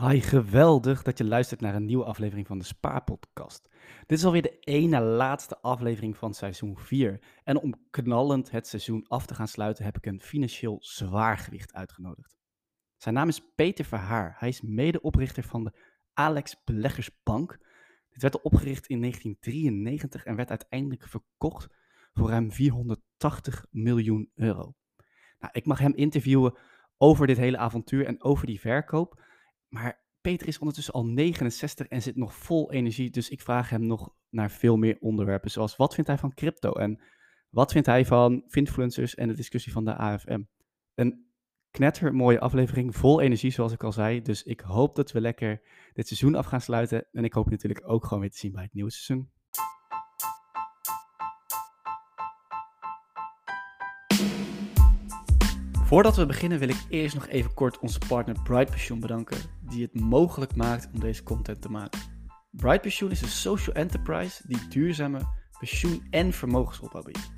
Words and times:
Hi, 0.00 0.20
geweldig 0.20 1.02
dat 1.02 1.18
je 1.18 1.24
luistert 1.24 1.60
naar 1.60 1.74
een 1.74 1.84
nieuwe 1.84 2.04
aflevering 2.04 2.46
van 2.46 2.58
de 2.58 2.64
Spaarpodcast. 2.64 3.68
Dit 4.06 4.18
is 4.18 4.24
alweer 4.24 4.42
de 4.42 4.58
ene 4.58 5.00
laatste 5.00 5.58
aflevering 5.60 6.16
van 6.16 6.34
seizoen 6.34 6.76
4. 6.78 7.20
En 7.44 7.60
om 7.60 7.74
knallend 7.90 8.50
het 8.50 8.66
seizoen 8.66 9.04
af 9.08 9.26
te 9.26 9.34
gaan 9.34 9.48
sluiten 9.48 9.84
heb 9.84 9.96
ik 9.96 10.06
een 10.06 10.20
financieel 10.20 10.76
zwaargewicht 10.80 11.72
uitgenodigd. 11.72 12.36
Zijn 12.96 13.14
naam 13.14 13.28
is 13.28 13.52
Peter 13.54 13.84
Verhaar. 13.84 14.36
Hij 14.38 14.48
is 14.48 14.60
medeoprichter 14.60 15.42
van 15.42 15.64
de 15.64 15.78
Alex 16.12 16.64
Beleggersbank. 16.64 17.58
Dit 18.08 18.22
werd 18.22 18.42
opgericht 18.42 18.86
in 18.86 19.00
1993 19.00 20.24
en 20.24 20.36
werd 20.36 20.50
uiteindelijk 20.50 21.08
verkocht 21.08 21.66
voor 22.12 22.28
ruim 22.28 22.52
480 22.52 23.66
miljoen 23.70 24.30
euro. 24.34 24.74
Nou, 25.38 25.52
ik 25.52 25.66
mag 25.66 25.78
hem 25.78 25.94
interviewen 25.94 26.58
over 26.96 27.26
dit 27.26 27.36
hele 27.36 27.58
avontuur 27.58 28.06
en 28.06 28.22
over 28.22 28.46
die 28.46 28.60
verkoop. 28.60 29.26
Maar 29.68 30.06
Peter 30.20 30.48
is 30.48 30.58
ondertussen 30.58 30.94
al 30.94 31.06
69 31.06 31.86
en 31.86 32.02
zit 32.02 32.16
nog 32.16 32.34
vol 32.34 32.72
energie. 32.72 33.10
Dus 33.10 33.28
ik 33.28 33.40
vraag 33.40 33.70
hem 33.70 33.86
nog 33.86 34.14
naar 34.28 34.50
veel 34.50 34.76
meer 34.76 34.96
onderwerpen. 35.00 35.50
Zoals 35.50 35.76
wat 35.76 35.94
vindt 35.94 36.10
hij 36.10 36.18
van 36.18 36.34
crypto? 36.34 36.72
En 36.72 37.00
wat 37.50 37.72
vindt 37.72 37.86
hij 37.86 38.04
van 38.04 38.44
influencers 38.48 39.14
en 39.14 39.28
de 39.28 39.34
discussie 39.34 39.72
van 39.72 39.84
de 39.84 39.96
AFM? 39.96 40.42
Een 40.94 41.26
knetter 41.70 42.14
mooie 42.14 42.40
aflevering, 42.40 42.96
vol 42.96 43.20
energie 43.20 43.50
zoals 43.50 43.72
ik 43.72 43.82
al 43.82 43.92
zei. 43.92 44.22
Dus 44.22 44.42
ik 44.42 44.60
hoop 44.60 44.96
dat 44.96 45.12
we 45.12 45.20
lekker 45.20 45.60
dit 45.92 46.06
seizoen 46.06 46.34
af 46.34 46.46
gaan 46.46 46.60
sluiten. 46.60 47.06
En 47.12 47.24
ik 47.24 47.32
hoop 47.32 47.50
natuurlijk 47.50 47.90
ook 47.90 48.04
gewoon 48.04 48.20
weer 48.20 48.30
te 48.30 48.38
zien 48.38 48.52
bij 48.52 48.62
het 48.62 48.74
nieuwe 48.74 48.90
seizoen. 48.90 49.30
Voordat 55.88 56.16
we 56.16 56.26
beginnen 56.26 56.58
wil 56.58 56.68
ik 56.68 56.84
eerst 56.88 57.14
nog 57.14 57.28
even 57.28 57.54
kort 57.54 57.78
onze 57.78 57.98
partner 58.08 58.42
Bright 58.42 58.70
Pensioen 58.70 59.00
bedanken, 59.00 59.38
die 59.60 59.82
het 59.82 60.00
mogelijk 60.00 60.56
maakt 60.56 60.88
om 60.94 61.00
deze 61.00 61.22
content 61.22 61.62
te 61.62 61.70
maken. 61.70 62.00
Bright 62.50 62.80
Pensioen 62.80 63.10
is 63.10 63.22
een 63.22 63.28
social 63.28 63.74
enterprise 63.74 64.42
die 64.46 64.68
duurzame 64.68 65.20
pensioen- 65.58 66.06
en 66.10 66.32
vermogensopbouw 66.32 67.02
biedt. 67.02 67.30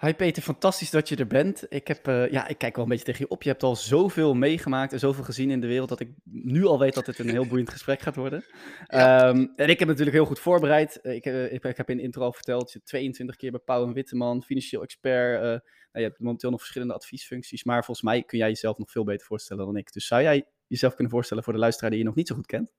Hi 0.00 0.14
Peter, 0.14 0.42
fantastisch 0.42 0.90
dat 0.90 1.08
je 1.08 1.16
er 1.16 1.26
bent. 1.26 1.66
Ik, 1.68 1.88
heb, 1.88 2.08
uh, 2.08 2.30
ja, 2.30 2.48
ik 2.48 2.58
kijk 2.58 2.74
wel 2.74 2.84
een 2.84 2.90
beetje 2.90 3.04
tegen 3.04 3.24
je 3.24 3.30
op. 3.30 3.42
Je 3.42 3.48
hebt 3.48 3.62
al 3.62 3.76
zoveel 3.76 4.34
meegemaakt 4.34 4.92
en 4.92 4.98
zoveel 4.98 5.24
gezien 5.24 5.50
in 5.50 5.60
de 5.60 5.66
wereld 5.66 5.88
dat 5.88 6.00
ik 6.00 6.10
nu 6.24 6.64
al 6.64 6.78
weet 6.78 6.94
dat 6.94 7.06
dit 7.06 7.18
een 7.18 7.28
heel 7.28 7.46
boeiend 7.46 7.70
gesprek 7.70 8.00
gaat 8.00 8.16
worden. 8.16 8.44
Ja. 8.86 9.28
Um, 9.28 9.52
en 9.56 9.68
ik 9.68 9.78
heb 9.78 9.88
natuurlijk 9.88 10.16
heel 10.16 10.26
goed 10.26 10.38
voorbereid. 10.38 10.98
Ik, 11.02 11.26
uh, 11.26 11.52
ik, 11.52 11.64
ik, 11.64 11.76
heb 11.76 11.90
in 11.90 11.96
de 11.96 12.02
intro 12.02 12.22
al 12.22 12.32
verteld, 12.32 12.72
je 12.72 12.82
22 12.82 13.36
keer 13.36 13.50
bij 13.50 13.60
Pauw 13.60 13.86
en 13.86 13.92
Witteman, 13.92 14.42
financieel 14.42 14.82
expert. 14.82 15.34
Uh, 15.36 15.42
nou, 15.42 15.60
je 15.92 16.00
hebt 16.00 16.18
momenteel 16.18 16.50
nog 16.50 16.58
verschillende 16.58 16.94
adviesfuncties, 16.94 17.64
maar 17.64 17.84
volgens 17.84 18.06
mij 18.06 18.22
kun 18.22 18.38
jij 18.38 18.48
jezelf 18.48 18.78
nog 18.78 18.90
veel 18.90 19.04
beter 19.04 19.26
voorstellen 19.26 19.64
dan 19.64 19.76
ik. 19.76 19.92
Dus 19.92 20.06
zou 20.06 20.22
jij 20.22 20.46
jezelf 20.66 20.94
kunnen 20.94 21.12
voorstellen 21.12 21.44
voor 21.44 21.52
de 21.52 21.58
luisteraar 21.58 21.90
die 21.90 21.98
je 21.98 22.04
nog 22.04 22.14
niet 22.14 22.28
zo 22.28 22.34
goed 22.34 22.46
kent? 22.46 22.70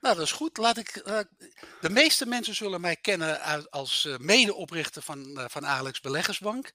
Nou, 0.00 0.14
dat 0.14 0.24
is 0.24 0.32
goed. 0.32 0.56
Laat 0.56 0.76
ik, 0.76 1.02
uh, 1.06 1.20
de 1.80 1.90
meeste 1.90 2.26
mensen 2.26 2.54
zullen 2.54 2.80
mij 2.80 2.96
kennen 2.96 3.70
als 3.70 4.04
uh, 4.04 4.16
medeoprichter 4.18 5.02
van, 5.02 5.38
uh, 5.38 5.44
van 5.48 5.66
Alex 5.66 6.00
Beleggersbank. 6.00 6.72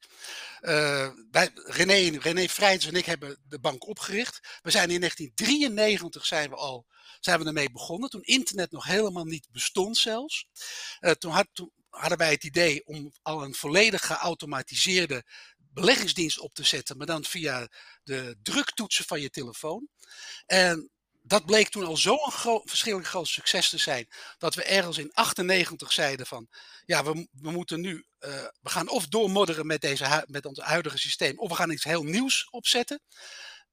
Wij, 1.32 1.52
René, 1.54 2.18
René 2.20 2.48
en 2.60 2.96
ik 2.96 3.06
hebben 3.06 3.38
de 3.48 3.60
bank 3.60 3.88
opgericht. 3.88 4.60
We 4.62 4.72
zijn 4.72 4.90
in 4.90 5.00
1993 5.00 6.26
zijn 6.26 6.50
we 6.50 6.56
al 6.56 6.86
zijn 7.20 7.40
we 7.40 7.46
ermee 7.46 7.72
begonnen, 7.72 8.10
toen 8.10 8.24
internet 8.24 8.72
nog 8.72 8.86
helemaal 8.86 9.26
niet 9.26 9.48
bestond 9.52 9.98
zelfs. 9.98 10.48
toen, 11.18 11.48
toen 11.54 11.72
hadden 11.90 12.18
wij 12.18 12.32
het 12.32 12.44
idee 12.44 12.86
om 12.86 13.12
al 13.22 13.44
een 13.44 13.56
volledig 13.56 14.06
geautomatiseerde 14.06 15.24
beleggingsdienst 15.58 16.40
op 16.40 16.54
te 16.54 16.64
zetten, 16.64 16.98
maar 16.98 17.08
dan 17.08 17.24
via 17.24 17.68
de 18.04 18.38
druktoetsen 18.44 19.06
van 19.06 19.22
je 19.22 19.30
telefoon. 19.30 19.88
En 20.46 20.92
dat 21.22 21.46
bleek 21.46 21.70
toen 21.70 21.86
al 21.86 21.98
zo'n 21.98 22.32
gro 22.32 22.62
verschillend 22.66 23.08
groot 23.08 23.28
succes 23.28 23.70
te 23.70 23.78
zijn. 23.78 24.08
Dat 24.38 24.56
we 24.56 24.64
ergens 24.64 24.98
in 24.98 25.12
98 25.14 25.92
zeiden 25.92 26.26
van. 26.26 26.48
Ja, 26.86 27.04
we, 27.04 27.28
we 27.32 27.52
moeten 27.52 27.82
nu. 27.82 28.06
Uh, 28.20 28.44
we 28.62 28.70
gaan 28.70 28.90
of 28.90 29.08
doormodderen 29.08 29.66
met, 29.66 29.82
deze, 29.82 30.26
met 30.28 30.46
ons 30.46 30.60
huidige 30.60 30.98
systeem. 30.98 31.40
Of 31.40 31.50
we 31.50 31.56
gaan 31.56 31.72
iets 31.72 31.84
heel 31.84 32.04
nieuws 32.04 32.48
opzetten. 32.50 33.02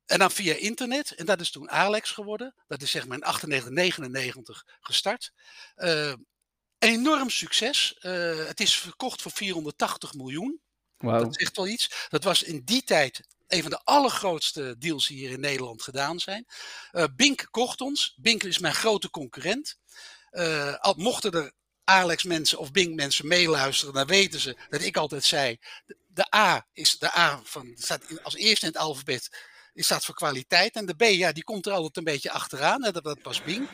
En 0.06 0.18
dan 0.18 0.30
via 0.30 0.54
internet. 0.54 1.10
En 1.10 1.26
dat 1.26 1.40
is 1.40 1.50
toen 1.50 1.70
Alex 1.70 2.10
geworden. 2.10 2.54
Dat 2.66 2.82
is 2.82 2.90
zeg 2.90 3.06
maar 3.06 3.16
in 3.16 3.24
98, 3.24 3.70
99 3.70 4.64
gestart. 4.80 5.32
Uh, 5.76 6.12
enorm 6.78 7.30
succes. 7.30 7.96
Uh, 8.00 8.46
het 8.46 8.60
is 8.60 8.76
verkocht 8.76 9.22
voor 9.22 9.32
480 9.32 10.14
miljoen. 10.14 10.60
Wow. 10.96 11.18
Dat 11.18 11.30
is 11.30 11.36
echt 11.36 11.56
wel 11.56 11.68
iets. 11.68 12.06
Dat 12.08 12.24
was 12.24 12.42
in 12.42 12.62
die 12.64 12.82
tijd 12.82 13.20
een 13.48 13.62
van 13.62 13.70
de 13.70 13.80
allergrootste 13.84 14.76
deals 14.78 15.06
die 15.06 15.18
hier 15.18 15.30
in 15.30 15.40
Nederland 15.40 15.82
gedaan 15.82 16.18
zijn. 16.18 16.46
Uh, 16.92 17.04
Bink 17.16 17.46
kocht 17.50 17.80
ons. 17.80 18.14
Bink 18.16 18.42
is 18.42 18.58
mijn 18.58 18.74
grote 18.74 19.10
concurrent. 19.10 19.78
Uh, 20.32 20.74
al 20.74 20.94
mochten 20.96 21.32
er 21.32 21.52
Alex 21.84 22.22
mensen 22.22 22.58
of 22.58 22.70
Bink 22.70 22.94
mensen 22.94 23.28
meeluisteren, 23.28 23.94
dan 23.94 24.06
weten 24.06 24.40
ze 24.40 24.56
dat 24.68 24.82
ik 24.82 24.96
altijd 24.96 25.24
zei: 25.24 25.58
de, 25.86 25.96
de 26.06 26.34
A 26.36 26.66
is 26.72 26.98
de 26.98 27.18
A 27.18 27.40
van 27.44 27.72
staat 27.74 28.02
als 28.22 28.34
eerste 28.34 28.66
in 28.66 28.72
het 28.72 28.80
alfabet. 28.80 29.46
Is 29.72 29.84
staat 29.84 30.04
voor 30.04 30.14
kwaliteit. 30.14 30.74
En 30.74 30.86
de 30.86 30.94
B, 30.94 31.02
ja, 31.02 31.32
die 31.32 31.44
komt 31.44 31.66
er 31.66 31.72
altijd 31.72 31.96
een 31.96 32.04
beetje 32.04 32.30
achteraan. 32.30 32.80
Dat, 32.80 33.04
dat 33.04 33.18
was 33.22 33.42
Bing. 33.42 33.68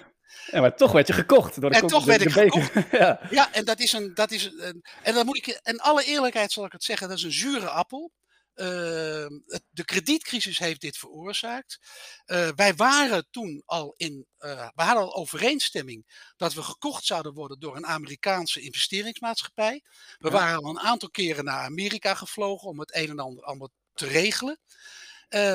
Ja, 0.46 0.60
maar 0.60 0.76
toch 0.76 0.92
werd 0.92 1.06
je 1.06 1.12
gekocht. 1.12 1.60
Door 1.60 1.70
de 1.70 1.76
en 1.76 1.86
toch 1.86 2.04
werd 2.04 2.20
ik 2.20 2.32
gekocht. 2.32 2.72
ja. 2.90 3.20
ja, 3.30 3.52
en 3.52 3.64
dat 3.64 3.80
is 3.80 3.92
een. 3.92 4.14
Dat 4.14 4.30
is 4.30 4.44
een 4.44 4.84
en 5.02 5.14
dan 5.14 5.26
moet 5.26 5.36
ik. 5.36 5.46
En 5.46 5.78
alle 5.78 6.04
eerlijkheid 6.04 6.52
zal 6.52 6.64
ik 6.64 6.72
het 6.72 6.84
zeggen, 6.84 7.08
dat 7.08 7.16
is 7.16 7.22
een 7.22 7.32
zure 7.32 7.68
appel. 7.68 8.12
Uh, 8.54 8.66
de 9.70 9.84
kredietcrisis 9.84 10.59
heeft 10.59 10.81
dit 10.81 10.97
veroorzaakt. 10.97 11.78
Uh, 12.26 12.48
wij 12.54 12.75
waren 12.75 13.26
toen 13.31 13.62
al 13.66 13.94
in. 13.97 14.26
Uh, 14.38 14.69
we 14.75 14.82
hadden 14.82 15.04
al 15.04 15.15
overeenstemming 15.15 16.32
dat 16.37 16.54
we 16.54 16.62
gekocht 16.62 17.04
zouden 17.04 17.34
worden 17.34 17.60
door 17.60 17.76
een 17.76 17.87
Amerikaanse 17.87 18.60
investeringsmaatschappij. 18.60 19.82
We 20.19 20.28
ja. 20.28 20.34
waren 20.34 20.62
al 20.62 20.70
een 20.70 20.81
aantal 20.81 21.10
keren 21.10 21.44
naar 21.44 21.64
Amerika 21.64 22.14
gevlogen 22.14 22.69
om 22.69 22.78
het 22.78 22.94
een 22.94 23.10
en 23.10 23.19
ander 23.19 23.44
allemaal 23.44 23.70
te 23.93 24.06
regelen. 24.06 24.60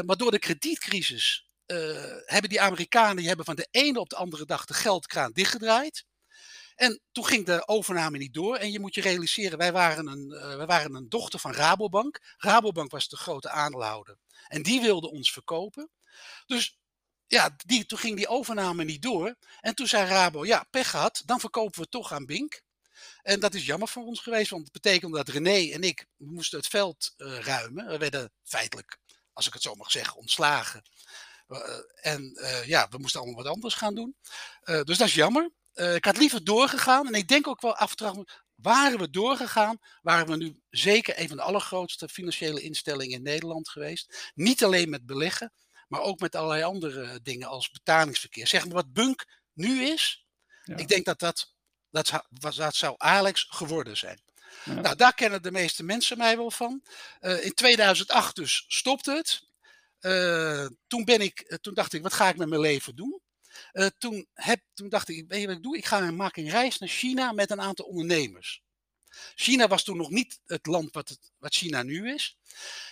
maar 0.05 0.17
door 0.17 0.31
de 0.31 0.39
kredietcrisis 0.39 1.49
hebben 2.25 2.49
die 2.49 2.61
Amerikanen 2.61 3.15
die 3.15 3.27
hebben 3.27 3.45
van 3.45 3.55
de 3.55 3.67
ene 3.71 3.99
op 3.99 4.09
de 4.09 4.15
andere 4.15 4.45
dag 4.45 4.65
de 4.65 4.73
geldkraan 4.73 5.31
dichtgedraaid. 5.31 6.05
En 6.79 7.01
toen 7.11 7.25
ging 7.25 7.45
de 7.45 7.67
overname 7.67 8.17
niet 8.17 8.33
door. 8.33 8.55
En 8.55 8.71
je 8.71 8.79
moet 8.79 8.95
je 8.95 9.01
realiseren, 9.01 9.57
wij 9.57 9.71
waren 9.71 10.07
een, 10.07 10.31
uh, 10.31 10.55
wij 10.55 10.65
waren 10.65 10.95
een 10.95 11.09
dochter 11.09 11.39
van 11.39 11.53
Rabobank. 11.53 12.19
Rabobank 12.37 12.91
was 12.91 13.07
de 13.07 13.17
grote 13.17 13.49
aandeelhouder. 13.49 14.17
En 14.47 14.61
die 14.63 14.81
wilde 14.81 15.11
ons 15.11 15.31
verkopen. 15.31 15.89
Dus 16.45 16.79
ja, 17.27 17.55
die, 17.65 17.85
toen 17.85 17.97
ging 17.97 18.15
die 18.15 18.27
overname 18.27 18.83
niet 18.83 19.01
door. 19.01 19.35
En 19.59 19.75
toen 19.75 19.87
zei 19.87 20.07
Rabo, 20.07 20.45
ja, 20.45 20.67
pech 20.69 20.89
gehad, 20.89 21.21
dan 21.25 21.39
verkopen 21.39 21.81
we 21.81 21.89
toch 21.89 22.11
aan 22.11 22.25
Bink. 22.25 22.61
En 23.21 23.39
dat 23.39 23.53
is 23.53 23.65
jammer 23.65 23.87
voor 23.87 24.03
ons 24.03 24.19
geweest, 24.19 24.49
want 24.49 24.63
het 24.63 24.71
betekende 24.71 25.17
dat 25.17 25.27
René 25.27 25.71
en 25.71 25.81
ik 25.81 26.05
moesten 26.17 26.59
het 26.59 26.67
veld 26.67 27.13
uh, 27.17 27.39
ruimen. 27.39 27.87
We 27.87 27.97
werden 27.97 28.31
feitelijk, 28.43 28.97
als 29.33 29.47
ik 29.47 29.53
het 29.53 29.61
zo 29.61 29.75
mag 29.75 29.91
zeggen, 29.91 30.17
ontslagen. 30.17 30.81
Uh, 31.47 31.59
en 32.01 32.37
ja, 32.65 32.87
we 32.89 32.97
moesten 32.97 33.19
allemaal 33.21 33.43
wat 33.43 33.53
anders 33.53 33.73
gaan 33.73 33.95
doen. 33.95 34.15
dus 34.63 34.97
dat 34.97 35.07
is 35.07 35.13
jammer. 35.13 35.57
Uh, 35.73 35.95
ik 35.95 36.05
had 36.05 36.17
liever 36.17 36.43
doorgegaan. 36.43 37.07
En 37.07 37.13
ik 37.13 37.27
denk 37.27 37.47
ook 37.47 37.61
wel 37.61 37.75
af 37.75 37.89
en 37.89 37.95
toe, 37.95 38.27
waren 38.55 38.99
we 38.99 39.09
doorgegaan, 39.09 39.79
waren 40.01 40.27
we 40.27 40.37
nu 40.37 40.59
zeker 40.69 41.19
een 41.19 41.27
van 41.27 41.37
de 41.37 41.43
allergrootste 41.43 42.09
financiële 42.09 42.61
instellingen 42.61 43.17
in 43.17 43.23
Nederland 43.23 43.69
geweest. 43.69 44.31
Niet 44.35 44.63
alleen 44.63 44.89
met 44.89 45.05
beleggen, 45.05 45.53
maar 45.87 46.01
ook 46.01 46.19
met 46.19 46.35
allerlei 46.35 46.63
andere 46.63 47.21
dingen 47.21 47.47
als 47.47 47.69
betalingsverkeer. 47.69 48.47
Zeg 48.47 48.65
maar 48.65 48.73
wat 48.73 48.93
Bunk 48.93 49.25
nu 49.53 49.83
is. 49.83 50.25
Ja. 50.63 50.77
Ik 50.77 50.87
denk 50.87 51.05
dat 51.05 51.19
dat, 51.19 51.53
dat, 51.89 52.23
dat 52.29 52.75
zou 52.75 52.95
Alex 52.97 53.47
geworden 53.49 53.97
zijn. 53.97 54.21
Ja. 54.63 54.73
Nou, 54.73 54.95
daar 54.95 55.13
kennen 55.13 55.41
de 55.41 55.51
meeste 55.51 55.83
mensen 55.83 56.17
mij 56.17 56.37
wel 56.37 56.51
van. 56.51 56.83
Uh, 57.21 57.45
in 57.45 57.53
2008 57.53 58.35
dus 58.35 58.65
stopte 58.67 59.11
het. 59.11 59.47
Uh, 60.01 60.67
toen, 60.87 61.05
ben 61.05 61.21
ik, 61.21 61.57
toen 61.61 61.73
dacht 61.73 61.93
ik, 61.93 62.01
wat 62.01 62.13
ga 62.13 62.29
ik 62.29 62.37
met 62.37 62.49
mijn 62.49 62.61
leven 62.61 62.95
doen? 62.95 63.21
Uh, 63.73 63.85
toen, 63.97 64.27
heb, 64.33 64.61
toen 64.73 64.89
dacht 64.89 65.09
ik, 65.09 65.25
weet 65.27 65.41
je 65.41 65.47
wat 65.47 65.55
ik 65.55 65.63
doe? 65.63 65.77
Ik 65.77 65.85
ga 65.85 66.11
maak 66.11 66.37
een 66.37 66.49
reis 66.49 66.77
naar 66.77 66.89
China 66.89 67.31
met 67.31 67.51
een 67.51 67.61
aantal 67.61 67.85
ondernemers. 67.85 68.61
China 69.35 69.67
was 69.67 69.83
toen 69.83 69.97
nog 69.97 70.09
niet 70.09 70.39
het 70.45 70.65
land 70.65 70.93
wat, 70.93 71.09
het, 71.09 71.31
wat 71.37 71.55
China 71.55 71.83
nu 71.83 72.13
is. 72.13 72.37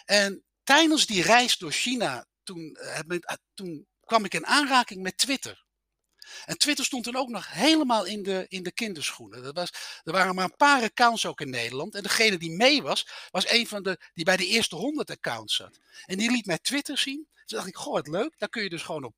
En 0.06 0.44
tijdens 0.64 1.06
die 1.06 1.22
reis 1.22 1.58
door 1.58 1.72
China, 1.72 2.25
toen, 2.44 2.78
uh, 3.08 3.19
toen 3.54 3.88
kwam 4.00 4.25
ik 4.25 4.34
in 4.34 4.46
aanraking 4.46 5.02
met 5.02 5.18
Twitter. 5.18 5.66
En 6.46 6.58
Twitter 6.58 6.86
stond 6.86 7.04
toen 7.04 7.16
ook 7.16 7.30
nog 7.30 7.52
helemaal 7.52 8.06
in 8.06 8.24
de, 8.24 8.46
in 8.48 8.64
de 8.64 8.72
kinderschoenen. 8.72 9.44
Dat 9.44 9.56
was, 9.56 9.72
er 10.04 10.12
waren 10.12 10.36
maar 10.36 10.44
een 10.44 10.56
paar 10.56 10.84
accounts 10.84 11.25
ook 11.25 11.42
in 11.42 11.50
Nederland. 11.50 11.96
En 11.96 12.04
degene 12.04 12.38
die 12.38 12.52
mee 12.52 12.81
was, 12.81 13.08
was 13.31 13.50
een 13.50 13.68
van 13.68 13.84
de 13.84 14.00
die 14.14 14.25
bij 14.25 14.38
de 14.38 14.46
eerste 14.46 14.75
honderd 14.75 15.10
accounts 15.10 15.56
zat. 15.56 15.80
En 16.06 16.18
die 16.18 16.31
liet 16.31 16.46
mij 16.46 16.60
Twitter 16.60 16.98
zien. 16.98 17.28
Toen 17.34 17.58
dacht 17.58 17.68
ik, 17.68 17.75
goh, 17.75 17.94
wat 17.94 18.08
leuk. 18.08 18.34
Daar 18.38 18.50
kun 18.50 18.64
je 18.64 18.69
dus 18.69 18.81
gewoon 18.81 19.04
op 19.04 19.16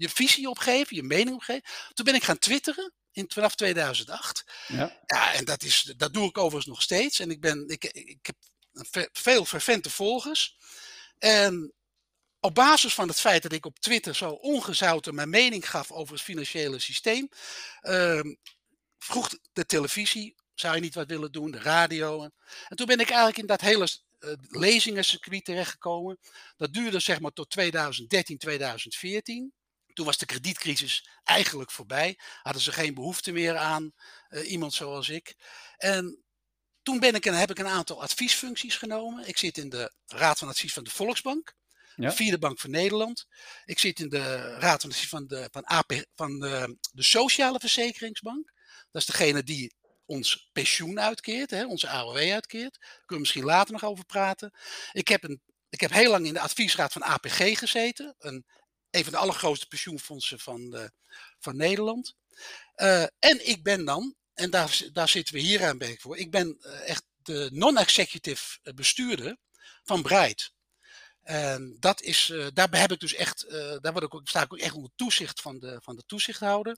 je 0.00 0.08
visie 0.08 0.48
opgeven, 0.48 0.96
je 0.96 1.02
mening 1.02 1.34
opgeven. 1.34 1.62
Toen 1.92 2.04
ben 2.04 2.14
ik 2.14 2.22
gaan 2.22 2.38
twitteren 2.38 2.92
in, 3.12 3.24
vanaf 3.28 3.54
2008. 3.54 4.44
Ja. 4.66 5.02
ja, 5.06 5.32
en 5.32 5.44
dat, 5.44 5.62
is, 5.62 5.94
dat 5.96 6.12
doe 6.12 6.28
ik 6.28 6.38
overigens 6.38 6.66
nog 6.66 6.82
steeds. 6.82 7.18
En 7.18 7.30
ik, 7.30 7.40
ben, 7.40 7.68
ik, 7.68 7.84
ik 7.84 8.26
heb 8.26 8.36
veel 9.12 9.44
fervente 9.44 9.90
volgers. 9.90 10.56
En 11.18 11.74
op 12.40 12.54
basis 12.54 12.94
van 12.94 13.08
het 13.08 13.20
feit 13.20 13.42
dat 13.42 13.52
ik 13.52 13.66
op 13.66 13.78
Twitter 13.78 14.14
zo 14.14 14.30
ongezouten 14.30 15.14
mijn 15.14 15.30
mening 15.30 15.70
gaf 15.70 15.92
over 15.92 16.14
het 16.14 16.22
financiële 16.22 16.78
systeem, 16.78 17.28
ehm, 17.80 18.34
vroeg 18.98 19.28
de 19.52 19.66
televisie, 19.66 20.34
zou 20.54 20.74
je 20.74 20.80
niet 20.80 20.94
wat 20.94 21.08
willen 21.08 21.32
doen, 21.32 21.50
de 21.50 21.58
radio. 21.58 22.22
En 22.68 22.76
toen 22.76 22.86
ben 22.86 23.00
ik 23.00 23.08
eigenlijk 23.08 23.38
in 23.38 23.46
dat 23.46 23.60
hele 23.60 23.88
uh, 24.20 24.32
lezingencircuit 24.48 25.44
terechtgekomen. 25.44 26.18
Dat 26.56 26.72
duurde 26.72 27.00
zeg 27.00 27.20
maar 27.20 27.32
tot 27.32 27.50
2013, 27.50 28.38
2014. 28.38 29.52
Toen 30.00 30.08
was 30.08 30.18
de 30.18 30.26
kredietcrisis 30.26 31.08
eigenlijk 31.24 31.70
voorbij. 31.70 32.18
Hadden 32.42 32.62
ze 32.62 32.72
geen 32.72 32.94
behoefte 32.94 33.32
meer 33.32 33.56
aan 33.56 33.92
uh, 34.30 34.50
iemand 34.50 34.74
zoals 34.74 35.08
ik. 35.08 35.34
En 35.76 36.24
toen 36.82 37.00
ben 37.00 37.14
ik 37.14 37.24
een, 37.24 37.34
heb 37.34 37.50
ik 37.50 37.58
een 37.58 37.66
aantal 37.66 38.02
adviesfuncties 38.02 38.76
genomen. 38.76 39.28
Ik 39.28 39.36
zit 39.36 39.58
in 39.58 39.68
de 39.68 39.92
Raad 40.06 40.38
van 40.38 40.48
Advies 40.48 40.72
van 40.72 40.84
de 40.84 40.90
Volksbank. 40.90 41.54
Ja. 41.96 42.12
Vierde 42.12 42.38
Bank 42.38 42.58
van 42.60 42.70
Nederland. 42.70 43.26
Ik 43.64 43.78
zit 43.78 44.00
in 44.00 44.08
de 44.08 44.54
Raad 44.58 44.80
van 44.80 44.90
Advies 44.90 45.08
van 45.08 45.26
de, 45.26 45.48
van 45.50 45.64
AP, 45.64 46.04
van 46.14 46.38
de, 46.38 46.78
de 46.92 47.02
Sociale 47.02 47.60
Verzekeringsbank. 47.60 48.52
Dat 48.90 49.02
is 49.02 49.06
degene 49.06 49.42
die 49.42 49.74
ons 50.06 50.50
pensioen 50.52 51.00
uitkeert, 51.00 51.50
hè, 51.50 51.66
onze 51.66 51.88
AOW 51.88 52.16
uitkeert. 52.16 52.78
Daar 52.80 52.88
kunnen 52.88 53.06
we 53.06 53.18
misschien 53.18 53.44
later 53.44 53.72
nog 53.72 53.84
over 53.84 54.04
praten. 54.04 54.54
Ik 54.92 55.08
heb, 55.08 55.24
een, 55.24 55.40
ik 55.68 55.80
heb 55.80 55.92
heel 55.92 56.10
lang 56.10 56.26
in 56.26 56.34
de 56.34 56.40
adviesraad 56.40 56.92
van 56.92 57.02
APG 57.02 57.58
gezeten. 57.58 58.14
Een, 58.18 58.44
een 58.90 59.02
van 59.02 59.12
de 59.12 59.18
allergrootste 59.18 59.66
pensioenfondsen 59.66 60.38
van, 60.38 60.70
de, 60.70 60.90
van 61.38 61.56
Nederland. 61.56 62.14
Uh, 62.76 63.02
en 63.02 63.48
ik 63.48 63.62
ben 63.62 63.84
dan, 63.84 64.14
en 64.34 64.50
daar, 64.50 64.80
daar 64.92 65.08
zitten 65.08 65.34
we 65.34 65.40
hier 65.40 65.64
aan 65.64 65.78
bij 65.78 65.96
voor, 66.00 66.16
ik 66.16 66.30
ben 66.30 66.58
uh, 66.60 66.88
echt 66.88 67.04
de 67.22 67.48
non-executive 67.52 68.58
bestuurder 68.74 69.36
van 69.84 70.02
Breit. 70.02 70.52
En 71.22 71.76
dat 71.80 72.02
is, 72.02 72.28
uh, 72.28 72.46
daarbij 72.52 72.80
heb 72.80 72.92
ik 72.92 73.00
dus 73.00 73.14
echt, 73.14 73.46
daar 73.80 73.92
word 73.92 74.04
ik 74.04 74.14
ook, 74.14 74.28
sta 74.28 74.42
ik 74.42 74.52
ook 74.52 74.58
echt 74.58 74.74
onder 74.74 74.90
toezicht 74.96 75.40
van 75.40 75.58
de, 75.58 75.78
van 75.82 75.96
de 75.96 76.02
toezichthouder. 76.06 76.76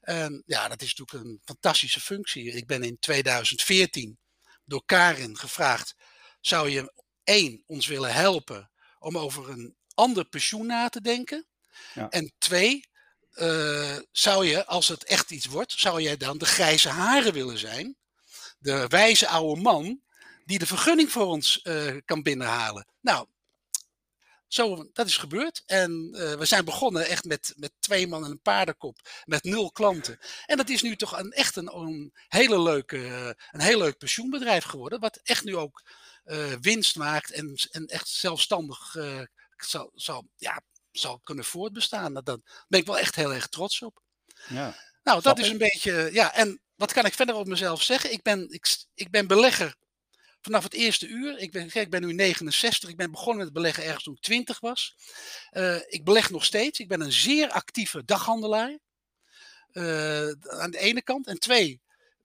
En 0.00 0.42
ja, 0.46 0.68
dat 0.68 0.82
is 0.82 0.94
natuurlijk 0.94 1.28
een 1.28 1.40
fantastische 1.44 2.00
functie. 2.00 2.52
Ik 2.52 2.66
ben 2.66 2.82
in 2.82 2.98
2014 2.98 4.18
door 4.64 4.84
Karin 4.84 5.38
gevraagd: 5.38 5.94
zou 6.40 6.70
je 6.70 6.92
één, 7.24 7.62
ons 7.66 7.86
willen 7.86 8.12
helpen 8.12 8.70
om 8.98 9.18
over 9.18 9.50
een 9.50 9.76
ander 9.96 10.24
pensioen 10.24 10.66
na 10.66 10.88
te 10.88 11.00
denken? 11.00 11.46
Ja. 11.94 12.08
En 12.08 12.32
twee, 12.38 12.88
uh, 13.34 13.96
zou 14.12 14.46
je, 14.46 14.66
als 14.66 14.88
het 14.88 15.04
echt 15.04 15.30
iets 15.30 15.46
wordt, 15.46 15.72
zou 15.72 16.02
jij 16.02 16.16
dan 16.16 16.38
de 16.38 16.46
grijze 16.46 16.88
haren 16.88 17.32
willen 17.32 17.58
zijn? 17.58 17.96
De 18.58 18.86
wijze 18.88 19.28
oude 19.28 19.60
man 19.60 20.00
die 20.44 20.58
de 20.58 20.66
vergunning 20.66 21.12
voor 21.12 21.26
ons 21.26 21.60
uh, 21.62 21.96
kan 22.04 22.22
binnenhalen. 22.22 22.86
Nou, 23.00 23.26
zo, 24.46 24.90
dat 24.92 25.06
is 25.06 25.16
gebeurd. 25.16 25.62
En 25.66 26.08
uh, 26.12 26.32
we 26.34 26.44
zijn 26.44 26.64
begonnen 26.64 27.06
echt 27.06 27.24
met, 27.24 27.52
met 27.56 27.72
twee 27.78 28.06
man 28.06 28.24
en 28.24 28.30
een 28.30 28.40
paardenkop. 28.40 28.98
Met 29.24 29.44
nul 29.44 29.70
klanten. 29.70 30.18
En 30.46 30.56
dat 30.56 30.68
is 30.68 30.82
nu 30.82 30.96
toch 30.96 31.18
een, 31.18 31.32
echt 31.32 31.56
een, 31.56 31.76
een, 31.76 32.12
hele 32.28 32.62
leuke, 32.62 32.98
een 33.50 33.60
heel 33.60 33.78
leuk 33.78 33.98
pensioenbedrijf 33.98 34.64
geworden. 34.64 35.00
Wat 35.00 35.20
echt 35.22 35.44
nu 35.44 35.56
ook 35.56 35.82
uh, 36.26 36.52
winst 36.60 36.96
maakt 36.96 37.30
en, 37.30 37.54
en 37.70 37.86
echt 37.86 38.08
zelfstandig 38.08 38.96
zal, 39.64 39.90
zal, 39.94 40.28
ja, 40.36 40.62
zal 40.90 41.20
kunnen 41.20 41.44
voortbestaan. 41.44 42.14
Daar 42.14 42.38
ben 42.68 42.80
ik 42.80 42.86
wel 42.86 42.98
echt 42.98 43.14
heel 43.14 43.34
erg 43.34 43.46
trots 43.46 43.82
op. 43.82 44.02
Ja. 44.48 44.76
Nou, 45.02 45.22
dat 45.22 45.38
is 45.38 45.48
een 45.48 45.58
beetje. 45.58 46.08
Ja, 46.12 46.34
en 46.34 46.60
wat 46.74 46.92
kan 46.92 47.04
ik 47.04 47.14
verder 47.14 47.34
op 47.34 47.46
mezelf 47.46 47.82
zeggen? 47.82 48.12
Ik 48.12 48.22
ben, 48.22 48.50
ik, 48.50 48.76
ik 48.94 49.10
ben 49.10 49.26
belegger 49.26 49.76
vanaf 50.40 50.62
het 50.62 50.74
eerste 50.74 51.06
uur. 51.06 51.38
Ik 51.38 51.52
ben, 51.52 51.70
ik 51.72 51.90
ben 51.90 52.02
nu 52.02 52.12
69. 52.12 52.88
Ik 52.88 52.96
ben 52.96 53.10
begonnen 53.10 53.44
met 53.44 53.52
beleggen 53.52 53.84
ergens 53.84 54.04
toen 54.04 54.14
ik 54.14 54.20
20 54.20 54.60
was. 54.60 54.96
Uh, 55.52 55.80
ik 55.86 56.04
beleg 56.04 56.30
nog 56.30 56.44
steeds. 56.44 56.78
Ik 56.78 56.88
ben 56.88 57.00
een 57.00 57.12
zeer 57.12 57.50
actieve 57.50 58.04
daghandelaar. 58.04 58.78
Uh, 59.72 60.28
aan 60.30 60.70
de 60.70 60.78
ene 60.78 61.02
kant. 61.02 61.26
En 61.26 61.38
twee, 61.38 61.80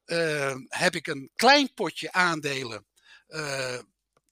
uh, 0.05 0.55
heb 0.67 0.95
ik 0.95 1.07
een 1.07 1.31
klein 1.35 1.73
potje 1.73 2.11
aandelen 2.11 2.85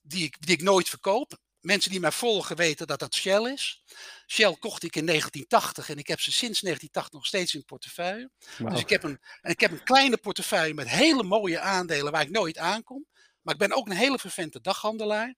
die, 0.01 0.23
ik, 0.23 0.41
die 0.45 0.55
ik 0.55 0.61
nooit 0.61 0.89
verkoop. 0.89 1.39
Mensen 1.59 1.91
die 1.91 1.99
mij 1.99 2.11
volgen 2.11 2.55
weten 2.55 2.87
dat 2.87 2.99
dat 2.99 3.15
Shell 3.15 3.51
is. 3.51 3.83
Shell 4.27 4.55
kocht 4.59 4.83
ik 4.83 4.95
in 4.95 5.05
1980 5.05 5.89
en 5.89 5.97
ik 5.97 6.07
heb 6.07 6.19
ze 6.19 6.31
sinds 6.31 6.59
1980 6.59 7.13
nog 7.13 7.25
steeds 7.25 7.55
in 7.55 7.65
portefeuille. 7.65 8.29
Wow. 8.57 8.69
Dus 8.69 8.79
ik 8.79 8.89
heb, 8.89 9.03
een, 9.03 9.19
en 9.41 9.51
ik 9.51 9.59
heb 9.59 9.71
een 9.71 9.83
kleine 9.83 10.17
portefeuille 10.17 10.73
met 10.73 10.89
hele 10.89 11.23
mooie 11.23 11.59
aandelen 11.59 12.11
waar 12.11 12.21
ik 12.21 12.29
nooit 12.29 12.57
aankom. 12.57 13.05
Maar 13.41 13.53
ik 13.53 13.59
ben 13.59 13.77
ook 13.77 13.87
een 13.87 13.95
hele 13.95 14.19
vervente 14.19 14.61
daghandelaar. 14.61 15.35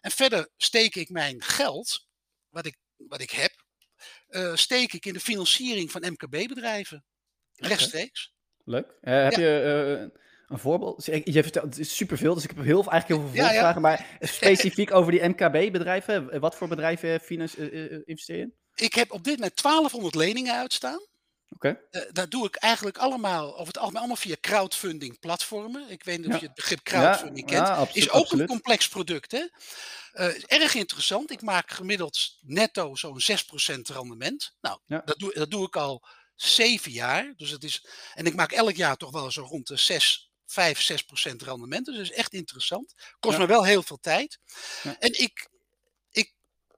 En 0.00 0.10
verder 0.10 0.48
steek 0.56 0.94
ik 0.94 1.08
mijn 1.08 1.42
geld, 1.42 2.06
wat 2.48 2.66
ik, 2.66 2.76
wat 2.96 3.20
ik 3.20 3.30
heb, 3.30 3.52
uh, 4.28 4.54
steek 4.54 4.92
ik 4.92 5.06
in 5.06 5.12
de 5.12 5.20
financiering 5.20 5.90
van 5.90 6.04
MKB-bedrijven. 6.06 7.04
Rechtstreeks. 7.54 8.32
Leuk. 8.64 8.86
Uh, 8.86 9.22
heb 9.22 9.32
ja. 9.32 9.40
je 9.40 10.08
uh, 10.12 10.20
een 10.52 10.58
voorbeeld? 10.58 11.04
Je 11.04 11.42
vertelt, 11.42 11.64
het 11.64 11.78
is 11.78 11.96
superveel, 11.96 12.34
dus 12.34 12.44
ik 12.44 12.50
heb 12.50 12.64
heel, 12.64 12.90
eigenlijk 12.90 13.20
heel 13.20 13.30
veel 13.30 13.44
ja, 13.44 13.58
vragen. 13.58 13.80
Maar 13.80 14.06
specifiek 14.20 14.94
over 14.94 15.12
die 15.12 15.28
MKB-bedrijven, 15.28 16.40
wat 16.40 16.56
voor 16.56 16.68
bedrijven 16.68 17.08
investeer 18.04 18.36
je 18.36 18.42
in? 18.42 18.54
Ik 18.74 18.94
heb 18.94 19.12
op 19.12 19.24
dit 19.24 19.34
moment 19.34 19.62
1200 19.62 20.14
leningen 20.14 20.54
uitstaan. 20.54 21.00
Okay. 21.54 21.80
Uh, 21.90 22.02
dat 22.12 22.30
doe 22.30 22.46
ik 22.46 22.54
eigenlijk 22.54 22.98
allemaal, 22.98 23.52
over 23.52 23.66
het 23.66 23.78
algemeen, 23.78 23.98
allemaal 23.98 24.16
via 24.16 24.36
crowdfunding 24.40 25.18
platformen. 25.18 25.90
Ik 25.90 26.04
weet 26.04 26.18
niet 26.18 26.26
ja. 26.26 26.34
of 26.34 26.40
je 26.40 26.46
het 26.46 26.54
begrip 26.54 26.82
crowdfunding 26.82 27.50
ja, 27.50 27.56
kent. 27.56 27.68
Ja, 27.68 27.74
absoluut, 27.74 28.04
is 28.04 28.10
ook 28.10 28.22
absoluut. 28.22 28.42
een 28.42 28.48
complex 28.48 28.88
product. 28.88 29.32
Hè? 29.32 29.46
Uh, 30.14 30.42
erg 30.46 30.74
interessant. 30.74 31.30
Ik 31.30 31.42
maak 31.42 31.70
gemiddeld 31.70 32.38
netto 32.40 32.94
zo'n 32.94 33.20
6% 33.20 33.24
rendement. 33.82 34.56
Nou, 34.60 34.78
dat, 34.86 35.18
doe, 35.18 35.34
dat 35.34 35.50
doe 35.50 35.66
ik 35.66 35.76
al 35.76 36.06
zeven 36.34 36.92
jaar. 36.92 37.32
Dus 37.36 37.50
het 37.50 37.64
is, 37.64 37.86
en 38.14 38.26
ik 38.26 38.34
maak 38.34 38.52
elk 38.52 38.74
jaar 38.74 38.96
toch 38.96 39.10
wel 39.10 39.30
zo 39.30 39.42
rond 39.42 39.66
de 39.66 39.76
6, 39.76 40.31
5, 40.52 40.78
6% 40.78 41.36
rendement. 41.36 41.86
Dus 41.86 41.96
dat 41.96 42.04
is 42.04 42.12
echt 42.12 42.32
interessant. 42.32 42.94
Kost 43.20 43.38
me 43.38 43.46
wel 43.46 43.64
heel 43.64 43.82
veel 43.82 44.00
tijd. 44.00 44.38
En 44.98 45.20
ik, 45.20 45.48
ik 46.10 46.32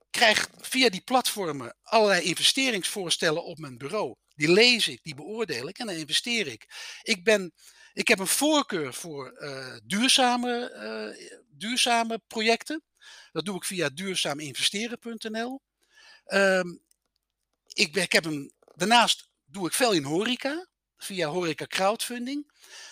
krijg 0.09 0.49
via 0.61 0.89
die 0.89 1.01
platformen 1.01 1.75
allerlei 1.83 2.21
investeringsvoorstellen 2.21 3.43
op 3.43 3.57
mijn 3.57 3.77
bureau. 3.77 4.15
Die 4.35 4.51
lees 4.51 4.87
ik, 4.87 5.03
die 5.03 5.15
beoordeel 5.15 5.67
ik 5.67 5.77
en 5.77 5.85
dan 5.85 5.95
investeer 5.95 6.47
ik. 6.47 6.67
Ik, 7.01 7.23
ben, 7.23 7.53
ik 7.93 8.07
heb 8.07 8.19
een 8.19 8.27
voorkeur 8.27 8.93
voor 8.93 9.37
uh, 9.39 9.75
duurzame, 9.83 10.71
uh, 11.19 11.39
duurzame 11.49 12.21
projecten. 12.27 12.83
Dat 13.31 13.45
doe 13.45 13.55
ik 13.55 13.63
via 13.63 13.89
duurzaaminvesteren.nl. 13.89 15.61
Um, 16.27 16.83
ik, 17.73 17.95
ik 17.95 18.11
heb 18.11 18.25
een, 18.25 18.53
daarnaast 18.75 19.29
doe 19.45 19.67
ik 19.67 19.73
veel 19.73 19.91
in 19.91 20.03
horeca, 20.03 20.67
via 20.97 21.27
horeca 21.27 21.65
crowdfunding. 21.65 22.51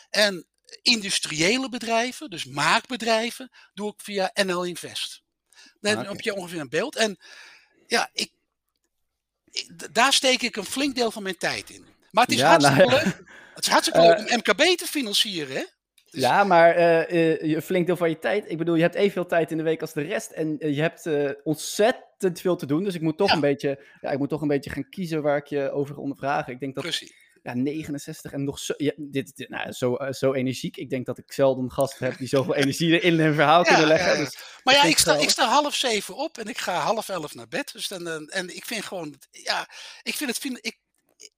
En 0.09 0.47
industriële 0.81 1.69
bedrijven, 1.69 2.29
dus 2.29 2.45
maakbedrijven, 2.45 3.51
doe 3.73 3.89
ik 3.89 3.95
via 3.97 4.31
NL 4.33 4.63
Invest. 4.63 5.23
Dan 5.79 5.93
okay. 5.93 6.05
heb 6.05 6.21
je 6.21 6.35
ongeveer 6.35 6.59
een 6.59 6.69
beeld. 6.69 6.95
En 6.95 7.17
ja, 7.87 8.09
ik, 8.13 8.31
daar 9.91 10.13
steek 10.13 10.41
ik 10.41 10.55
een 10.55 10.65
flink 10.65 10.95
deel 10.95 11.11
van 11.11 11.23
mijn 11.23 11.37
tijd 11.37 11.69
in. 11.69 11.85
Maar 12.11 12.23
het 12.23 12.33
is 12.33 12.39
ja, 12.39 12.47
hartstikke 12.47 12.85
nou, 12.85 12.91
leuk. 12.91 13.21
Het 13.53 13.65
is 13.65 13.71
hartstikke 13.71 14.01
leuk 14.01 14.17
om 14.17 14.37
MKB 14.37 14.77
te 14.77 14.85
financieren, 14.85 15.55
hè? 15.55 15.63
Dus... 16.11 16.21
Ja, 16.21 16.43
maar 16.43 16.77
uh, 17.11 17.41
uh, 17.41 17.61
flink 17.61 17.85
deel 17.85 17.97
van 17.97 18.09
je 18.09 18.19
tijd. 18.19 18.49
Ik 18.49 18.57
bedoel, 18.57 18.75
je 18.75 18.81
hebt 18.81 18.95
evenveel 18.95 19.25
tijd 19.25 19.51
in 19.51 19.57
de 19.57 19.63
week 19.63 19.81
als 19.81 19.93
de 19.93 20.01
rest. 20.01 20.31
En 20.31 20.55
je 20.59 20.81
hebt 20.81 21.09
ontzettend 21.43 22.41
veel 22.41 22.55
te 22.55 22.65
doen. 22.65 22.83
Dus 22.83 22.95
ik 22.95 23.01
moet 23.01 23.17
toch 23.17 23.29
ja. 23.29 23.33
een 23.33 23.39
beetje. 23.39 23.83
Ja, 24.01 24.11
ik 24.11 24.17
moet 24.17 24.29
toch 24.29 24.41
een 24.41 24.47
beetje 24.47 24.69
gaan 24.69 24.89
kiezen 24.89 25.21
waar 25.21 25.37
ik 25.37 25.47
je 25.47 25.71
over 25.71 25.95
ga 25.95 26.01
ondervragen. 26.01 26.53
Ik 26.53 26.59
denk 26.59 26.75
dat. 26.75 26.83
Precies. 26.83 27.22
Ja, 27.43 27.53
69 27.53 28.31
en 28.31 28.43
nog 28.43 28.59
zo. 28.59 28.73
Ja, 28.77 28.91
dit, 28.97 29.35
dit, 29.35 29.49
nou, 29.49 29.71
zo, 29.71 29.97
zo 30.11 30.33
energiek. 30.33 30.77
Ik 30.77 30.89
denk 30.89 31.05
dat 31.05 31.17
ik 31.17 31.31
zelden 31.31 31.71
gasten 31.71 32.05
heb 32.05 32.17
die 32.17 32.27
zoveel 32.27 32.55
energie 32.55 32.99
in 32.99 33.19
een 33.19 33.33
verhaal 33.33 33.63
kunnen 33.63 33.87
leggen. 33.87 34.17
Dus 34.17 34.37
maar 34.63 34.73
ja, 34.73 34.83
ik 34.83 34.97
sta, 34.97 35.15
ik 35.15 35.29
sta 35.29 35.47
half 35.47 35.75
zeven 35.75 36.15
op 36.15 36.37
en 36.37 36.47
ik 36.47 36.57
ga 36.57 36.79
half 36.79 37.09
elf 37.09 37.33
naar 37.33 37.47
bed. 37.47 37.71
Dus 37.73 37.87
dan, 37.87 38.29
en 38.29 38.55
ik 38.55 38.65
vind 38.65 38.85
gewoon. 38.85 39.15
Ja, 39.31 39.69
ik 40.03 40.15
vind 40.15 40.29
het. 40.29 40.39
Vind, 40.39 40.57
ik, 40.61 40.77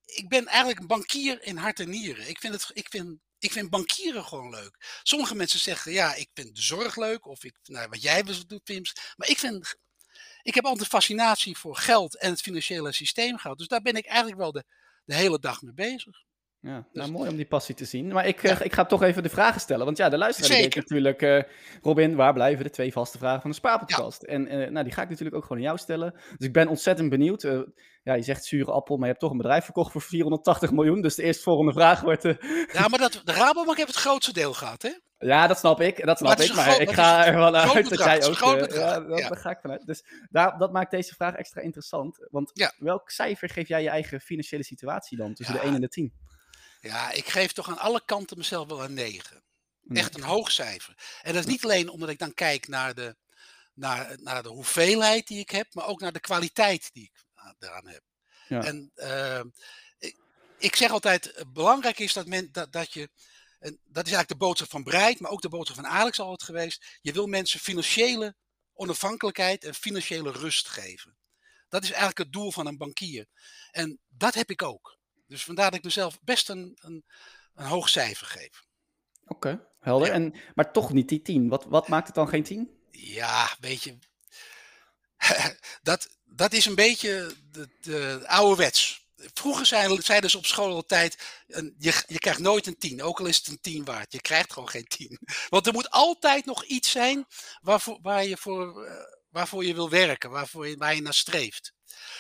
ik 0.06 0.30
ben 0.30 0.46
eigenlijk 0.46 0.80
een 0.80 0.88
bankier 0.88 1.44
in 1.44 1.58
hart 1.58 1.80
en 1.80 1.90
nieren. 1.90 2.30
Ik 2.30 2.40
vind, 2.40 2.54
het, 2.54 2.70
ik, 2.74 2.88
vind, 2.90 3.20
ik 3.40 3.52
vind 3.52 3.70
bankieren 3.70 4.26
gewoon 4.26 4.50
leuk. 4.50 5.00
Sommige 5.04 5.36
mensen 5.36 5.60
zeggen, 5.60 5.92
ja, 5.92 6.14
ik 6.14 6.30
vind 6.34 6.56
de 6.56 6.62
zorg 6.62 6.96
leuk. 6.96 7.28
Of 7.28 7.44
ik, 7.44 7.56
nou, 7.64 7.90
wat 7.90 8.02
jij 8.02 8.24
doet, 8.48 8.64
Pims. 8.64 8.96
Maar 9.16 9.30
ik 9.30 9.38
vind, 9.38 9.76
ik 10.42 10.56
heb 10.56 10.66
altijd 10.66 10.88
fascinatie 10.88 11.58
voor 11.58 11.76
geld 11.76 12.18
en 12.18 12.30
het 12.30 12.42
financiële 12.42 12.92
systeem 12.92 13.38
gehad. 13.38 13.58
Dus 13.58 13.68
daar 13.68 13.82
ben 13.82 13.96
ik 13.96 14.06
eigenlijk 14.06 14.38
wel 14.38 14.52
de, 14.52 14.64
de 15.06 15.16
hele 15.16 15.40
dag 15.40 15.62
mee 15.62 15.74
bezig. 15.74 16.24
Ja, 16.66 16.88
dus, 16.92 17.02
nou 17.02 17.12
mooi 17.12 17.30
om 17.30 17.36
die 17.36 17.46
passie 17.46 17.76
te 17.76 17.86
zien. 17.86 18.08
Maar 18.08 18.28
ik, 18.28 18.42
ja. 18.42 18.52
uh, 18.52 18.66
ik 18.66 18.74
ga 18.74 18.86
toch 18.86 19.04
even 19.04 19.24
de 19.24 19.30
vragen 19.30 19.62
stellen. 19.62 19.86
Want 19.86 19.98
ja, 19.98 20.10
de 20.10 20.18
luisteraar 20.18 20.58
denkt 20.58 20.76
natuurlijk... 20.76 21.22
Uh, 21.22 21.42
Robin, 21.82 22.16
waar 22.16 22.34
blijven 22.34 22.64
de 22.64 22.70
twee 22.70 22.92
vaste 22.92 23.18
vragen 23.18 23.42
van 23.42 23.50
de 23.50 23.56
Spaarpodcast? 23.56 24.22
Ja. 24.22 24.28
En 24.28 24.42
uh, 24.42 24.70
nou, 24.70 24.84
die 24.84 24.94
ga 24.94 25.02
ik 25.02 25.10
natuurlijk 25.10 25.36
ook 25.36 25.42
gewoon 25.42 25.58
aan 25.58 25.64
jou 25.64 25.78
stellen. 25.78 26.12
Dus 26.38 26.48
ik 26.48 26.54
ben 26.54 26.68
ontzettend 26.68 27.10
benieuwd. 27.10 27.42
ja, 28.04 28.14
je 28.14 28.22
zegt 28.22 28.46
zure 28.46 28.72
appel, 28.72 28.96
maar 28.96 29.06
je 29.06 29.10
hebt 29.10 29.20
toch 29.20 29.32
een 29.32 29.38
bedrijf 29.38 29.64
verkocht 29.64 29.92
voor 29.92 30.02
480 30.02 30.72
miljoen. 30.72 31.02
Dus 31.02 31.16
de 31.16 31.24
eerstvolgende 31.24 31.74
vraag 31.74 32.02
wordt... 32.02 32.24
Ja, 32.74 32.88
maar 32.88 33.00
dat, 33.10 33.22
de 33.24 33.32
Rabobank 33.32 33.78
heeft 33.78 33.90
het 33.90 34.00
grootste 34.00 34.34
deel 34.34 34.54
gehad, 34.54 34.82
hè? 34.82 34.92
Ja, 35.26 35.48
dat 35.48 35.58
snap 35.58 35.82
ik. 35.82 36.06
Dat 36.06 36.18
snap 36.18 36.40
ik. 36.40 36.54
Maar 36.54 36.82
ik 36.82 36.92
ga 36.92 37.26
ervan 37.26 37.56
uit 37.56 37.90
dat 37.90 38.00
jij 38.00 38.24
ook. 38.24 38.42
Uh, 38.42 38.76
ja, 38.76 39.00
dat, 39.00 39.20
ja. 39.20 39.30
Daar 39.30 39.38
ga 39.38 39.50
ik 39.50 39.60
vanuit. 39.62 39.86
Dus 39.86 40.04
daar, 40.30 40.58
dat 40.58 40.72
maakt 40.72 40.92
deze 40.92 41.16
vraag 41.16 41.36
extra 41.36 41.62
interessant. 41.62 42.28
Want 42.32 42.52
Ja. 42.54 42.74
welk 42.78 43.10
cijfer 43.10 43.50
geef 43.50 43.68
jij 43.68 43.82
je 43.82 43.90
eigen 43.90 44.22
financiële 44.22 44.64
situatie 44.64 45.18
dan 45.18 45.34
tussen 45.34 45.56
de 45.56 45.62
1 45.62 45.74
en 45.76 45.82
de 45.82 45.90
10? 45.90 46.14
Ja, 46.80 47.12
ik 47.12 47.28
geef 47.28 47.52
toch 47.52 47.70
aan 47.70 47.78
alle 47.78 48.02
kanten 48.06 48.38
mezelf 48.38 48.68
wel 48.68 48.84
een 48.84 48.94
9. 48.94 49.44
Nee. 49.82 50.04
Echt 50.04 50.16
een 50.16 50.24
hoog 50.24 50.52
cijfer. 50.52 50.96
En 51.22 51.34
dat 51.34 51.44
is 51.46 51.52
niet 51.52 51.64
alleen 51.64 51.90
omdat 51.90 52.10
ik 52.10 52.20
dan 52.20 52.34
kijk 52.34 52.68
naar 52.68 52.94
de, 52.94 53.16
naar, 53.74 54.18
naar 54.22 54.44
de 54.44 54.50
hoeveelheid 54.50 55.28
die 55.28 55.40
ik 55.40 55.50
heb, 55.50 55.74
maar 55.74 55.88
ook 55.88 56.00
naar 56.00 56.14
de 56.14 56.20
kwaliteit 56.20 56.90
die 56.94 57.04
ik 57.04 57.24
daaraan 57.60 57.88
heb. 57.88 58.02
Ja. 58.48 58.64
En 58.64 58.92
eh, 58.96 59.42
ik, 59.98 60.18
ik 60.58 60.76
zeg 60.76 60.92
altijd, 60.92 61.32
eh, 61.32 61.44
belangrijk 61.54 62.00
is 62.00 62.14
dat, 62.14 62.26
men, 62.26 62.50
dat, 62.52 62.72
dat 62.72 62.94
je, 62.94 63.10
en 63.60 63.80
dat 63.84 64.06
is 64.06 64.12
eigenlijk 64.12 64.28
de 64.28 64.46
boodschap 64.46 64.70
van 64.70 64.84
Breit, 64.84 65.20
maar 65.20 65.32
ook 65.32 65.42
de 65.42 65.50
boodschap 65.50 65.78
van 65.78 65.88
Alex 65.88 66.20
altijd 66.20 66.44
geweest, 66.44 67.00
je 67.02 67.12
wil 67.12 67.28
mensen 67.28 67.60
financiële 67.60 68.36
onafhankelijkheid 68.74 69.64
en 69.64 69.74
financiële 69.74 70.32
rust 70.32 70.68
geven. 70.68 71.18
Dat 71.70 71.84
is 71.84 71.90
eigenlijk 71.90 72.18
het 72.18 72.32
doel 72.32 72.52
van 72.52 72.68
een 72.68 72.78
bankier. 72.78 73.26
En 73.72 74.00
dat 74.08 74.34
heb 74.34 74.50
ik 74.50 74.62
ook. 74.62 74.98
Dus 75.28 75.44
vandaar 75.44 75.70
dat 75.70 75.80
ik 75.80 75.86
mezelf 75.86 76.20
best 76.22 76.50
een, 76.50 76.78
een, 76.82 77.06
een 77.54 77.66
hoog 77.66 77.90
cijfer 77.90 78.28
geef. 78.28 78.66
Oké, 79.26 79.68
helder. 79.80 80.08
Ja. 80.08 80.14
En, 80.14 80.36
maar 80.56 80.72
toch 80.72 80.94
niet 80.94 81.10
die 81.10 81.22
10. 81.22 81.50
Wat, 81.50 81.66
wat 81.66 81.88
maakt 81.88 82.08
het 82.08 82.16
dan 82.16 82.28
geen 82.28 82.44
10? 82.44 82.70
Ja, 82.92 83.56
weet 83.60 83.84
je. 83.84 83.98
dat, 85.82 86.18
dat 86.24 86.54
is 86.54 86.66
een 86.66 86.76
beetje 86.76 87.36
de, 87.52 87.70
de 87.82 88.24
ouderwets. 88.26 88.95
Vroeger 89.34 89.66
zeiden, 89.66 90.04
zeiden 90.04 90.30
ze 90.30 90.38
op 90.38 90.46
school 90.46 90.74
altijd: 90.76 91.18
een- 91.48 91.76
je, 91.80 92.04
je 92.08 92.20
krijgt 92.20 92.40
nooit 92.40 92.68
een 92.68 92.78
10, 92.78 93.02
ook 93.04 93.20
al 93.20 93.26
is 93.26 93.38
het 93.38 93.48
een 93.48 93.60
10 93.62 93.86
waard. 93.86 94.12
Je 94.12 94.22
krijgt 94.22 94.54
gewoon 94.54 94.70
geen 94.70 94.88
10. 94.88 95.20
Want 95.50 95.68
er 95.68 95.74
moet 95.74 95.90
altijd 95.90 96.46
nog 96.46 96.64
iets 96.64 96.92
zijn 96.92 97.26
waarvoor, 97.62 98.00
waar 98.02 98.26
je 98.26 98.38
voor, 98.38 98.86
eh, 98.86 98.94
waarvoor 99.30 99.66
je 99.66 99.74
wil 99.74 99.90
werken, 99.90 100.30
waarvoor 100.30 100.68
je, 100.68 100.78
waar 100.78 100.96
je 100.96 101.02
naar 101.02 101.14
streeft. 101.14 101.74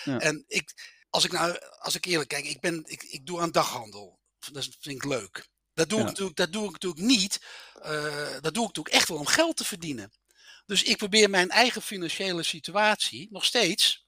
Ja. 0.03 0.19
En 0.19 0.43
ik, 0.47 0.93
als 1.09 1.23
ik 1.23 1.31
nou, 1.31 1.57
als 1.79 1.95
ik 1.95 2.05
eerlijk 2.05 2.29
kijk, 2.29 2.45
ik, 2.45 2.59
ben, 2.59 2.83
ik, 2.85 3.03
ik 3.03 3.25
doe 3.25 3.41
aan 3.41 3.51
daghandel. 3.51 4.19
Dat 4.51 4.67
vind 4.79 4.95
ik 4.95 5.09
leuk. 5.09 5.47
Dat 5.73 5.89
doe, 5.89 5.97
Ja. 5.99 6.03
ik, 6.03 6.09
natuurlijk, 6.09 6.37
dat 6.37 6.51
doe 6.53 6.65
ik 6.65 6.71
natuurlijk 6.71 7.05
niet. 7.05 7.41
eh, 7.81 8.31
dat 8.41 8.53
doe 8.53 8.63
ik 8.63 8.75
natuurlijk 8.75 8.95
echt 8.95 9.07
wel 9.07 9.17
om 9.17 9.25
geld 9.25 9.57
te 9.57 9.65
verdienen. 9.65 10.11
Dus 10.65 10.83
ik 10.83 10.97
probeer 10.97 11.29
mijn 11.29 11.49
eigen 11.49 11.81
financiële 11.81 12.43
situatie 12.43 13.27
nog 13.31 13.45
steeds 13.45 14.05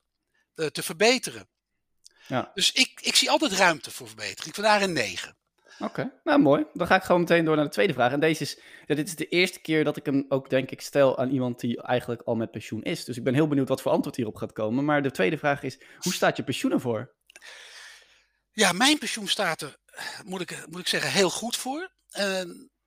eh, 0.56 0.66
te 0.66 0.84
verbeteren. 0.84 1.50
Ja. 2.28 2.52
Dus 2.54 2.72
ik, 2.72 3.00
ik 3.02 3.16
zie 3.16 3.30
altijd 3.30 3.52
ruimte 3.52 3.92
voor 3.92 4.08
verbetering. 4.08 4.56
Vandaar 4.56 4.82
een 4.82 4.94
9. 4.94 5.38
Oké, 5.80 6.12
nou 6.24 6.40
mooi. 6.40 6.66
Dan 6.74 6.88
ga 6.88 6.96
ik 6.96 7.04
gewoon 7.04 7.22
meteen 7.22 7.46
door 7.46 7.56
naar 7.56 7.66
de 7.66 7.72
tweede 7.72 7.94
vraag. 7.94 8.12
En 8.12 8.20
deze 8.20 8.44
is, 8.44 8.60
ja, 8.86 8.96
dit 8.96 9.08
is 9.08 9.16
de 9.16 9.28
eerste 9.28 9.60
keer 9.62 9.84
dat 9.84 9.98
ik 9.98 10.06
hem 10.06 10.26
ook 10.30 10.50
denk 10.50 10.72
ik 10.72 10.82
stel 10.82 11.18
aan 11.18 11.30
iemand 11.30 11.60
die 11.60 11.82
eigenlijk 11.82 12.22
al 12.22 12.36
met 12.36 12.52
pensioen 12.52 12.84
is. 12.84 13.06
Dus 13.06 13.18
ik 13.18 13.24
ben 13.24 13.34
heel 13.34 13.48
benieuwd 13.48 13.68
wat 13.68 13.82
voor 13.82 13.92
antwoord 13.92 14.16
hierop 14.16 14.36
gaat 14.36 14.52
komen. 14.54 14.86
Maar 14.86 15.02
de 15.02 15.12
tweede 15.12 15.38
vraag 15.38 15.64
is, 15.64 15.80
hoe 16.00 16.14
staat 16.14 16.38
je 16.38 16.44
pensioen 16.44 16.72
ervoor? 16.72 17.16
Ja, 18.52 18.72
mijn 18.72 18.98
pensioen 18.98 19.28
staat 19.28 19.62
er, 19.62 19.78
moet 20.26 20.42
ik, 20.42 20.66
moet 20.70 20.80
ik 20.80 20.88
zeggen, 20.88 21.12
heel 21.12 21.30
goed 21.30 21.56
voor. 21.58 21.90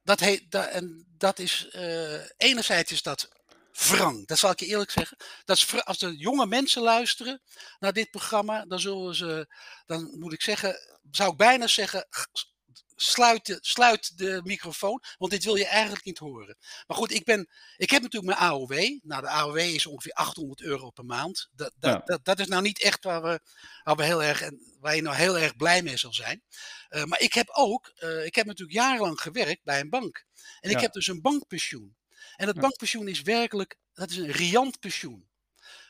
Dat, 0.02 0.20
heet, 0.20 0.50
da- 0.50 0.68
en 0.68 1.06
dat 1.16 1.38
is, 1.38 1.68
eh, 1.70 2.20
enerzijds 2.36 2.92
is 2.92 3.02
dat 3.02 3.28
wrang. 3.72 4.26
Dat 4.26 4.38
zal 4.38 4.50
ik 4.50 4.60
je 4.60 4.66
eerlijk 4.66 4.90
zeggen. 4.90 5.16
Dat 5.44 5.56
is, 5.56 5.84
als 5.84 5.98
de 5.98 6.16
jonge 6.16 6.46
mensen 6.46 6.82
luisteren 6.82 7.42
naar 7.78 7.92
dit 7.92 8.10
programma, 8.10 8.64
dan 8.64 8.80
zullen 8.80 9.14
ze, 9.14 9.54
dan 9.86 10.18
moet 10.18 10.32
ik 10.32 10.42
zeggen, 10.42 10.98
zou 11.10 11.30
ik 11.30 11.36
bijna 11.36 11.66
zeggen, 11.66 12.08
sluit 12.96 13.46
de, 13.46 13.58
sluit 13.60 14.18
de 14.18 14.40
microfoon, 14.44 15.02
want 15.18 15.32
dit 15.32 15.44
wil 15.44 15.54
je 15.54 15.66
eigenlijk 15.66 16.04
niet 16.04 16.18
horen. 16.18 16.56
Maar 16.86 16.96
goed, 16.96 17.12
ik, 17.12 17.24
ben, 17.24 17.48
ik 17.76 17.90
heb 17.90 18.02
natuurlijk 18.02 18.38
mijn 18.38 18.50
AOW. 18.50 18.98
Nou, 19.02 19.22
de 19.22 19.28
AOW 19.28 19.56
is 19.56 19.86
ongeveer 19.86 20.12
800 20.12 20.60
euro 20.60 20.90
per 20.90 21.04
maand. 21.04 21.48
Dat, 21.52 21.72
dat, 21.78 21.92
Ja. 21.92 22.02
dat, 22.04 22.24
dat 22.24 22.38
is 22.38 22.46
nou 22.46 22.62
niet 22.62 22.82
echt 22.82 23.04
waar, 23.04 23.22
we, 23.22 23.40
waar, 23.82 23.96
we 23.96 24.04
heel 24.04 24.22
erg, 24.22 24.50
waar 24.80 24.96
je 24.96 25.02
nou 25.02 25.16
heel 25.16 25.38
erg 25.38 25.56
blij 25.56 25.82
mee 25.82 25.96
zal 25.96 26.12
zijn. 26.12 26.42
Eh, 26.88 27.04
maar 27.04 27.20
ik 27.20 27.32
heb 27.32 27.48
ook, 27.48 27.92
eh, 27.94 28.24
ik 28.24 28.34
heb 28.34 28.46
natuurlijk 28.46 28.78
jarenlang 28.78 29.20
gewerkt 29.20 29.64
bij 29.64 29.80
een 29.80 29.90
bank. 29.90 30.24
En 30.60 30.70
ik 30.70 30.80
heb 30.80 30.92
dus 30.92 31.06
een 31.06 31.20
bankpensioen. 31.20 31.96
En 32.36 32.46
dat 32.46 32.54
Ja. 32.54 32.60
bankpensioen 32.60 33.08
is 33.08 33.22
werkelijk, 33.22 33.78
dat 33.92 34.10
is 34.10 34.16
een 34.16 34.30
riant 34.30 34.78
pensioen. 34.78 35.28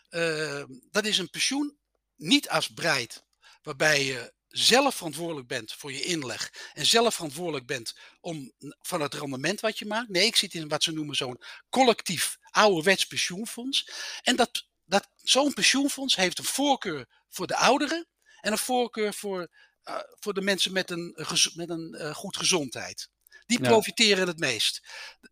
Eh, 0.09 0.65
dat 0.91 1.05
is 1.05 1.19
een 1.19 1.31
pensioen 1.31 1.79
niet 2.17 2.49
als 2.49 2.69
breid, 2.69 3.25
waarbij 3.63 4.05
je 4.05 4.33
zelf 4.49 4.95
verantwoordelijk 4.95 5.47
bent 5.47 5.73
voor 5.73 5.93
je 5.93 6.03
inleg 6.03 6.53
en 6.73 6.87
zelf 6.87 7.15
verantwoordelijk 7.15 7.67
bent 7.67 7.95
om 8.21 8.53
van 8.81 9.01
het 9.01 9.15
rendement 9.15 9.61
wat 9.61 9.79
je 9.79 9.87
maakt. 9.87 10.09
Nee, 10.09 10.27
ik 10.27 10.37
zit 10.37 10.55
in 10.55 10.69
wat 10.69 10.83
ze 10.83 10.93
noemen 10.93 11.17
zo'n 11.17 11.41
collectief 11.69 12.39
ouderwets 12.51 13.07
pensioenfonds. 13.07 13.91
En 14.23 14.37
dat, 14.37 14.69
dat, 14.85 15.09
zo'n 15.17 15.53
pensioenfonds 15.53 16.17
heeft 16.17 16.39
een 16.39 16.45
voorkeur 16.45 17.09
voor 17.29 17.47
de 17.47 17.57
ouderen 17.57 18.07
en 18.41 18.53
een 18.53 18.59
voorkeur 18.59 19.15
voor, 19.15 19.49
eh, 19.83 19.99
voor 20.21 20.35
de 20.35 20.41
mensen 20.41 20.73
met 20.73 20.91
een, 20.91 21.13
eh, 21.15 21.47
met 21.55 21.71
een 21.71 21.95
eh, 21.95 22.15
goed 22.15 22.37
gezondheid. 22.37 23.09
Die 23.51 23.63
Ja. 23.63 23.69
profiteren 23.69 24.27
het 24.27 24.39
meest. 24.39 24.81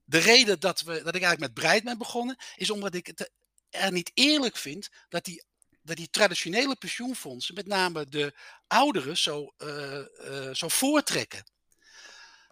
De 0.05 0.19
reden 0.19 0.61
dat, 0.61 0.81
we, 0.81 0.93
dat 0.93 1.15
ik 1.15 1.23
eigenlijk 1.23 1.41
met 1.41 1.55
Breid 1.55 1.85
ben 1.85 1.99
begonnen, 1.99 2.37
is 2.57 2.71
omdat 2.71 2.95
ik 2.95 3.07
het 3.07 3.31
er 3.71 3.93
niet 3.93 4.11
eerlijk 4.15 4.57
vind 4.57 4.89
dat 5.09 5.25
die, 5.25 5.45
dat 5.83 5.97
die 5.97 6.11
traditionele 6.11 6.77
pensioenfondsen, 6.77 7.55
met 7.55 7.67
name 7.67 8.07
de 8.09 8.39
ouderen, 8.67 9.17
zo, 9.17 9.55
eh, 9.57 9.99
eh, 9.99 10.55
zo 10.55 10.69
voortrekken. 10.69 11.45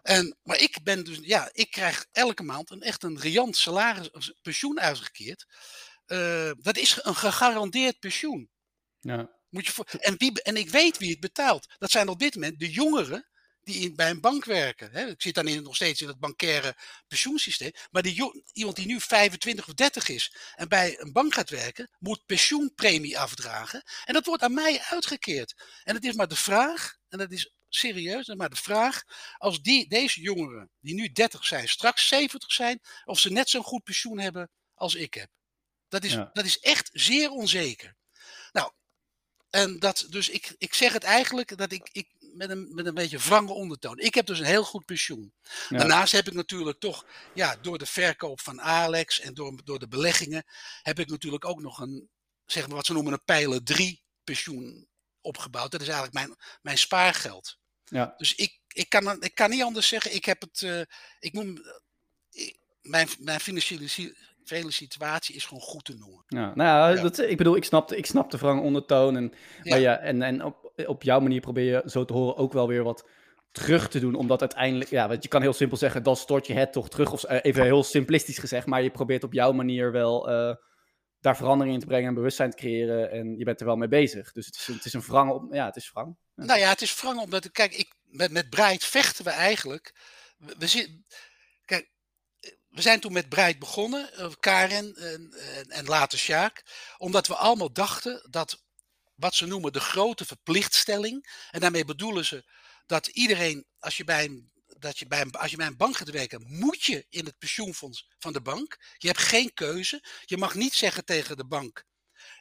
En, 0.01 0.37
maar 0.43 0.59
ik 0.59 0.83
ben 0.83 1.03
dus, 1.03 1.17
ja, 1.21 1.49
ik 1.51 1.71
krijg 1.71 2.05
elke 2.11 2.43
maand 2.43 2.69
een 2.71 2.81
echt 2.81 3.03
een 3.03 3.19
riant 3.19 3.57
salaris, 3.57 4.11
of 4.11 4.31
pensioen 4.41 4.79
uitgekeerd. 4.79 5.45
Eh, 6.05 6.51
dat 6.57 6.77
is 6.77 6.99
een 7.01 7.15
gegarandeerd 7.15 7.99
pensioen. 7.99 8.49
Ja. 8.99 9.29
Moet 9.49 9.65
je 9.65 9.71
voor, 9.71 9.85
en, 9.85 10.17
wie, 10.17 10.41
en 10.41 10.55
ik 10.57 10.69
weet 10.69 10.97
wie 10.97 11.11
het 11.11 11.19
betaalt. 11.19 11.75
Dat 11.77 11.91
zijn 11.91 12.07
op 12.07 12.19
dit 12.19 12.35
moment 12.35 12.59
de 12.59 12.71
jongeren 12.71 13.27
die 13.67 13.81
in, 13.83 13.95
bij 13.95 14.09
een 14.09 14.21
bank 14.21 14.45
werken. 14.45 14.91
Hè. 14.91 15.07
Ik 15.07 15.21
zit 15.21 15.35
dan 15.35 15.47
in, 15.47 15.63
nog 15.63 15.75
steeds 15.75 16.01
in 16.01 16.07
het 16.07 16.19
bankaire 16.19 16.75
pensioensysteem. 17.07 17.71
Maar 17.91 18.01
die, 18.01 18.43
iemand 18.53 18.75
die 18.75 18.85
nu 18.85 19.01
25 19.01 19.67
of 19.67 19.73
30 19.73 20.07
is 20.09 20.35
en 20.55 20.67
bij 20.67 20.99
een 20.99 21.11
bank 21.11 21.33
gaat 21.33 21.49
werken, 21.49 21.89
moet 21.99 22.25
pensioenpremie 22.25 23.19
afdragen. 23.19 23.83
En 24.05 24.13
dat 24.13 24.25
wordt 24.25 24.43
aan 24.43 24.53
mij 24.53 24.79
uitgekeerd. 24.81 25.55
En 25.83 25.95
het 25.95 26.03
is 26.05 26.13
maar 26.13 26.27
de 26.27 26.35
vraag, 26.35 26.95
en 27.09 27.17
dat 27.17 27.31
is 27.31 27.51
serieus, 27.69 28.27
maar 28.27 28.49
de 28.49 28.55
vraag, 28.55 29.03
als 29.37 29.61
die, 29.61 29.87
deze 29.89 30.21
jongeren, 30.21 30.69
die 30.79 30.93
nu 30.93 31.11
30 31.11 31.45
zijn, 31.45 31.67
straks 31.69 32.07
70 32.07 32.51
zijn, 32.51 32.79
of 33.05 33.19
ze 33.19 33.31
net 33.31 33.49
zo'n 33.49 33.63
goed 33.63 33.83
pensioen 33.83 34.19
hebben 34.19 34.49
als 34.73 34.95
ik 34.95 35.13
heb. 35.13 35.29
Dat 35.87 36.03
is, 36.03 36.11
Ja. 36.11 36.29
dat 36.33 36.45
is 36.45 36.59
echt 36.59 36.89
zeer 36.93 37.29
onzeker. 37.29 37.95
Nou, 38.51 38.71
en 39.49 39.79
dat, 39.79 40.05
dus 40.09 40.29
ik, 40.29 40.55
ik 40.57 40.73
zeg 40.73 40.93
het 40.93 41.03
eigenlijk 41.03 41.57
dat 41.57 41.71
ik, 41.71 41.89
ik 41.91 42.07
met, 42.37 42.49
een, 42.49 42.73
met 42.75 42.85
een 42.85 42.93
beetje 42.93 43.17
wrange 43.17 43.51
ondertoon. 43.53 43.99
Ik 43.99 44.13
heb 44.15 44.25
dus 44.25 44.39
een 44.39 44.45
heel 44.45 44.63
goed 44.63 44.85
pensioen. 44.85 45.33
Ja. 45.69 45.77
Daarnaast 45.77 46.11
heb 46.11 46.27
ik 46.27 46.33
natuurlijk 46.33 46.79
toch, 46.79 47.05
ja, 47.33 47.55
door 47.61 47.77
de 47.77 47.85
verkoop 47.85 48.41
van 48.41 48.61
Alex 48.61 49.19
en 49.19 49.33
door, 49.33 49.59
door 49.63 49.79
de 49.79 49.87
beleggingen, 49.87 50.43
heb 50.81 50.99
ik 50.99 51.09
natuurlijk 51.09 51.45
ook 51.45 51.61
nog 51.61 51.79
een, 51.79 52.09
zeg 52.45 52.67
maar 52.67 52.75
wat 52.75 52.85
ze 52.85 52.93
noemen 52.93 53.13
een 53.13 53.23
pijler 53.25 53.63
3 53.63 54.01
pensioen 54.23 54.87
opgebouwd. 55.21 55.71
Dat 55.71 55.81
is 55.81 55.87
eigenlijk 55.87 56.17
mijn, 56.17 56.35
mijn 56.61 56.77
spaargeld. 56.77 57.57
Ja. 57.85 58.13
Dus 58.17 58.35
ik, 58.35 58.59
ik, 58.67 58.89
kan, 58.89 59.21
ik 59.23 59.35
kan 59.35 59.49
niet 59.49 59.63
anders 59.63 59.87
zeggen. 59.87 60.15
Ik 60.15 60.25
heb 60.25 60.41
het, 60.41 60.61
eh, 60.61 60.81
ik 61.19 61.33
noem, 61.33 61.57
ik- 62.31 62.57
mijn, 62.81 63.07
mijn 63.19 63.39
financiële 63.39 63.89
financiële 63.89 64.71
situatie 64.71 65.35
is 65.35 65.45
gewoon 65.45 65.63
goed 65.63 65.85
te 65.85 65.93
noemen. 65.95 66.23
Ja, 66.27 66.55
nou 66.55 66.69
ja, 66.69 66.89
Ja. 66.89 67.01
Dat, 67.01 67.19
ik 67.19 67.37
bedoel, 67.37 67.55
ik 67.55 67.63
snap, 67.63 67.87
de- 67.87 67.97
ik 67.97 68.05
snap 68.05 68.31
de 68.31 68.37
wrange 68.37 68.61
ondertoon. 68.61 69.15
En, 69.15 69.33
Ja. 69.63 69.69
maar 69.69 69.79
ja, 69.79 69.97
en, 69.97 70.21
en 70.21 70.43
op, 70.43 70.66
op 70.85 71.03
jouw 71.03 71.19
manier 71.19 71.39
probeer 71.41 71.63
je 71.73 71.89
zo 71.89 72.05
te 72.05 72.13
horen 72.13 72.35
ook 72.37 72.53
wel 72.53 72.67
weer 72.67 72.83
wat 72.83 73.07
terug 73.51 73.89
te 73.89 73.99
doen. 73.99 74.15
Omdat 74.15 74.39
uiteindelijk, 74.41 74.89
ja, 74.89 75.07
want 75.07 75.23
je 75.23 75.29
kan 75.29 75.41
heel 75.41 75.53
simpel 75.53 75.77
zeggen, 75.77 76.03
dan 76.03 76.15
stort 76.15 76.47
je 76.47 76.53
het 76.53 76.71
toch 76.73 76.89
terug. 76.89 77.11
Of 77.11 77.23
eh, 77.23 77.39
even 77.41 77.63
heel 77.63 77.83
simplistisch 77.83 78.37
gezegd, 78.37 78.65
maar 78.65 78.81
je 78.81 78.89
probeert 78.91 79.23
op 79.23 79.33
jouw 79.33 79.51
manier 79.51 79.91
wel 79.91 80.29
eh, 80.29 80.55
daar 81.19 81.37
verandering 81.37 81.73
in 81.75 81.79
te 81.81 81.87
brengen 81.87 82.07
en 82.07 82.13
bewustzijn 82.13 82.49
te 82.51 82.57
creëren. 82.57 83.11
En 83.11 83.37
je 83.37 83.43
bent 83.43 83.59
er 83.59 83.65
wel 83.65 83.75
mee 83.75 83.87
bezig. 83.87 84.31
Dus 84.31 84.45
het 84.45 84.55
is, 84.55 84.67
het 84.67 84.85
is 84.85 84.93
een 84.93 85.01
wrange, 85.01 85.33
op- 85.33 85.53
ja, 85.53 85.65
het 85.65 85.75
is 85.75 85.91
wrang. 85.91 86.17
Nou 86.35 86.59
ja, 86.59 86.69
het 86.69 86.81
is 86.81 87.01
wrang 87.01 87.19
omdat, 87.19 87.51
kijk, 87.51 87.73
ik, 87.75 87.93
met, 88.03 88.31
met 88.31 88.49
Breit 88.49 88.83
vechten 88.83 89.23
we 89.23 89.29
eigenlijk. 89.31 89.95
We, 90.37 90.55
we 90.57 90.67
zit- 90.67 90.91
kijk, 91.65 91.91
we 92.67 92.81
zijn 92.81 92.99
toen 92.99 93.13
met 93.13 93.29
Breit 93.29 93.59
begonnen, 93.59 94.13
eh, 94.13 94.31
Karen 94.39 94.95
en, 94.95 95.33
en, 95.55 95.69
en 95.69 95.85
later 95.85 96.17
Sjaak, 96.17 96.63
omdat 96.97 97.27
we 97.27 97.35
allemaal 97.35 97.73
dachten 97.73 98.27
dat 98.29 98.65
wat 99.17 99.35
ze 99.35 99.45
noemen 99.45 99.73
de 99.73 99.79
grote 99.79 100.25
verplichtstelling, 100.25 101.47
en 101.51 101.59
daarmee 101.59 101.85
bedoelen 101.85 102.25
ze 102.25 102.45
dat 102.85 103.07
iedereen, 103.07 103.65
als 103.79 103.97
je 103.97 104.03
bij 104.03 104.25
een, 104.25 104.51
dat 104.65 104.99
je 104.99 105.07
bij 105.07 105.21
een, 105.21 105.31
als 105.31 105.51
je 105.51 105.57
bij 105.57 105.67
een 105.67 105.77
bank 105.77 105.97
gaat 105.97 106.09
werken, 106.09 106.43
moet 106.47 106.83
je 106.83 107.05
in 107.09 107.25
het 107.25 107.37
pensioenfonds 107.37 108.07
van 108.19 108.33
de 108.33 108.41
bank. 108.41 108.77
Je 108.97 109.07
hebt 109.07 109.19
geen 109.19 109.53
keuze. 109.53 110.03
Je 110.25 110.37
mag 110.37 110.55
niet 110.55 110.73
zeggen 110.73 111.05
tegen 111.05 111.37
de 111.37 111.45
bank, 111.45 111.85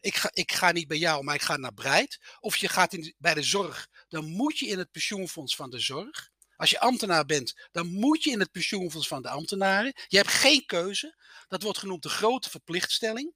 ik 0.01 0.17
ga, 0.17 0.31
ik 0.33 0.53
ga 0.53 0.73
niet 0.73 0.89
bij 0.89 0.97
jou, 0.97 1.25
maar 1.25 1.35
ik 1.35 1.43
ga 1.43 1.57
naar 1.57 1.75
Breit. 1.75 2.19
Of 2.41 2.57
je 2.57 2.69
gaat 2.69 2.93
in, 2.93 3.15
bij 3.19 3.35
de 3.35 3.43
zorg, 3.43 3.89
dan 4.09 4.25
moet 4.25 4.59
je 4.59 4.67
in 4.67 4.79
het 4.79 4.91
pensioenfonds 4.91 5.57
van 5.57 5.71
de 5.71 5.79
zorg. 5.79 6.31
Als 6.57 6.71
je 6.71 6.81
ambtenaar 6.81 7.25
bent, 7.25 7.69
dan 7.73 7.87
moet 7.87 8.25
je 8.25 8.31
in 8.31 8.41
het 8.41 8.51
pensioenfonds 8.51 9.09
van 9.09 9.23
de 9.23 9.29
ambtenaren. 9.29 9.93
Je 10.07 10.17
hebt 10.17 10.31
geen 10.31 10.67
keuze. 10.67 11.17
Dat 11.49 11.63
wordt 11.63 11.79
genoemd 11.79 12.03
de 12.03 12.09
grote 12.09 12.51
verplichtstelling. 12.51 13.35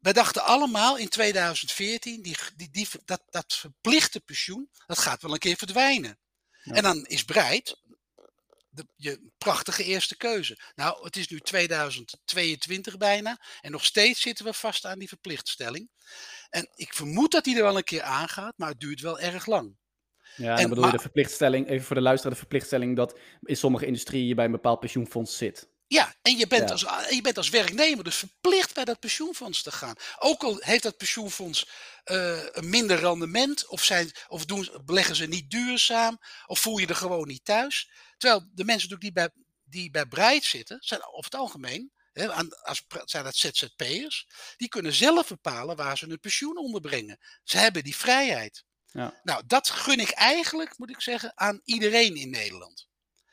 Wij 0.00 0.12
dachten 0.12 0.44
allemaal 0.44 0.96
in 0.96 1.08
2014, 1.08 2.22
die, 2.22 2.36
die, 2.56 2.70
die, 2.70 2.88
dat, 3.04 3.22
dat 3.30 3.54
verplichte 3.54 4.20
pensioen, 4.20 4.70
dat 4.86 4.98
gaat 4.98 5.22
wel 5.22 5.32
een 5.32 5.38
keer 5.38 5.56
verdwijnen. 5.56 6.18
En 6.62 6.82
dan 6.82 7.06
is 7.06 7.24
Breit 7.24 7.76
de, 8.70 8.86
je 8.96 9.30
prachtige 9.38 9.84
eerste 9.84 10.16
keuze. 10.16 10.58
Nou, 10.74 11.04
het 11.04 11.16
is 11.16 11.28
nu 11.28 11.40
2022 11.40 12.96
bijna 12.96 13.40
en 13.60 13.70
nog 13.70 13.84
steeds 13.84 14.20
zitten 14.20 14.44
we 14.44 14.52
vast 14.52 14.84
aan 14.84 14.98
die 14.98 15.08
verplichtstelling. 15.08 15.90
En 16.50 16.68
ik 16.74 16.94
vermoed 16.94 17.32
dat 17.32 17.44
die 17.44 17.56
er 17.56 17.62
wel 17.62 17.76
een 17.76 17.84
keer 17.84 18.02
aangaat, 18.02 18.54
maar 18.56 18.68
het 18.68 18.80
duurt 18.80 19.00
wel 19.00 19.20
erg 19.20 19.46
lang. 19.46 19.78
Ja, 20.36 20.50
en 20.50 20.60
dan 20.60 20.68
bedoel 20.68 20.84
je 20.84 20.90
de 20.90 20.98
verplichtstelling, 20.98 21.68
even 21.68 21.86
voor 21.86 21.96
de 21.96 22.02
luisteraar, 22.02 22.32
de 22.32 22.38
verplichtstelling 22.38 22.96
dat 22.96 23.18
in 23.42 23.56
sommige 23.56 23.86
industrieën 23.86 24.26
je 24.26 24.34
bij 24.34 24.44
een 24.44 24.50
bepaald 24.50 24.80
pensioenfonds 24.80 25.36
zit. 25.36 25.68
Ja, 25.90 26.14
en 26.22 26.36
je 26.36 26.46
bent, 26.46 26.70
Als, 26.70 26.80
je 27.08 27.20
bent 27.22 27.36
als 27.36 27.48
werknemer 27.48 28.04
dus 28.04 28.16
verplicht 28.16 28.74
bij 28.74 28.84
dat 28.84 29.00
pensioenfonds 29.00 29.62
te 29.62 29.72
gaan. 29.72 29.94
Ook 30.18 30.42
al 30.42 30.56
heeft 30.58 30.82
dat 30.82 30.96
pensioenfonds 30.96 31.68
uh, 32.04 32.44
een 32.50 32.68
minder 32.68 32.98
rendement, 32.98 33.66
of, 33.66 33.84
zijn, 33.84 34.10
of 34.28 34.44
doen, 34.44 34.70
beleggen 34.84 35.16
ze 35.16 35.26
niet 35.26 35.50
duurzaam, 35.50 36.18
of 36.46 36.58
voel 36.58 36.78
je 36.78 36.86
er 36.86 36.96
gewoon 36.96 37.26
niet 37.26 37.44
thuis. 37.44 37.90
Terwijl 38.16 38.48
de 38.54 38.64
mensen 38.64 39.00
die 39.00 39.12
bij, 39.12 39.28
die 39.64 39.90
bij 39.90 40.06
Breit 40.06 40.44
zitten, 40.44 40.76
zijn 40.80 41.06
over 41.06 41.24
het 41.24 41.34
algemeen, 41.34 41.92
hè, 42.12 42.32
als, 42.62 42.84
zijn 43.04 43.24
dat 43.24 43.36
ZZP'ers, 43.36 44.26
die 44.56 44.68
kunnen 44.68 44.92
zelf 44.92 45.28
bepalen 45.28 45.76
waar 45.76 45.98
ze 45.98 46.06
hun 46.06 46.20
pensioen 46.20 46.58
onderbrengen. 46.58 47.18
Ze 47.44 47.58
hebben 47.58 47.84
die 47.84 47.96
vrijheid. 47.96 48.64
Ja. 48.86 49.20
Nou, 49.22 49.42
dat 49.46 49.70
gun 49.70 49.98
ik 49.98 50.10
eigenlijk, 50.10 50.78
moet 50.78 50.90
ik 50.90 51.00
zeggen, 51.00 51.32
aan 51.34 51.60
iedereen 51.64 52.16
in 52.16 52.30
Nederland. 52.30 52.88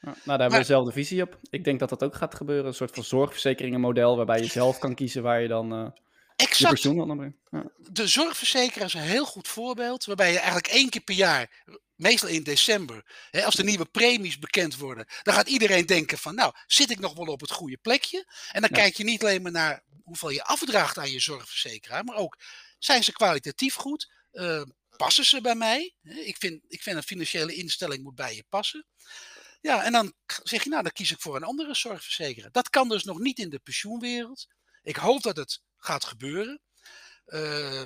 Nou, 0.08 0.26
daar 0.26 0.40
hebben 0.40 0.60
we 0.60 0.66
dezelfde 0.66 0.92
visie 0.92 1.22
op. 1.22 1.40
Ik 1.50 1.64
denk 1.64 1.80
dat 1.80 1.90
dat 1.90 2.04
ook 2.04 2.16
gaat 2.16 2.36
gebeuren. 2.36 2.66
Een 2.66 2.74
soort 2.74 2.94
van 2.94 3.04
zorgverzekeringenmodel 3.04 4.16
waarbij 4.18 4.40
je 4.40 4.48
zelf 4.48 4.78
kan 4.80 4.96
kiezen 4.96 5.24
waar 5.24 5.42
je 5.42 5.48
dan 5.48 5.74
uh, 5.74 5.90
exact. 6.36 6.58
je 6.58 6.68
pensioen 6.68 7.02
onderbrengt. 7.02 7.38
Ja. 7.52 7.64
De 7.78 8.08
zorgverzekeraar 8.08 8.88
is 8.88 8.94
een 8.94 9.02
heel 9.02 9.26
goed 9.26 9.48
voorbeeld. 9.48 10.06
Waarbij 10.06 10.32
je 10.32 10.38
eigenlijk 10.38 10.68
één 10.68 10.90
keer 10.90 11.02
per 11.02 11.16
jaar, 11.16 11.64
meestal 11.96 12.30
in 12.30 12.44
december, 12.44 13.06
hè, 13.32 13.46
als 13.46 13.56
de 13.56 13.64
nieuwe 13.64 13.86
premies 13.86 14.40
bekend 14.40 14.78
worden, 14.78 15.06
dan 15.24 15.34
gaat 15.34 15.50
iedereen 15.50 15.86
denken 15.86 16.18
van, 16.18 16.36
nou, 16.36 16.54
zit 16.68 16.90
ik 16.90 17.00
nog 17.00 17.14
wel 17.14 17.26
op 17.26 17.42
het 17.42 17.52
goede 17.52 17.78
plekje? 17.78 18.26
En 18.52 18.62
dan 18.62 18.70
kijk 18.70 18.96
je 18.96 19.04
niet 19.04 19.22
alleen 19.22 19.42
maar 19.42 19.52
naar 19.52 19.84
hoeveel 20.04 20.30
je 20.30 20.44
afdraagt 20.44 20.98
aan 20.98 21.12
je 21.12 21.20
zorgverzekeraar, 21.20 22.04
maar 22.04 22.16
ook, 22.16 22.38
zijn 22.80 23.04
ze 23.04 23.12
kwalitatief 23.12 23.76
goed? 23.76 24.12
Uh, 24.32 24.62
passen 24.98 25.26
ze 25.26 25.42
bij 25.42 25.56
mij? 25.56 25.94
Ik 26.04 26.38
vind, 26.38 26.62
ik 26.68 26.82
vind 26.82 26.96
een 26.96 27.04
financiële 27.04 27.54
instelling 27.54 28.04
moet 28.04 28.16
bij 28.16 28.36
je 28.36 28.44
passen. 28.50 28.86
Ja, 29.68 29.84
en 29.84 29.92
dan 29.92 30.14
zeg 30.44 30.64
je, 30.64 30.70
nou, 30.70 30.84
dan 30.84 30.92
kies 30.92 31.12
ik 31.12 31.22
voor 31.22 31.36
een 31.36 31.44
andere 31.44 31.76
zorgverzekeraar. 31.76 32.52
Dat 32.52 32.70
kan 32.70 32.90
dus 32.90 33.04
nog 33.04 33.20
niet 33.20 33.40
in 33.40 33.50
de 33.50 33.60
pensioenwereld. 33.60 34.48
Ik 34.84 34.96
hoop 34.96 35.22
dat 35.22 35.38
het 35.38 35.62
gaat 35.78 36.06
gebeuren. 36.06 36.62
Uh, 37.26 37.84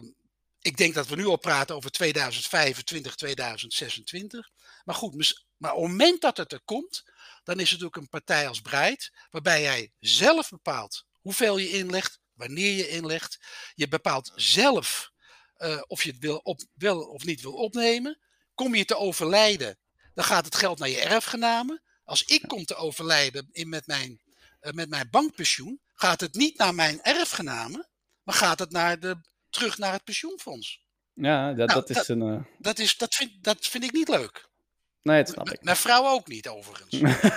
ik 0.60 0.78
denk 0.78 0.94
dat 0.94 1.08
we 1.08 1.16
nu 1.16 1.26
al 1.26 1.38
praten 1.38 1.76
over 1.76 1.92
2025, 1.92 3.16
2026. 3.16 4.50
Maar 4.84 4.96
goed, 4.96 5.44
maar 5.58 5.74
op 5.74 5.82
het 5.82 5.92
moment 5.92 6.22
dat 6.22 6.38
het 6.38 6.52
er 6.52 6.62
komt, 6.62 7.04
dan 7.44 7.60
is 7.60 7.72
het 7.72 7.84
ook 7.84 7.96
een 7.96 8.10
partij 8.10 8.48
als 8.48 8.62
Breit, 8.62 9.12
waarbij 9.30 9.62
jij 9.62 9.92
zelf 10.00 10.50
bepaalt 10.50 11.06
hoeveel 11.22 11.58
je 11.58 11.70
inlegt, 11.70 12.20
wanneer 12.34 12.76
je 12.76 12.88
inlegt. 12.88 13.40
Je 13.74 13.88
bepaalt 13.88 14.32
zelf 14.36 15.12
uh, 15.58 15.82
of 15.88 16.04
je 16.04 16.12
het 16.12 16.20
wil, 16.20 16.38
op, 16.38 16.62
of 17.10 17.24
niet 17.24 17.42
wil 17.42 17.54
opnemen. 17.54 18.20
Kom 18.54 18.76
je 18.76 18.86
te 18.86 18.98
overlijden, 18.98 19.78
dan 20.14 20.24
gaat 20.24 20.46
het 20.46 20.56
geld 20.56 20.80
naar 20.80 20.90
je 20.90 21.02
erfgenamen. 21.02 21.82
Als 22.04 22.24
ik 22.24 22.44
kom 22.48 22.66
te 22.66 22.76
overlijden 22.76 23.48
in, 23.52 23.70
met, 23.70 23.88
mijn, 23.88 24.22
uh, 24.62 24.72
met 24.72 24.90
mijn 24.90 25.08
bankpensioen, 25.10 25.82
gaat 25.94 26.22
het 26.22 26.34
niet 26.34 26.58
naar 26.58 26.76
mijn 26.76 27.02
erfgenamen, 27.02 27.90
maar 28.24 28.36
gaat 28.36 28.60
het 28.60 28.72
naar 28.72 29.00
de, 29.00 29.22
terug 29.50 29.78
naar 29.78 29.94
het 29.94 30.04
pensioenfonds. 30.04 30.82
Ja, 31.14 31.54
dat, 31.54 31.68
nou, 31.68 31.80
dat 31.80 31.90
is 31.90 31.96
dat, 31.96 32.08
een. 32.08 32.22
Uh... 32.22 32.44
Dat, 32.58 32.80
is, 32.80 32.98
dat, 32.98 33.16
vind, 33.16 33.44
dat 33.44 33.68
vind 33.68 33.84
ik 33.84 33.92
niet 33.92 34.08
leuk. 34.08 34.50
Nee, 35.02 35.24
dat 35.24 35.34
snap 35.34 35.50
ik. 35.50 35.64
Mijn 35.64 35.78
vrouw 35.78 36.08
ook 36.08 36.28
niet, 36.28 36.48
overigens. 36.48 36.90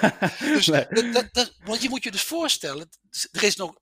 dus, 0.54 0.66
nee. 0.66 1.12
dat, 1.12 1.28
dat, 1.32 1.54
want 1.64 1.82
je 1.82 1.88
moet 1.88 2.04
je 2.04 2.10
dus 2.10 2.22
voorstellen, 2.22 2.88
er 3.30 3.42
is 3.42 3.56
nog. 3.56 3.74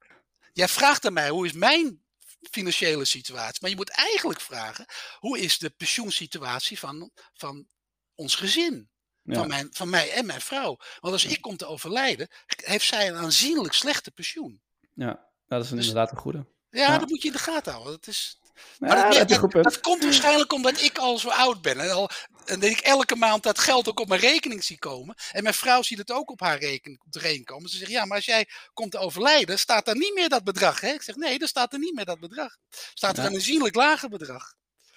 Jij 0.52 0.68
vraagt 0.68 1.06
aan 1.06 1.12
mij 1.12 1.28
hoe 1.28 1.46
is 1.46 1.52
mijn 1.52 2.02
financiële 2.50 3.04
situatie. 3.04 3.58
Maar 3.60 3.70
je 3.70 3.76
moet 3.76 3.90
eigenlijk 3.90 4.40
vragen: 4.40 4.86
hoe 5.18 5.38
is 5.38 5.58
de 5.58 5.70
pensioensituatie 5.70 6.78
van, 6.78 7.10
van 7.34 7.66
ons 8.14 8.34
gezin? 8.34 8.90
Van, 9.24 9.48
mijn, 9.48 9.68
van 9.70 9.90
mij 9.90 10.12
en 10.12 10.26
mijn 10.26 10.40
vrouw. 10.40 10.76
Want 11.00 11.12
als 11.12 11.24
ik 11.24 11.40
kom 11.40 11.56
te 11.56 11.66
overlijden, 11.66 12.28
heeft 12.46 12.86
zij 12.86 13.08
een 13.08 13.16
aanzienlijk 13.16 13.74
slechte 13.74 14.10
pensioen. 14.10 14.60
Ja, 14.94 15.28
dat 15.46 15.64
is 15.64 15.70
dus, 15.70 15.78
inderdaad 15.78 16.10
een 16.10 16.16
goede. 16.16 16.46
Ja, 16.70 16.98
dat 16.98 17.08
moet 17.08 17.22
je 17.22 17.28
in 17.28 17.34
de 17.34 17.40
gaten 17.40 17.72
houden. 17.72 17.92
Dat 17.92 18.06
is, 18.06 18.40
maar 18.78 19.10
dat, 19.10 19.28
dat, 19.28 19.52
dat, 19.52 19.80
komt 19.80 20.02
waarschijnlijk 20.02 20.52
omdat 20.52 20.82
ik 20.82 20.98
al 20.98 21.18
zo 21.18 21.28
oud 21.28 21.62
ben. 21.62 21.80
En, 21.80 21.90
al, 21.90 22.10
en 22.44 22.60
dat 22.60 22.70
ik 22.70 22.78
elke 22.78 23.16
maand 23.16 23.42
dat 23.42 23.58
geld 23.58 23.88
ook 23.88 24.00
op 24.00 24.08
mijn 24.08 24.20
rekening 24.20 24.64
zie 24.64 24.78
komen. 24.78 25.14
En 25.32 25.42
mijn 25.42 25.54
vrouw 25.54 25.82
ziet 25.82 25.98
het 25.98 26.10
ook 26.10 26.30
op 26.30 26.40
haar 26.40 26.58
rekening, 26.58 27.00
op 27.04 27.12
de 27.12 27.18
rekening 27.18 27.46
komen. 27.46 27.70
Ze 27.70 27.76
zegt, 27.76 27.90
ja, 27.90 28.04
maar 28.04 28.16
als 28.16 28.26
jij 28.26 28.48
komt 28.72 28.90
te 28.90 28.98
overlijden, 28.98 29.58
staat 29.58 29.84
daar 29.84 29.96
niet 29.96 30.14
meer 30.14 30.28
dat 30.28 30.44
bedrag. 30.44 30.80
Hè? 30.80 30.88
Ik 30.88 31.02
zeg, 31.02 31.16
nee, 31.16 31.38
er 31.38 31.48
staat 31.48 31.72
er 31.72 31.78
niet 31.78 31.94
meer 31.94 32.04
dat 32.04 32.20
bedrag. 32.20 32.56
Staat 32.94 33.18
er 33.18 33.24
een 33.24 33.34
aanzienlijk 33.34 33.74
lager 33.74 34.08
bedrag. 34.08 34.54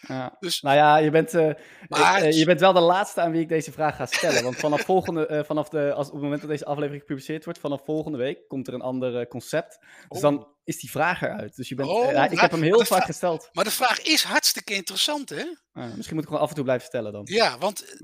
Ja. 0.07 0.35
Dus, 0.39 0.61
nou 0.61 0.75
ja, 0.75 0.97
je 0.97 1.09
bent, 1.09 1.33
uh, 1.33 1.49
uh, 1.89 2.31
je 2.31 2.45
bent 2.45 2.59
wel 2.59 2.73
de 2.73 2.79
laatste 2.79 3.21
aan 3.21 3.31
wie 3.31 3.41
ik 3.41 3.49
deze 3.49 3.71
vraag 3.71 3.95
ga 3.95 4.05
stellen. 4.05 4.43
Want 4.43 4.55
vanaf 4.55 4.81
volgende, 4.81 5.27
uh, 5.31 5.43
vanaf 5.43 5.69
de, 5.69 5.93
als, 5.93 6.07
op 6.07 6.13
het 6.13 6.21
moment 6.21 6.41
dat 6.41 6.49
deze 6.49 6.65
aflevering 6.65 7.01
gepubliceerd 7.01 7.43
wordt, 7.43 7.59
vanaf 7.59 7.81
volgende 7.85 8.17
week 8.17 8.47
komt 8.47 8.67
er 8.67 8.73
een 8.73 8.81
ander 8.81 9.27
concept. 9.27 9.79
Dus 10.07 10.21
dan 10.21 10.39
oh. 10.39 10.49
is 10.63 10.79
die 10.79 10.89
vraag 10.89 11.21
eruit. 11.21 11.55
Dus 11.55 11.69
je 11.69 11.75
bent, 11.75 11.89
oh, 11.89 12.23
ik 12.31 12.39
heb 12.39 12.51
hem 12.51 12.61
heel 12.61 12.85
vaak 12.85 13.05
gesteld. 13.05 13.49
Maar 13.51 13.63
de 13.63 13.71
vraag 13.71 14.01
is 14.01 14.23
hartstikke 14.23 14.73
interessant, 14.73 15.29
hè? 15.29 15.45
misschien 15.73 16.15
moet 16.15 16.23
ik 16.23 16.29
gewoon 16.29 16.41
af 16.41 16.49
en 16.49 16.55
toe 16.55 16.63
blijven 16.63 16.87
stellen 16.87 17.11
dan. 17.11 17.21
Ja, 17.25 17.57
want 17.57 17.95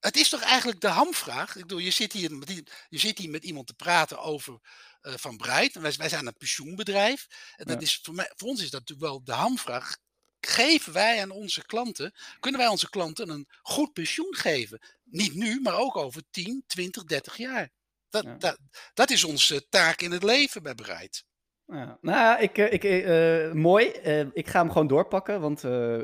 het 0.00 0.16
is 0.16 0.28
toch 0.28 0.42
eigenlijk 0.42 0.80
de 0.80 0.88
hamvraag. 0.88 1.56
Ik 1.56 1.62
bedoel, 1.62 1.78
je 1.78 1.90
zit 1.90 2.12
hier 2.12 2.32
met, 2.32 2.62
je 2.88 2.98
zit 2.98 3.18
hier 3.18 3.30
met 3.30 3.44
iemand 3.44 3.66
te 3.66 3.74
praten 3.74 4.18
over 4.18 4.58
van 5.00 5.36
Breit. 5.36 5.78
Wij, 5.78 5.92
wij 5.96 6.08
zijn 6.08 6.26
een 6.26 6.36
pensioenbedrijf. 6.36 7.26
En 7.56 7.66
dat 7.66 7.82
is, 7.82 8.00
voor, 8.02 8.14
mij, 8.14 8.32
voor 8.36 8.48
ons 8.48 8.62
is 8.62 8.70
dat 8.70 8.80
natuurlijk 8.80 9.08
wel 9.08 9.24
de 9.24 9.32
hamvraag 9.32 9.96
geven 10.40 10.92
wij 10.92 11.22
aan 11.22 11.30
onze 11.30 11.66
klanten, 11.66 12.14
kunnen 12.40 12.60
wij 12.60 12.70
onze 12.70 12.90
klanten 12.90 13.28
een 13.28 13.48
goed 13.62 13.92
pensioen 13.92 14.34
geven? 14.34 14.80
Niet 15.04 15.34
nu, 15.34 15.60
maar 15.60 15.78
ook 15.78 15.96
over 15.96 16.22
10, 16.30 16.64
20, 16.66 17.04
30 17.04 17.36
jaar. 17.36 17.70
Dat, 18.10 18.40
dat, 18.40 18.58
dat 18.94 19.10
is 19.10 19.24
onze 19.24 19.68
taak 19.68 20.00
in 20.00 20.10
het 20.10 20.22
leven 20.22 20.62
bij 20.62 20.74
Bereid. 20.74 21.24
Ja, 21.66 21.98
nou 22.00 22.42
ik, 22.42 22.58
ik, 22.58 22.84
uh, 22.84 23.52
mooi. 23.52 23.92
Uh, 24.04 24.26
ik 24.32 24.48
ga 24.48 24.60
hem 24.60 24.70
gewoon 24.70 24.86
doorpakken, 24.86 25.40
want 25.40 25.64
uh, 25.64 26.00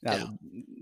ja, 0.00 0.36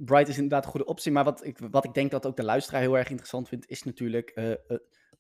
Bright 0.05 0.29
is 0.29 0.35
inderdaad 0.35 0.65
een 0.65 0.71
goede 0.71 0.87
optie. 0.87 1.13
Maar 1.13 1.25
wat 1.25 1.45
ik, 1.45 1.59
wat 1.71 1.85
ik 1.85 1.95
denk 1.95 2.11
dat 2.11 2.27
ook 2.27 2.37
de 2.37 2.45
luisteraar 2.45 2.81
heel 2.81 2.99
erg 2.99 3.09
interessant 3.09 3.49
vindt, 3.49 3.69
is 3.69 3.83
natuurlijk 3.83 4.59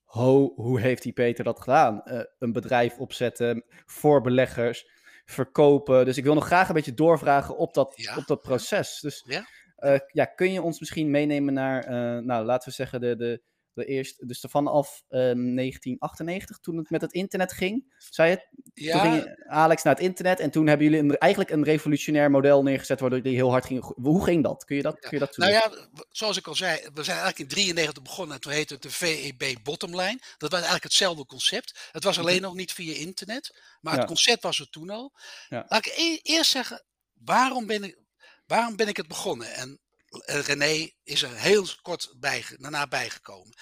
ho, 0.05 0.53
hoe 0.55 0.81
heeft 0.81 1.03
die 1.03 1.13
Peter 1.13 1.45
dat 1.45 1.61
gedaan? 1.61 2.03
een 2.39 2.53
bedrijf 2.53 2.99
opzetten 2.99 3.65
voor 3.87 4.21
beleggers 4.21 4.89
verkopen. 5.27 6.05
Dus 6.05 6.17
ik 6.17 6.25
wil 6.25 6.35
nog 6.35 6.47
graag 6.47 6.69
een 6.69 6.75
beetje 6.75 6.95
doorvragen 6.95 7.57
op 7.57 7.75
dat, 7.75 8.13
op 8.17 8.27
dat 8.27 8.41
proces. 8.41 9.01
Dus 9.01 9.25
ja? 9.27 9.45
Uh, 9.79 9.99
ja, 10.13 10.25
kun 10.25 10.53
je 10.53 10.63
ons 10.63 10.81
misschien 10.81 11.11
meenemen 11.11 11.55
naar, 11.55 11.85
uh, 11.85 12.23
nou 12.25 12.45
laten 12.45 12.69
we 12.69 12.75
zeggen, 12.75 13.01
de, 13.01 13.17
de, 13.17 13.43
de 13.77 13.85
eerste, 13.85 14.27
dus 14.27 14.45
vanaf 14.49 15.03
uh, 15.09 15.21
1998, 15.21 16.59
toen 16.59 16.77
het 16.77 16.91
met 16.91 17.01
het 17.01 17.13
internet 17.13 17.53
ging, 17.53 17.95
zei 17.99 18.31
het? 18.31 18.49
Ja. 18.75 18.93
Toen 18.93 19.13
ging 19.13 19.45
Alex 19.47 19.83
naar 19.83 19.95
het 19.95 20.03
internet 20.03 20.41
en 20.41 20.51
toen 20.51 20.67
hebben 20.67 20.87
jullie 20.87 21.01
een, 21.01 21.19
eigenlijk 21.19 21.51
een 21.51 21.65
revolutionair 21.65 22.31
model 22.31 22.63
neergezet 22.63 23.01
waardoor 23.01 23.19
jullie 23.19 23.37
heel 23.37 23.51
hard 23.51 23.67
gingen. 23.67 23.95
Hoe 23.97 24.25
ging 24.25 24.43
dat? 24.43 24.65
Kun 24.65 24.77
je 24.77 24.83
dat, 24.83 24.99
kun 24.99 25.11
je 25.11 25.19
dat 25.19 25.37
Nou 25.37 25.53
ja, 25.53 25.73
zoals 26.11 26.37
ik 26.37 26.47
al 26.47 26.55
zei, 26.55 26.81
we 26.95 27.03
zijn 27.03 27.19
eigenlijk 27.19 27.39
in 27.39 27.57
93 27.57 28.03
begonnen 28.03 28.35
en 28.35 28.41
toen 28.41 28.53
heette 28.53 28.75
het 28.75 28.83
de 28.83 28.91
VEB 28.91 29.57
Bottomline. 29.63 30.19
Dat 30.39 30.51
was 30.51 30.53
eigenlijk 30.53 30.85
hetzelfde 30.85 31.27
concept. 31.27 31.89
Het 31.93 32.05
was 32.05 32.19
alleen 32.19 32.35
mhm. 32.35 32.45
nog 32.45 32.55
niet 32.55 32.73
via 32.73 32.95
internet, 32.95 33.61
maar 33.81 33.97
het 33.97 34.07
concept 34.07 34.43
was 34.43 34.61
er 34.61 34.71
toen 34.71 34.91
al. 34.91 35.13
Ja. 35.49 35.65
Laat 35.69 35.87
ik 35.87 35.93
e-, 35.97 36.21
eerst 36.23 36.51
zeggen, 36.51 36.85
waarom 37.13 37.67
ben 37.67 37.85
ik, 37.85 37.99
waarom 38.47 38.77
ben 38.77 38.89
ik 38.89 38.97
het 38.97 39.09
begonnen? 39.09 39.55
En 39.55 39.81
René 40.25 40.91
is 41.03 41.23
er 41.23 41.37
heel 41.37 41.67
kort 41.83 42.13
bij, 42.17 42.45
daarna 42.59 42.87
bijgekomen. 42.87 43.55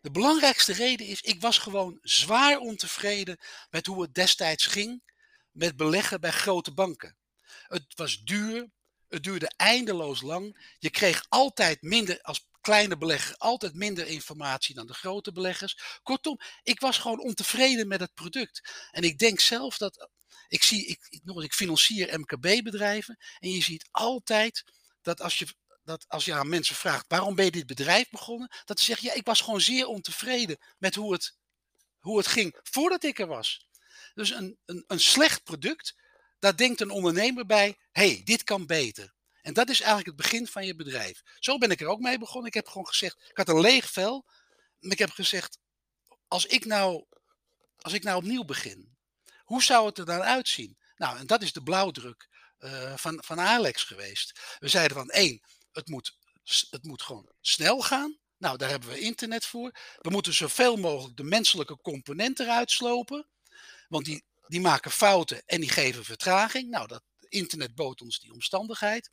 De 0.00 0.10
belangrijkste 0.10 0.72
reden 0.72 1.06
is, 1.06 1.20
ik 1.20 1.40
was 1.40 1.58
gewoon 1.58 1.98
zwaar 2.02 2.58
ontevreden 2.58 3.38
met 3.70 3.86
hoe 3.86 4.02
het 4.02 4.14
destijds 4.14 4.66
ging 4.66 5.02
met 5.50 5.76
beleggen 5.76 6.20
bij 6.20 6.30
grote 6.30 6.72
banken. 6.72 7.16
Het 7.66 7.84
was 7.94 8.22
duur, 8.22 8.70
het 9.08 9.22
duurde 9.22 9.52
eindeloos 9.56 10.20
lang. 10.20 10.74
Je 10.78 10.90
kreeg 10.90 11.26
altijd 11.28 11.82
minder, 11.82 12.20
als 12.22 12.46
kleine 12.60 12.96
belegger, 12.96 13.36
altijd 13.36 13.74
minder 13.74 14.06
informatie 14.06 14.74
dan 14.74 14.86
de 14.86 14.94
grote 14.94 15.32
beleggers. 15.32 16.00
Kortom, 16.02 16.38
ik 16.62 16.80
was 16.80 16.98
gewoon 16.98 17.20
ontevreden 17.20 17.88
met 17.88 18.00
het 18.00 18.14
product. 18.14 18.88
En 18.90 19.02
ik 19.02 19.18
denk 19.18 19.40
zelf 19.40 19.76
dat, 19.78 20.08
ik 20.48 20.62
zie, 20.62 20.86
ik, 20.86 21.20
nog 21.24 21.42
ik 21.42 21.54
financier 21.54 22.20
MKB-bedrijven 22.20 23.18
en 23.38 23.50
je 23.50 23.62
ziet 23.62 23.88
altijd 23.90 24.64
dat 25.02 25.20
als 25.20 25.38
je 25.38 25.46
dat 25.84 26.04
als 26.08 26.24
je 26.24 26.34
aan 26.34 26.48
mensen 26.48 26.76
vraagt 26.76 27.04
waarom 27.08 27.34
ben 27.34 27.44
je 27.44 27.50
dit 27.50 27.66
bedrijf 27.66 28.10
begonnen, 28.10 28.50
dat 28.64 28.78
ze 28.78 28.84
zeggen 28.84 29.08
ja, 29.08 29.14
ik 29.14 29.26
was 29.26 29.40
gewoon 29.40 29.60
zeer 29.60 29.86
ontevreden 29.86 30.58
met 30.78 30.94
hoe 30.94 31.12
het, 31.12 31.36
hoe 31.98 32.18
het 32.18 32.26
ging 32.26 32.58
voordat 32.62 33.04
ik 33.04 33.18
er 33.18 33.26
was. 33.26 33.68
Dus 34.14 34.30
een, 34.30 34.58
een, 34.64 34.84
een 34.86 35.00
slecht 35.00 35.42
product, 35.44 35.94
daar 36.38 36.56
denkt 36.56 36.80
een 36.80 36.90
ondernemer 36.90 37.46
bij, 37.46 37.78
hey, 37.90 38.20
dit 38.24 38.44
kan 38.44 38.66
beter. 38.66 39.14
En 39.42 39.52
dat 39.52 39.68
is 39.68 39.80
eigenlijk 39.80 40.06
het 40.06 40.16
begin 40.16 40.46
van 40.46 40.66
je 40.66 40.74
bedrijf. 40.74 41.22
Zo 41.38 41.58
ben 41.58 41.70
ik 41.70 41.80
er 41.80 41.86
ook 41.86 42.00
mee 42.00 42.18
begonnen. 42.18 42.48
Ik 42.48 42.54
heb 42.54 42.68
gewoon 42.68 42.86
gezegd, 42.86 43.16
ik 43.28 43.36
had 43.36 43.48
een 43.48 43.60
leeg 43.60 43.90
vel. 43.90 44.26
En 44.80 44.90
ik 44.90 44.98
heb 44.98 45.10
gezegd, 45.10 45.58
als 46.28 46.46
ik 46.46 46.64
nou, 46.64 47.04
als 47.76 47.92
ik 47.92 48.02
nou 48.02 48.16
opnieuw 48.16 48.44
begin, 48.44 48.96
hoe 49.42 49.62
zou 49.62 49.86
het 49.86 49.98
er 49.98 50.04
dan 50.04 50.22
uitzien? 50.22 50.78
Nou, 50.96 51.18
en 51.18 51.26
dat 51.26 51.42
is 51.42 51.52
de 51.52 51.62
blauwdruk 51.62 52.28
uh, 52.58 52.96
van, 52.96 53.22
van 53.24 53.40
Alex 53.40 53.82
geweest. 53.84 54.56
We 54.58 54.68
zeiden 54.68 54.96
van 54.96 55.10
één, 55.10 55.42
het 55.72 55.88
moet, 55.88 56.18
het 56.70 56.84
moet 56.84 57.02
gewoon 57.02 57.32
snel 57.40 57.80
gaan. 57.80 58.18
Nou, 58.38 58.56
daar 58.56 58.68
hebben 58.68 58.88
we 58.88 58.98
internet 58.98 59.46
voor. 59.46 59.72
We 60.00 60.10
moeten 60.10 60.34
zoveel 60.34 60.76
mogelijk 60.76 61.16
de 61.16 61.24
menselijke 61.24 61.76
component 61.80 62.40
eruit 62.40 62.70
slopen. 62.70 63.28
Want 63.88 64.04
die, 64.04 64.24
die 64.46 64.60
maken 64.60 64.90
fouten 64.90 65.42
en 65.46 65.60
die 65.60 65.70
geven 65.70 66.04
vertraging. 66.04 66.70
Nou, 66.70 66.86
dat 66.86 67.02
internet 67.28 67.74
bood 67.74 68.00
ons 68.00 68.20
die 68.20 68.32
omstandigheid. 68.32 69.10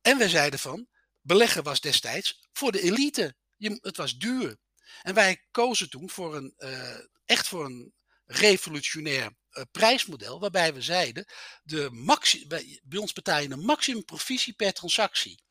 En 0.00 0.18
we 0.18 0.28
zeiden 0.28 0.58
van, 0.58 0.86
beleggen 1.20 1.62
was 1.62 1.80
destijds 1.80 2.48
voor 2.52 2.72
de 2.72 2.80
elite. 2.80 3.34
Je, 3.56 3.78
het 3.80 3.96
was 3.96 4.18
duur. 4.18 4.56
En 5.02 5.14
wij 5.14 5.46
kozen 5.50 5.90
toen 5.90 6.10
voor 6.10 6.36
een, 6.36 6.54
uh, 6.58 6.98
echt 7.24 7.48
voor 7.48 7.64
een 7.64 7.92
revolutionair 8.26 9.30
uh, 9.52 9.64
prijsmodel, 9.70 10.40
waarbij 10.40 10.74
we 10.74 10.82
zeiden, 10.82 11.26
de 11.62 11.90
maxi 11.90 12.46
bij, 12.46 12.80
bij, 12.82 12.98
ons 12.98 13.12
betaal 13.12 13.40
je 13.40 13.50
een 13.50 13.64
maximum 13.64 14.04
provisie 14.04 14.52
per 14.52 14.72
transactie. 14.72 15.42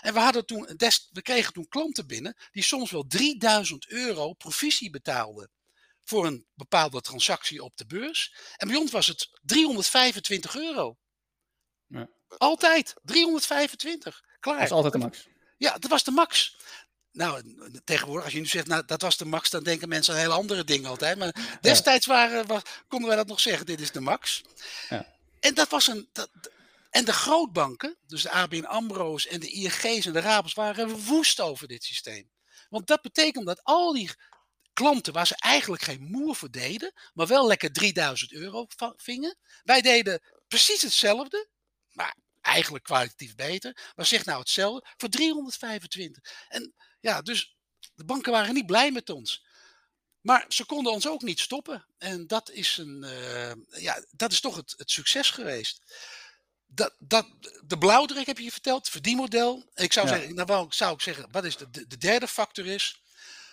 En 0.00 0.14
we, 0.14 0.20
hadden 0.20 0.46
toen, 0.46 0.64
des, 0.76 1.08
we 1.12 1.22
kregen 1.22 1.52
toen 1.52 1.68
klanten 1.68 2.06
binnen 2.06 2.36
die 2.50 2.62
soms 2.62 2.90
wel 2.90 3.06
3000 3.06 3.86
euro 3.86 4.32
provisie 4.32 4.90
betaalden 4.90 5.50
voor 6.04 6.26
een 6.26 6.46
bepaalde 6.54 7.00
transactie 7.00 7.62
op 7.62 7.76
de 7.76 7.86
beurs. 7.86 8.34
En 8.56 8.68
bij 8.68 8.76
ons 8.76 8.90
was 8.90 9.06
het 9.06 9.38
325 9.42 10.56
euro. 10.56 10.98
Ja. 11.86 12.08
Altijd 12.28 12.94
325. 13.02 14.24
Klaar. 14.40 14.56
Dat 14.56 14.64
is 14.64 14.72
altijd 14.72 14.92
de 14.92 14.98
max. 14.98 15.28
Ja, 15.56 15.78
dat 15.78 15.90
was 15.90 16.04
de 16.04 16.10
max. 16.10 16.56
Nou, 17.12 17.56
tegenwoordig, 17.84 18.24
als 18.24 18.32
je 18.32 18.40
nu 18.40 18.46
zegt, 18.46 18.66
nou, 18.66 18.82
dat 18.86 19.02
was 19.02 19.16
de 19.16 19.24
max, 19.24 19.50
dan 19.50 19.62
denken 19.62 19.88
mensen 19.88 20.14
aan 20.14 20.20
hele 20.20 20.32
andere 20.32 20.64
dingen 20.64 20.88
altijd. 20.88 21.18
Maar 21.18 21.58
destijds 21.60 22.06
waren, 22.06 22.46
was, 22.46 22.62
konden 22.88 23.08
wij 23.08 23.16
dat 23.16 23.26
nog 23.26 23.40
zeggen, 23.40 23.66
dit 23.66 23.80
is 23.80 23.90
de 23.90 24.00
max. 24.00 24.42
Ja. 24.88 25.06
En 25.40 25.54
dat 25.54 25.68
was 25.68 25.86
een. 25.86 26.08
Dat, 26.12 26.30
en 26.90 27.04
de 27.04 27.12
grootbanken, 27.12 27.96
dus 28.06 28.22
de 28.22 28.30
ABN 28.30 28.64
AMRO's 28.64 29.26
en 29.26 29.40
de 29.40 29.50
ING's 29.50 30.06
en 30.06 30.12
de 30.12 30.20
Rabels, 30.20 30.54
waren 30.54 30.88
woest 30.88 31.40
over 31.40 31.68
dit 31.68 31.84
systeem. 31.84 32.30
Want 32.68 32.86
dat 32.86 33.02
betekent 33.02 33.46
dat 33.46 33.60
al 33.62 33.92
die 33.92 34.10
klanten 34.72 35.12
waar 35.12 35.26
ze 35.26 35.36
eigenlijk 35.38 35.82
geen 35.82 36.02
moer 36.02 36.36
voor 36.36 36.50
deden, 36.50 36.92
maar 37.14 37.26
wel 37.26 37.46
lekker 37.46 37.72
3000 37.72 38.32
euro 38.32 38.66
vingen. 38.96 39.36
Wij 39.62 39.80
deden 39.80 40.20
precies 40.48 40.82
hetzelfde, 40.82 41.48
maar 41.92 42.16
eigenlijk 42.40 42.84
kwalitatief 42.84 43.34
beter. 43.34 43.92
Maar 43.96 44.06
zeg 44.06 44.24
nou 44.24 44.38
hetzelfde 44.38 44.86
voor 44.96 45.08
325. 45.08 46.22
En 46.48 46.74
ja, 47.00 47.22
dus 47.22 47.56
de 47.94 48.04
banken 48.04 48.32
waren 48.32 48.54
niet 48.54 48.66
blij 48.66 48.90
met 48.90 49.10
ons. 49.10 49.44
Maar 50.20 50.44
ze 50.48 50.64
konden 50.64 50.92
ons 50.92 51.08
ook 51.08 51.22
niet 51.22 51.40
stoppen. 51.40 51.86
En 51.98 52.26
dat 52.26 52.50
is, 52.50 52.76
een, 52.76 53.04
uh, 53.04 53.82
ja, 53.82 54.04
dat 54.10 54.32
is 54.32 54.40
toch 54.40 54.56
het, 54.56 54.74
het 54.76 54.90
succes 54.90 55.30
geweest. 55.30 55.82
Dat, 56.66 56.94
dat, 56.98 57.26
de 57.64 57.78
blauwdruk 57.78 58.26
heb 58.26 58.38
je 58.38 58.44
je 58.44 58.52
verteld, 58.52 58.78
het 58.78 58.90
verdienmodel. 58.90 59.70
Ik 59.74 59.92
zou, 59.92 60.06
ja. 60.06 60.12
zeggen, 60.14 60.34
nou, 60.34 60.66
zou 60.70 60.94
ik 60.94 61.00
zeggen, 61.00 61.28
wat 61.30 61.44
is 61.44 61.56
de, 61.56 61.70
de, 61.70 61.86
de 61.86 61.98
derde 61.98 62.28
factor 62.28 62.66
is. 62.66 63.02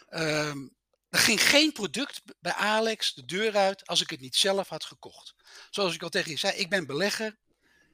Um, 0.09 0.75
er 1.09 1.19
ging 1.19 1.41
geen 1.41 1.71
product 1.71 2.21
bij 2.39 2.53
Alex 2.53 3.13
de 3.13 3.25
deur 3.25 3.55
uit 3.55 3.87
als 3.87 4.01
ik 4.01 4.09
het 4.09 4.19
niet 4.19 4.35
zelf 4.35 4.67
had 4.67 4.85
gekocht. 4.85 5.35
Zoals 5.69 5.93
ik 5.93 6.03
al 6.03 6.09
tegen 6.09 6.31
je 6.31 6.37
zei, 6.37 6.57
ik 6.57 6.69
ben 6.69 6.85
belegger. 6.85 7.37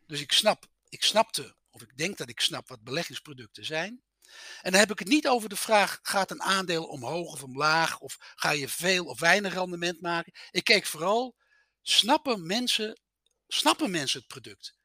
Dus 0.07 0.21
ik 0.21 0.31
snap, 0.31 0.65
ik 0.89 1.03
snapte, 1.03 1.55
of 1.69 1.81
ik 1.81 1.97
denk 1.97 2.17
dat 2.17 2.29
ik 2.29 2.39
snap 2.39 2.67
wat 2.69 2.83
beleggingsproducten 2.83 3.65
zijn. 3.65 4.01
En 4.61 4.71
dan 4.71 4.79
heb 4.79 4.91
ik 4.91 4.99
het 4.99 5.07
niet 5.07 5.27
over 5.27 5.49
de 5.49 5.55
vraag: 5.55 5.99
gaat 6.01 6.31
een 6.31 6.41
aandeel 6.41 6.85
omhoog 6.85 7.31
of 7.31 7.43
omlaag? 7.43 7.99
Of 7.99 8.17
ga 8.35 8.49
je 8.49 8.69
veel 8.69 9.05
of 9.05 9.19
weinig 9.19 9.53
rendement 9.53 10.01
maken? 10.01 10.33
Ik 10.51 10.63
keek 10.63 10.85
vooral: 10.85 11.35
snappen 11.81 12.45
mensen, 12.45 12.99
snappen 13.47 13.91
mensen 13.91 14.19
het 14.19 14.27
product? 14.27 14.75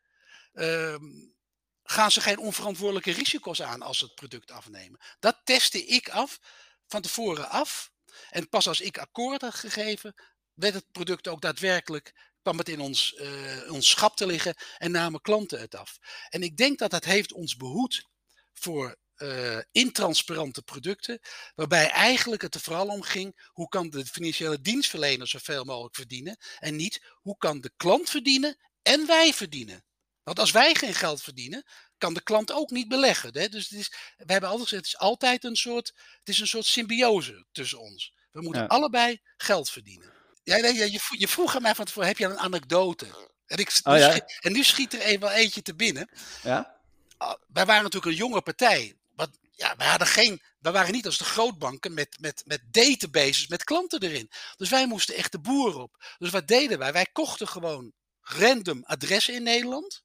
Um, 0.53 1.37
gaan 1.83 2.11
ze 2.11 2.21
geen 2.21 2.39
onverantwoordelijke 2.39 3.13
risico's 3.13 3.63
aan 3.63 3.83
als 3.83 3.99
ze 3.99 4.05
het 4.05 4.15
product 4.15 4.51
afnemen? 4.51 5.01
Dat 5.19 5.41
testte 5.45 5.87
ik 5.87 6.09
af, 6.09 6.39
van 6.87 7.03
tevoren 7.03 7.49
af. 7.49 7.91
En 8.31 8.49
pas 8.49 8.69
als 8.69 8.81
ik 8.81 8.99
akkoord 8.99 9.41
had 9.41 9.55
gegeven, 9.55 10.15
werd 10.55 10.75
het 10.75 10.93
product 10.93 11.29
ook 11.29 11.41
daadwerkelijk 11.41 12.15
kwam 12.43 12.59
het 12.59 12.69
in 12.69 12.81
ons, 12.81 13.15
uh, 13.19 13.73
ons 13.73 13.89
schap 13.89 14.17
te 14.17 14.27
liggen 14.27 14.55
en 14.79 14.91
namen 14.91 15.21
klanten 15.21 15.61
het 15.61 15.75
af. 15.75 15.99
En 16.29 16.43
ik 16.43 16.57
denk 16.57 16.79
dat 16.79 16.91
dat 16.91 17.05
heeft 17.05 17.33
ons 17.33 17.57
behoed 17.57 18.09
voor 18.53 18.97
uh, 19.19 19.59
intransparante 19.73 20.63
producten, 20.63 21.21
waarbij 21.55 21.91
eigenlijk 21.91 22.43
het 22.43 22.55
er 22.55 22.61
vooral 22.61 22.87
om 22.87 23.03
ging 23.03 23.49
hoe 23.53 23.69
kan 23.69 23.91
de 23.91 24.07
financiële 24.07 24.61
dienstverlener 24.61 25.29
zoveel 25.29 25.65
mogelijk 25.65 25.95
verdienen 25.95 26.37
en 26.59 26.77
niet 26.77 27.03
hoe 27.15 27.37
kan 27.39 27.61
de 27.61 27.73
klant 27.77 28.11
verdienen 28.11 28.57
en 28.83 29.07
wij 29.07 29.35
verdienen. 29.35 29.85
Want 30.23 30.39
als 30.39 30.51
wij 30.51 30.75
geen 30.75 30.95
geld 30.95 31.23
verdienen, 31.23 31.65
kan 31.99 32.15
de 32.15 32.23
klant 32.23 32.53
ook 32.53 32.71
niet 32.71 32.89
beleggen. 32.89 33.39
Hè? 33.39 33.49
Dus 33.49 33.69
het 33.69 33.79
is, 33.79 33.89
we 34.17 34.33
hebben 34.33 34.51
altijd 34.51 34.69
gezegd, 34.69 34.85
het 34.85 34.95
is 34.95 35.01
altijd 35.01 35.45
een 35.45 35.57
soort, 35.57 35.93
het 36.19 36.29
is 36.29 36.41
een 36.41 36.47
soort 36.47 36.67
symbiose 36.67 37.47
tussen 37.53 37.81
ons. 37.81 38.13
We 38.33 38.43
moeten 38.43 38.63
ja. 38.63 38.69
allebei 38.69 39.21
geld 39.37 39.71
verdienen. 39.71 40.13
Ja, 40.43 40.57
nee, 40.57 40.75
je, 40.75 41.01
je 41.09 41.29
vroeg 41.29 41.57
aan 41.57 41.63
mij 41.63 41.75
van 41.75 41.85
tevoren, 41.85 42.09
heb 42.09 42.19
je 42.19 42.25
een 42.25 42.39
anekdote? 42.39 43.07
En, 43.47 43.59
ik, 43.59 43.81
oh, 43.83 43.97
ja? 43.97 44.11
schiet, 44.11 44.39
en 44.41 44.53
nu 44.53 44.65
schiet 44.65 44.93
er 44.93 45.01
even 45.01 45.21
wel 45.21 45.31
eentje 45.31 45.63
te 45.63 45.75
binnen. 45.75 46.11
Ja? 46.43 46.77
Uh, 47.23 47.35
wij 47.49 47.67
waren 47.67 47.83
natuurlijk 47.83 48.13
een 48.13 48.19
jonge 48.19 48.43
partij. 48.43 48.98
Wat, 49.19 49.39
ja, 49.53 49.77
wij 49.77 49.87
hadden 49.87 50.09
geen, 50.09 50.43
wij 50.59 50.73
waren 50.73 50.93
niet 50.93 51.07
als 51.07 51.19
de 51.19 51.25
grootbanken 51.25 51.95
met, 51.95 52.17
met, 52.21 52.43
met 52.47 52.61
databases 52.71 53.47
met 53.47 53.65
klanten 53.65 54.03
erin. 54.03 54.31
Dus 54.57 54.69
wij 54.69 54.87
moesten 54.87 55.15
echt 55.15 55.33
de 55.33 55.41
boer 55.41 55.79
op. 55.79 56.15
Dus 56.19 56.31
wat 56.31 56.49
deden 56.49 56.79
wij? 56.79 56.93
Wij 56.93 57.07
kochten 57.13 57.49
gewoon 57.49 57.93
random 58.21 58.85
adressen 58.85 59.35
in 59.35 59.43
Nederland. 59.43 60.03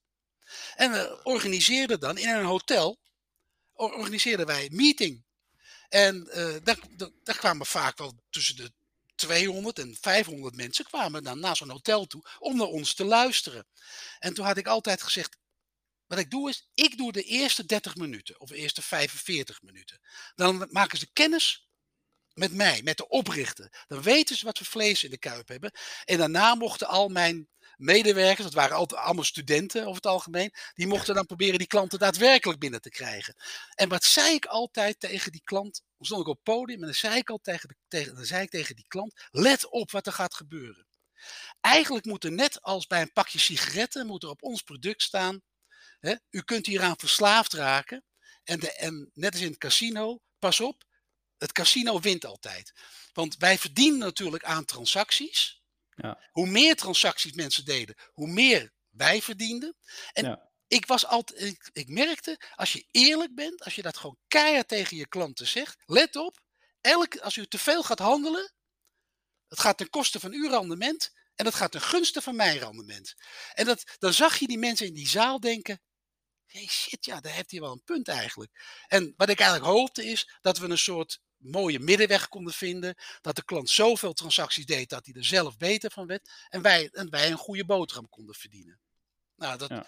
En 0.76 0.91
we 0.91 1.19
organiseerden 1.23 1.99
dan 1.99 2.17
in 2.17 2.30
een 2.30 2.45
hotel, 2.45 2.99
organiseerden 3.73 4.45
wij 4.45 4.65
een 4.65 4.76
meeting. 4.76 5.23
En 5.89 6.23
daar, 6.63 6.80
daar, 6.89 7.10
daar 7.23 7.38
kwamen 7.38 7.65
vaak 7.65 7.97
wel 7.97 8.13
tussen 8.30 8.56
de 8.56 8.71
200 9.15 9.80
en 9.80 9.97
500 10.02 10.56
mensen 10.56 10.86
kwamen 10.86 11.23
dan 11.23 11.39
naar 11.39 11.56
zo'n 11.56 11.69
hotel 11.69 12.06
toe 12.06 12.23
om 12.39 12.58
naar 12.58 12.67
ons 12.67 12.93
te 12.93 13.06
luisteren. 13.06 13.67
En 14.19 14.34
toen 14.34 14.45
had 14.45 14.58
ik 14.58 14.67
altijd 14.67 15.02
gezegd, 15.02 15.38
wat 16.15 16.23
ik 16.23 16.32
doe 16.32 16.49
is, 16.49 16.69
ik 16.73 16.97
doe 16.97 17.12
de 17.12 17.23
eerste 17.23 17.65
30 17.65 17.95
minuten 17.95 18.39
of 18.39 18.49
de 18.49 18.56
eerste 18.56 18.82
45 18.82 19.62
minuten. 19.62 19.99
Dan 20.36 20.67
maken 20.71 20.97
ze 20.97 21.13
kennis 21.13 21.67
met 22.34 22.54
mij, 22.54 22.82
met 22.84 22.97
de 22.97 23.08
oprichter. 23.08 23.86
Dan 23.88 24.02
weten 24.02 24.38
ze 24.38 24.45
wat 24.45 24.58
voor 24.58 24.67
vlees 24.67 25.04
in 25.04 25.10
de 25.10 25.17
kuip 25.17 25.47
hebben. 25.47 25.71
En 26.06 26.17
daarna 26.17 26.56
mochten 26.56 26.88
al 26.88 27.10
mijn 27.10 27.47
medewerkers, 27.78 28.43
dat 28.43 28.54
waren 28.54 28.76
altijd 28.76 29.02
allemaal 29.02 29.23
studenten 29.23 29.82
over 29.82 29.95
het 29.95 30.06
algemeen, 30.06 30.54
die 30.73 30.88
mochten 30.88 31.15
dan 31.15 31.26
proberen 31.26 31.58
die 31.58 31.67
klanten 31.67 31.99
daadwerkelijk 31.99 32.60
binnen 32.60 32.82
te 32.82 32.89
krijgen. 32.89 33.36
En 33.76 33.89
wat 33.89 34.04
zei 34.04 34.34
ik 34.34 34.45
altijd 34.45 34.99
tegen 34.99 35.32
die 35.32 35.43
klant? 35.43 35.82
Dan 35.97 36.06
stond 36.06 36.21
ik 36.21 36.28
op 36.28 36.36
het 36.36 36.56
podium 36.56 36.80
en 36.80 36.86
dan 36.86 36.93
zei 36.93 37.17
ik 37.17 37.30
al 37.30 37.39
tegen, 37.41 37.67
de, 37.67 37.76
tegen, 37.88 38.15
dan 38.15 38.26
zei 38.26 38.43
ik 38.43 38.49
tegen 38.49 38.76
die 38.76 38.88
klant: 38.88 39.28
let 39.32 39.69
op 39.69 39.91
wat 39.91 40.08
er 40.08 40.13
gaat 40.13 40.36
gebeuren. 40.36 40.88
Eigenlijk 41.62 42.06
moet 42.06 42.23
er 42.23 42.32
net 42.32 42.62
als 42.62 42.88
bij 42.88 43.02
een 43.02 43.13
pakje 43.13 43.39
sigaretten, 43.39 44.08
moet 44.08 44.23
er 44.23 44.30
op 44.30 44.43
ons 44.43 44.62
product 44.62 45.02
staan: 45.02 45.41
hè, 46.09 46.15
u 46.29 46.41
kunt 46.41 46.65
hieraan 46.65 46.97
verslaafd 46.97 47.53
raken. 47.53 48.03
En, 48.43 48.59
de, 48.59 48.71
en 48.71 49.11
net 49.13 49.31
als 49.33 49.41
in 49.41 49.47
het 49.47 49.57
casino, 49.57 50.21
pas 50.39 50.59
op, 50.59 50.83
het 51.37 51.51
casino 51.51 51.99
wint 51.99 52.25
altijd. 52.25 52.73
Want 53.13 53.37
wij 53.37 53.57
verdienen 53.57 53.99
natuurlijk 53.99 54.43
aan 54.43 54.65
transacties. 54.65 55.61
Ja. 55.95 56.29
Hoe 56.31 56.47
meer 56.47 56.75
transacties 56.75 57.31
mensen 57.31 57.65
deden, 57.65 57.95
hoe 58.11 58.27
meer 58.27 58.73
wij 58.89 59.21
verdienden. 59.21 59.75
En 60.13 60.25
ja. 60.25 60.51
ik 60.67 60.85
was 60.85 61.05
altijd, 61.05 61.41
ik, 61.41 61.69
ik, 61.73 61.89
merkte, 61.89 62.39
als 62.55 62.73
je 62.73 62.87
eerlijk 62.91 63.35
bent, 63.35 63.63
als 63.63 63.75
je 63.75 63.81
dat 63.81 63.97
gewoon 63.97 64.17
keihard 64.27 64.67
tegen 64.67 64.97
je 64.97 65.07
klanten 65.07 65.47
zegt, 65.47 65.83
let 65.85 66.15
op, 66.15 66.41
elk, 66.81 67.17
als 67.17 67.35
u 67.35 67.45
te 67.45 67.57
veel 67.57 67.83
gaat 67.83 67.99
handelen, 67.99 68.53
het 69.47 69.59
gaat 69.59 69.77
ten 69.77 69.89
koste 69.89 70.19
van 70.19 70.33
uw 70.33 70.49
rendement 70.49 71.11
en 71.35 71.45
dat 71.45 71.55
gaat 71.55 71.71
ten 71.71 71.81
gunste 71.81 72.21
van 72.21 72.35
mijn 72.35 72.57
rendement. 72.57 73.13
En 73.53 73.65
dat, 73.65 73.83
dan 73.99 74.13
zag 74.13 74.37
je 74.37 74.47
die 74.47 74.57
mensen 74.57 74.87
in 74.87 74.93
die 74.93 75.07
zaal 75.07 75.39
denken, 75.39 75.81
hey 76.45 76.67
shit, 76.67 77.06
ja, 77.06 77.19
daar 77.19 77.34
heeft 77.34 77.51
hij 77.51 77.60
wel 77.60 77.71
een 77.71 77.84
punt 77.84 78.08
eigenlijk. 78.08 78.84
En 78.88 79.13
wat 79.17 79.29
ik 79.29 79.39
eigenlijk 79.39 79.71
hoopte 79.71 80.06
is 80.06 80.38
dat 80.41 80.58
we 80.58 80.69
een 80.69 80.77
soort 80.77 81.19
mooie 81.38 81.79
middenweg 81.79 82.27
konden 82.27 82.53
vinden. 82.53 82.95
Dat 83.21 83.36
de 83.36 83.45
klant 83.45 83.69
zoveel 83.69 84.13
transacties 84.13 84.65
deed 84.65 84.89
dat 84.89 85.06
hij 85.06 85.13
er 85.15 85.25
zelf 85.25 85.58
beter 85.58 85.91
van 85.91 86.08
werd. 86.08 86.29
En 86.49 86.62
wij, 86.62 86.89
en 86.91 87.10
wij 87.10 87.32
een 87.32 87.38
goede 87.38 87.65
boterham 87.65 88.10
konden 88.10 88.36
verdienen. 88.36 88.79
Nou, 89.36 89.58
dat, 89.58 89.69
ja. 89.69 89.86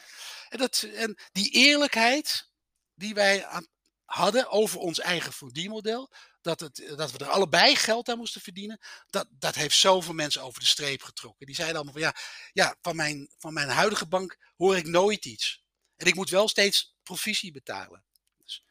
en, 0.49 0.57
dat, 0.57 0.87
en 0.93 1.17
die 1.31 1.51
eerlijkheid, 1.51 2.49
die 2.93 3.13
wij 3.13 3.45
aan, 3.45 3.67
hadden 4.05 4.49
over 4.49 4.79
ons 4.79 4.99
eigen 4.99 5.33
verdienmodel, 5.33 6.13
dat, 6.41 6.59
het, 6.59 6.93
dat 6.95 7.11
we 7.11 7.17
er 7.17 7.29
allebei 7.29 7.75
geld 7.75 8.09
aan 8.09 8.17
moesten 8.17 8.41
verdienen, 8.41 8.79
dat, 9.09 9.27
dat 9.29 9.55
heeft 9.55 9.77
zoveel 9.77 10.13
mensen 10.13 10.41
over 10.41 10.59
de 10.59 10.65
streep 10.65 11.01
getrokken. 11.01 11.45
Die 11.45 11.55
zeiden 11.55 11.75
allemaal 11.75 11.93
van 11.93 12.03
ja, 12.03 12.15
ja 12.53 12.75
van, 12.81 12.95
mijn, 12.95 13.29
van 13.37 13.53
mijn 13.53 13.69
huidige 13.69 14.07
bank 14.07 14.37
hoor 14.55 14.77
ik 14.77 14.87
nooit 14.87 15.25
iets. 15.25 15.64
En 15.97 16.07
ik 16.07 16.15
moet 16.15 16.29
wel 16.29 16.47
steeds 16.47 16.97
provisie 17.03 17.51
betalen. 17.51 18.03
Dus, 18.43 18.65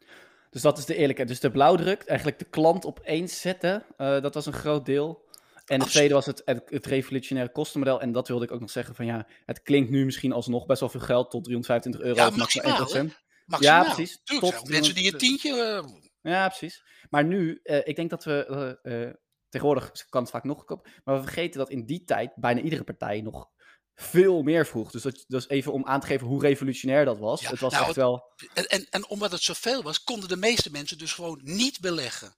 dus 0.50 0.62
dat 0.62 0.78
is 0.78 0.84
de 0.84 0.96
eerlijkheid. 0.96 1.28
Dus 1.28 1.40
de 1.40 1.50
blauwdruk, 1.50 2.02
eigenlijk 2.02 2.38
de 2.38 2.44
klant 2.44 2.84
op 2.84 3.00
één 3.00 3.28
zetten, 3.28 3.84
uh, 3.98 4.20
dat 4.20 4.34
was 4.34 4.46
een 4.46 4.52
groot 4.52 4.86
deel. 4.86 5.22
En 5.64 5.80
het 5.80 5.90
tweede 5.90 6.14
was 6.14 6.26
het, 6.26 6.42
het, 6.44 6.86
revolutionaire 6.86 7.52
kostenmodel. 7.52 8.00
En 8.00 8.12
dat 8.12 8.28
wilde 8.28 8.44
ik 8.44 8.50
ook 8.50 8.60
nog 8.60 8.70
zeggen 8.70 8.94
van 8.94 9.06
ja, 9.06 9.26
het 9.44 9.62
klinkt 9.62 9.90
nu 9.90 10.04
misschien 10.04 10.32
alsnog 10.32 10.66
best 10.66 10.80
wel 10.80 10.88
veel 10.88 11.00
geld, 11.00 11.30
tot 11.30 11.44
325 11.44 12.02
euro. 12.02 12.16
Ja, 12.16 12.36
maximaal, 12.36 13.12
Ja, 13.58 13.82
precies. 13.82 14.20
Tot, 14.24 14.68
mensen 14.68 14.94
die 14.94 15.12
een 15.12 15.18
tientje... 15.18 15.82
Uh... 15.84 16.32
Ja, 16.32 16.48
precies. 16.48 16.82
Maar 17.10 17.24
nu, 17.24 17.60
uh, 17.62 17.86
ik 17.86 17.96
denk 17.96 18.10
dat 18.10 18.24
we... 18.24 18.78
Uh, 18.82 19.10
tegenwoordig 19.48 20.08
kan 20.08 20.22
het 20.22 20.30
vaak 20.30 20.44
nog 20.44 20.56
goedkoop. 20.58 20.88
Maar 21.04 21.16
we 21.16 21.22
vergeten 21.22 21.58
dat 21.58 21.70
in 21.70 21.86
die 21.86 22.04
tijd 22.04 22.34
bijna 22.34 22.60
iedere 22.60 22.84
partij 22.84 23.20
nog 23.20 23.50
veel 23.94 24.42
meer 24.42 24.66
vroeg. 24.66 24.90
Dus 24.90 25.02
dat, 25.02 25.24
dus 25.26 25.48
even 25.48 25.72
om 25.72 25.86
aan 25.86 26.00
te 26.00 26.06
geven 26.06 26.26
hoe 26.26 26.40
revolutionair 26.40 27.04
dat 27.04 27.18
was. 27.18 27.48
het 27.48 27.60
was 27.60 27.72
nou, 27.72 27.86
echt 27.86 27.96
wel... 27.96 28.32
En, 28.54 28.66
en, 28.66 28.86
en 28.90 29.08
omdat 29.08 29.32
het 29.32 29.42
zoveel 29.42 29.82
was, 29.82 30.02
konden 30.02 30.28
de 30.28 30.36
meeste 30.36 30.70
mensen 30.70 30.98
dus 30.98 31.12
gewoon 31.12 31.40
niet 31.42 31.80
beleggen. 31.80 32.36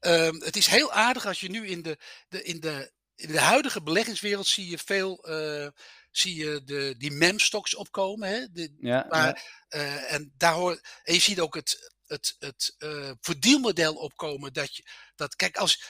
Um, 0.00 0.42
het 0.42 0.56
is 0.56 0.66
heel 0.66 0.92
aardig 0.92 1.26
als 1.26 1.40
je 1.40 1.50
nu 1.50 1.66
in 1.66 1.82
de, 1.82 1.98
de, 2.28 2.42
in 2.42 2.60
de, 2.60 2.92
in 3.14 3.32
de 3.32 3.40
huidige 3.40 3.82
beleggingswereld 3.82 4.46
zie 4.46 4.70
je 4.70 4.78
veel, 4.78 5.30
uh, 5.30 5.68
zie 6.10 6.34
je 6.34 6.62
de, 6.64 6.94
die 6.98 7.10
mem-stocks 7.10 7.74
opkomen. 7.74 8.28
Hè? 8.28 8.46
De, 8.52 8.76
ja, 8.80 9.06
ja. 9.10 9.38
Uh, 9.70 10.12
en, 10.12 10.32
daar 10.36 10.52
hoor, 10.52 10.80
en 11.02 11.14
je 11.14 11.20
ziet 11.20 11.40
ook 11.40 11.54
het, 11.54 11.94
het, 12.06 12.36
het 12.38 12.74
uh, 12.78 13.10
verdienmodel 13.20 13.94
opkomen. 13.94 14.52
Dat 14.52 14.76
je, 14.76 14.84
dat, 15.14 15.36
kijk, 15.36 15.56
als, 15.56 15.82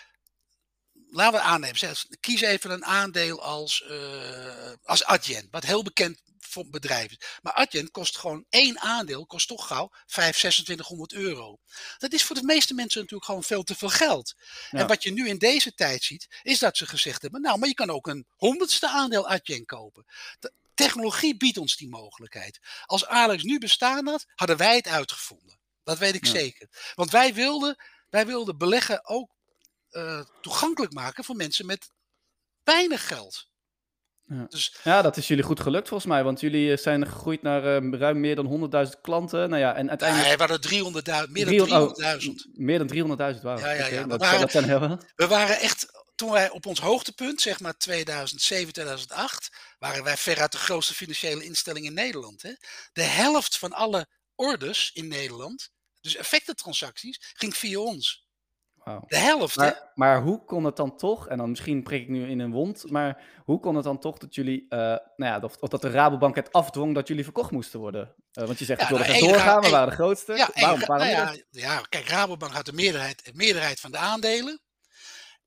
laten 1.11 1.39
we 1.39 1.45
aannemen, 1.45 1.79
zeg, 1.79 2.07
kies 2.21 2.41
even 2.41 2.71
een 2.71 2.85
aandeel 2.85 3.43
als, 3.43 3.85
uh, 3.91 4.73
als 4.83 5.05
Adyen, 5.05 5.49
wat 5.51 5.65
heel 5.65 5.83
bekend 5.83 6.23
voor 6.39 6.69
bedrijven. 6.69 7.19
Maar 7.43 7.53
Adyen 7.53 7.91
kost 7.91 8.19
gewoon 8.19 8.45
één 8.49 8.81
aandeel, 8.81 9.27
kost 9.27 9.49
toch 9.49 9.67
gauw 9.67 9.89
5, 10.07 10.37
2600 10.37 11.13
euro. 11.13 11.59
Dat 11.99 12.13
is 12.13 12.23
voor 12.23 12.37
de 12.37 12.43
meeste 12.43 12.75
mensen 12.75 13.01
natuurlijk 13.01 13.25
gewoon 13.25 13.45
veel 13.45 13.63
te 13.63 13.75
veel 13.75 13.89
geld. 13.89 14.35
En 14.71 14.87
wat 14.87 15.03
je 15.03 15.13
nu 15.13 15.29
in 15.29 15.39
deze 15.39 15.75
tijd 15.75 16.03
ziet, 16.05 16.41
is 16.43 16.59
dat 16.59 16.77
ze 16.77 16.87
gezegd 16.87 17.23
hebben, 17.23 17.41
nou, 17.41 17.59
maar 17.59 17.69
je 17.69 17.75
kan 17.75 17.91
ook 17.91 18.07
een 18.07 18.27
honderdste 18.37 18.89
aandeel 18.89 19.29
Adyen 19.29 19.65
kopen. 19.65 20.05
De 20.39 20.53
technologie 20.75 21.37
biedt 21.37 21.59
ons 21.59 21.77
die 21.77 21.89
mogelijkheid. 21.89 22.61
Als 22.85 23.07
Alex 23.07 23.43
nu 23.43 23.59
bestaan 23.59 24.07
had, 24.07 24.25
hadden 24.35 24.57
wij 24.57 24.77
het 24.77 24.87
uitgevonden. 24.87 25.59
Dat 25.85 25.99
weet 25.99 26.15
ik 26.15 26.27
zeker. 26.27 26.93
Want 26.95 27.11
wij 27.11 27.35
wilden, 27.35 27.77
wij 28.09 28.27
wilden 28.27 28.59
beleggen 28.59 29.07
ook 29.09 29.31
uh, 29.91 30.21
toegankelijk 30.41 30.93
maken 30.93 31.25
voor 31.25 31.37
mensen 31.37 31.67
met 31.67 31.91
weinig 32.63 33.07
geld. 33.07 33.51
Ja. 34.31 34.47
Dus, 34.49 34.77
ja, 34.83 35.03
dat 35.03 35.17
is 35.17 35.29
jullie 35.29 35.45
goed 35.45 35.61
gelukt 35.61 35.89
volgens 35.89 36.11
mij, 36.11 36.25
want 36.25 36.41
jullie 36.41 36.73
eh, 36.73 36.79
zijn 36.79 37.07
gegroeid 37.07 37.43
naar 37.43 37.83
uh, 37.83 37.99
ruim 37.99 38.21
meer 38.21 38.37
dan 38.37 38.71
100.000 38.87 39.01
klanten. 39.01 39.49
Nou 39.49 39.63
ja, 39.63 39.75
en 39.75 39.89
uiteindelijk... 39.89 40.29
Nee, 40.29 40.47
we 40.47 40.53
hadden 40.53 41.27
300.000, 41.27 41.31
meer 41.31 41.67
dan 41.67 41.95
300.000. 42.21 42.29
Oh, 42.29 42.35
meer 42.53 42.79
dan 42.79 43.35
300.000, 43.35 43.41
wauw. 43.43 43.59
Ja, 43.59 43.71
ja, 43.71 43.87
ja. 43.87 44.05
dat, 44.05 44.21
waren, 44.21 44.41
dat 44.41 44.51
zijn 44.51 44.65
heel... 44.65 44.99
We 45.15 45.27
waren 45.27 45.61
echt, 45.61 45.87
toen 46.15 46.31
wij 46.31 46.51
op 46.51 46.67
ons 46.67 46.81
hoogtepunt, 46.81 47.41
zeg 47.41 47.61
maar 47.61 47.77
2007, 47.77 48.73
2008, 48.73 49.57
waren 49.79 50.05
wij 50.05 50.17
veruit 50.17 50.53
de 50.53 50.59
grootste 50.59 50.95
financiële 50.95 51.45
instelling 51.45 51.87
in 51.87 51.95
Nederland. 51.95 52.43
Hè? 52.43 52.53
De 52.93 53.03
helft 53.03 53.59
van 53.59 53.73
alle 53.73 54.07
orders 54.35 54.91
in 54.93 55.09
Nederland, 55.09 55.71
dus 56.01 56.17
effectentransacties, 56.17 57.33
ging 57.37 57.57
via 57.57 57.79
ons. 57.79 58.29
De 58.85 59.17
helft, 59.17 59.57
maar, 59.57 59.67
hè? 59.67 59.73
maar 59.95 60.23
hoe 60.23 60.45
kon 60.45 60.65
het 60.65 60.77
dan 60.77 60.97
toch, 60.97 61.29
en 61.29 61.39
dan 61.39 61.51
misschien 61.51 61.83
prik 61.83 62.03
ik 62.03 62.09
nu 62.09 62.29
in 62.29 62.41
een 62.41 62.51
wond, 62.51 62.91
maar 62.91 63.23
hoe 63.45 63.61
kon 63.61 63.75
het 63.75 63.85
dan 63.85 63.99
toch 63.99 64.19
dat 64.19 64.35
jullie, 64.35 64.63
uh, 64.63 64.79
nou 64.79 65.03
ja, 65.17 65.41
of, 65.41 65.57
of, 65.57 65.69
dat 65.69 65.83
de 65.83 65.91
Rabobank 65.91 66.35
het 66.35 66.53
afdwong 66.53 66.95
dat 66.95 67.09
jullie 67.09 67.25
verkocht 67.25 67.51
moesten 67.51 67.81
worden? 67.81 68.15
Uh, 68.33 68.47
want 68.47 68.59
je 68.59 68.65
zegt, 68.65 68.81
ja, 68.81 68.89
ik 68.89 68.93
wilde 68.93 69.13
nou, 69.13 69.21
doorgaan, 69.21 69.63
we 69.63 69.71
waren 69.71 69.89
de 69.89 69.95
grootste. 69.95 70.37
Ja, 70.37 70.51
waarom, 70.55 70.81
waarom 70.87 71.07
nou 71.07 71.19
ja, 71.19 71.43
ja, 71.51 71.81
kijk, 71.89 72.09
Rabobank 72.09 72.53
had 72.53 72.67
de 72.67 72.73
meerderheid, 72.73 73.25
de 73.25 73.35
meerderheid 73.35 73.81
van 73.81 73.91
de 73.91 73.99
aandelen. 73.99 74.61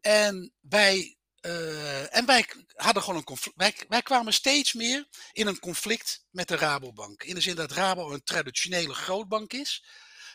En 0.01 0.53
wij, 0.59 1.17
uh, 1.41 2.15
en 2.15 2.25
wij 2.25 2.45
hadden 2.75 3.03
gewoon 3.03 3.17
een 3.17 3.25
conflict. 3.25 3.57
Wij, 3.57 3.75
wij 3.87 4.01
kwamen 4.01 4.33
steeds 4.33 4.73
meer 4.73 5.07
in 5.31 5.47
een 5.47 5.59
conflict 5.59 6.25
met 6.29 6.47
de 6.47 6.55
Rabobank. 6.55 7.23
In 7.23 7.35
de 7.35 7.41
zin 7.41 7.55
dat 7.55 7.71
Rabo 7.71 8.11
een 8.11 8.23
traditionele 8.23 8.93
grootbank 8.93 9.53
is, 9.53 9.85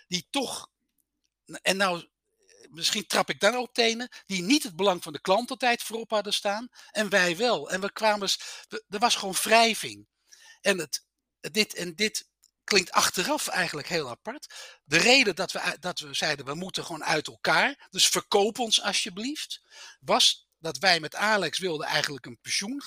die 0.06 0.26
toch. 0.30 0.70
En 1.62 1.76
nou 1.76 2.08
misschien 2.70 3.06
trap 3.06 3.30
ik 3.30 3.40
dan 3.40 3.56
op 3.56 3.74
tenen, 3.74 4.08
die 4.26 4.42
niet 4.42 4.62
het 4.62 4.76
belang 4.76 5.02
van 5.02 5.12
de 5.12 5.20
klant 5.20 5.50
altijd 5.50 5.82
voorop 5.82 6.10
hadden 6.10 6.32
staan. 6.32 6.68
En 6.90 7.08
wij 7.08 7.36
wel. 7.36 7.70
En 7.70 7.80
we 7.80 7.92
kwamen, 7.92 8.28
er 8.88 8.98
was 8.98 9.16
gewoon 9.16 9.34
wrijving. 9.34 10.08
En, 10.60 10.78
het, 10.78 11.06
dit, 11.40 11.74
en 11.74 11.94
dit 11.94 12.28
klinkt 12.64 12.90
achteraf 12.90 13.48
eigenlijk 13.48 13.88
heel 13.88 14.08
apart. 14.08 14.54
De 14.84 14.98
reden 14.98 15.36
dat 15.36 15.52
we, 15.52 15.76
dat 15.80 15.98
we 15.98 16.14
zeiden, 16.14 16.46
we 16.46 16.54
moeten 16.54 16.84
gewoon 16.84 17.04
uit 17.04 17.26
elkaar, 17.26 17.86
dus 17.90 18.08
verkoop 18.08 18.58
ons 18.58 18.82
alsjeblieft, 18.82 19.62
was 20.00 20.48
dat 20.58 20.78
wij 20.78 21.00
met 21.00 21.14
Alex 21.14 21.58
wilden 21.58 21.86
eigenlijk 21.86 22.26
een, 22.26 22.40
pensioen, 22.40 22.82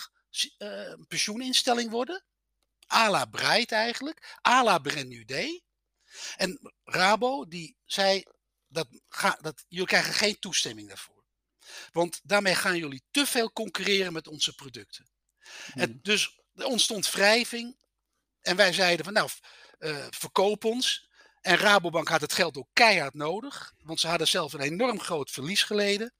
een 0.58 1.06
pensioeninstelling 1.08 1.92
worden. 1.92 2.24
Ala 2.88 3.26
Breit 3.26 3.72
eigenlijk. 3.72 4.38
Ala 4.42 4.80
Brand. 4.80 5.34
En 6.36 6.74
Rabo, 6.84 7.48
die 7.48 7.78
zei, 7.86 8.24
dat 8.72 8.88
ga, 9.10 9.38
dat, 9.42 9.66
jullie 9.68 9.88
krijgen 9.88 10.14
geen 10.14 10.40
toestemming 10.40 10.88
daarvoor. 10.88 11.24
Want 11.92 12.20
daarmee 12.24 12.56
gaan 12.56 12.78
jullie 12.78 13.04
te 13.12 13.26
veel 13.26 13.52
concurreren 13.52 14.14
met 14.14 14.28
onze 14.28 14.56
producten. 14.56 15.10
En 15.74 15.90
hmm. 15.90 16.00
dus 16.02 16.42
er 16.56 16.66
ontstond 16.66 17.12
wrijving. 17.12 17.78
En 18.42 18.56
wij 18.56 18.74
zeiden 18.74 19.06
van 19.06 19.14
nou, 19.14 19.30
uh, 19.80 20.08
verkoop 20.10 20.66
ons. 20.66 21.10
En 21.42 21.58
Rabobank 21.58 22.08
had 22.08 22.22
het 22.22 22.34
geld 22.34 22.58
ook 22.58 22.70
keihard 22.74 23.14
nodig. 23.14 23.74
Want 23.78 24.00
ze 24.00 24.08
hadden 24.08 24.28
zelf 24.28 24.54
een 24.54 24.60
enorm 24.60 25.00
groot 25.00 25.32
verlies 25.32 25.64
geleden. 25.64 26.14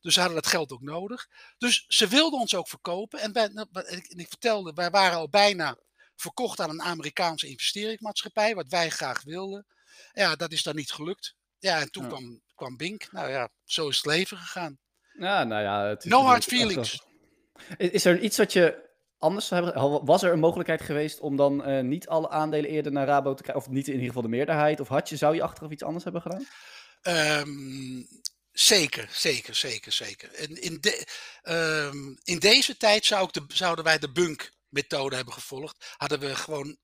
Dus 0.00 0.14
ze 0.14 0.20
hadden 0.20 0.42
dat 0.42 0.50
geld 0.50 0.72
ook 0.72 0.82
nodig. 0.82 1.28
Dus 1.58 1.84
ze 1.88 2.08
wilden 2.08 2.40
ons 2.40 2.54
ook 2.54 2.68
verkopen. 2.68 3.20
En, 3.20 3.32
nou, 3.32 3.68
en 3.72 4.18
ik 4.18 4.28
vertelde, 4.28 4.72
wij 4.72 4.90
waren 4.90 5.16
al 5.16 5.28
bijna 5.28 5.78
verkocht 6.16 6.60
aan 6.60 6.70
een 6.70 6.82
Amerikaanse 6.82 7.48
investeringsmaatschappij. 7.48 8.54
Wat 8.54 8.68
wij 8.68 8.90
graag 8.90 9.22
wilden. 9.22 9.66
Ja, 10.12 10.36
dat 10.36 10.52
is 10.52 10.62
dan 10.62 10.76
niet 10.76 10.90
gelukt. 10.90 11.35
Ja, 11.58 11.80
en 11.80 11.90
toen 11.90 12.08
Kwam, 12.08 12.40
kwam 12.54 12.76
Bink. 12.76 13.12
Nou 13.12 13.30
ja, 13.30 13.48
zo 13.64 13.88
is 13.88 13.96
het 13.96 14.06
leven 14.06 14.36
gegaan. 14.36 14.78
Ja, 15.18 15.44
nou 15.44 15.62
ja. 15.62 15.86
Het 15.86 16.04
is 16.04 16.10
no 16.10 16.22
hard 16.22 16.44
feelings. 16.44 17.02
Is 17.76 18.04
er 18.04 18.20
iets 18.20 18.36
wat 18.36 18.52
je 18.52 18.84
anders 19.18 19.46
zou 19.46 19.64
hebben? 19.64 20.04
Was 20.04 20.22
er 20.22 20.32
een 20.32 20.38
mogelijkheid 20.38 20.82
geweest 20.82 21.20
om 21.20 21.36
dan 21.36 21.68
uh, 21.68 21.80
niet 21.80 22.08
alle 22.08 22.30
aandelen 22.30 22.70
eerder 22.70 22.92
naar 22.92 23.06
Rabo 23.06 23.34
te 23.34 23.42
krijgen? 23.42 23.64
Of 23.64 23.70
niet 23.70 23.86
in 23.86 23.92
ieder 23.92 24.06
geval 24.06 24.22
de 24.22 24.28
meerderheid? 24.28 24.80
Of 24.80 24.88
had 24.88 25.08
je, 25.08 25.16
zou 25.16 25.34
je 25.34 25.42
achteraf 25.42 25.70
iets 25.70 25.82
anders 25.82 26.04
hebben 26.04 26.22
gedaan? 26.22 26.46
Um, 27.42 28.06
zeker, 28.52 29.08
zeker, 29.10 29.54
zeker, 29.54 29.92
zeker. 29.92 30.38
In, 30.38 30.62
in, 30.62 30.78
de, 30.80 31.06
um, 31.92 32.18
in 32.24 32.38
deze 32.38 32.76
tijd 32.76 33.04
zou 33.04 33.24
ik 33.24 33.32
de, 33.32 33.44
zouden 33.48 33.84
wij 33.84 33.98
de 33.98 34.12
bunk 34.12 34.50
methode 34.68 35.16
hebben 35.16 35.34
gevolgd. 35.34 35.94
Hadden 35.96 36.18
we 36.18 36.34
gewoon 36.34 36.76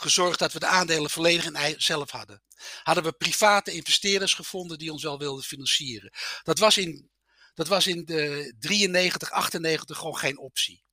gezorgd 0.00 0.38
dat 0.38 0.52
we 0.52 0.58
de 0.58 0.66
aandelen 0.66 1.10
volledig 1.10 1.44
in 1.44 1.80
zelf 1.80 2.10
hadden. 2.10 2.42
Hadden 2.82 3.04
we 3.04 3.12
private 3.12 3.72
investeerders 3.72 4.34
gevonden 4.34 4.78
die 4.78 4.92
ons 4.92 5.02
wel 5.02 5.18
wilden 5.18 5.44
financieren. 5.44 6.12
Dat 6.42 6.58
was 6.58 6.78
in, 6.78 7.10
dat 7.54 7.68
was 7.68 7.86
in 7.86 8.04
de 8.04 8.54
93, 8.58 9.30
98 9.30 9.98
gewoon 9.98 10.16
geen 10.16 10.38
optie. 10.38 10.86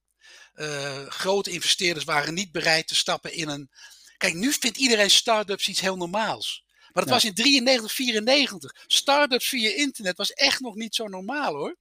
Uh, 0.55 1.07
grote 1.07 1.51
investeerders 1.51 2.05
waren 2.05 2.33
niet 2.33 2.51
bereid 2.51 2.87
te 2.87 2.95
stappen 2.95 3.33
in 3.33 3.47
een. 3.47 3.69
Kijk, 4.17 4.33
nu 4.33 4.53
vindt 4.53 4.77
iedereen 4.77 5.11
start-ups 5.11 5.67
iets 5.67 5.79
heel 5.79 5.95
normaals. 5.95 6.63
Maar 6.93 7.03
dat 7.03 7.13
was 7.13 7.25
in 7.25 7.33
93, 7.33 7.91
94. 7.91 8.83
Start-ups 8.87 9.47
via 9.47 9.69
internet 9.69 10.17
was 10.17 10.31
echt 10.31 10.59
nog 10.59 10.75
niet 10.75 10.95
zo 10.95 11.07
normaal 11.07 11.53
hoor. 11.53 11.77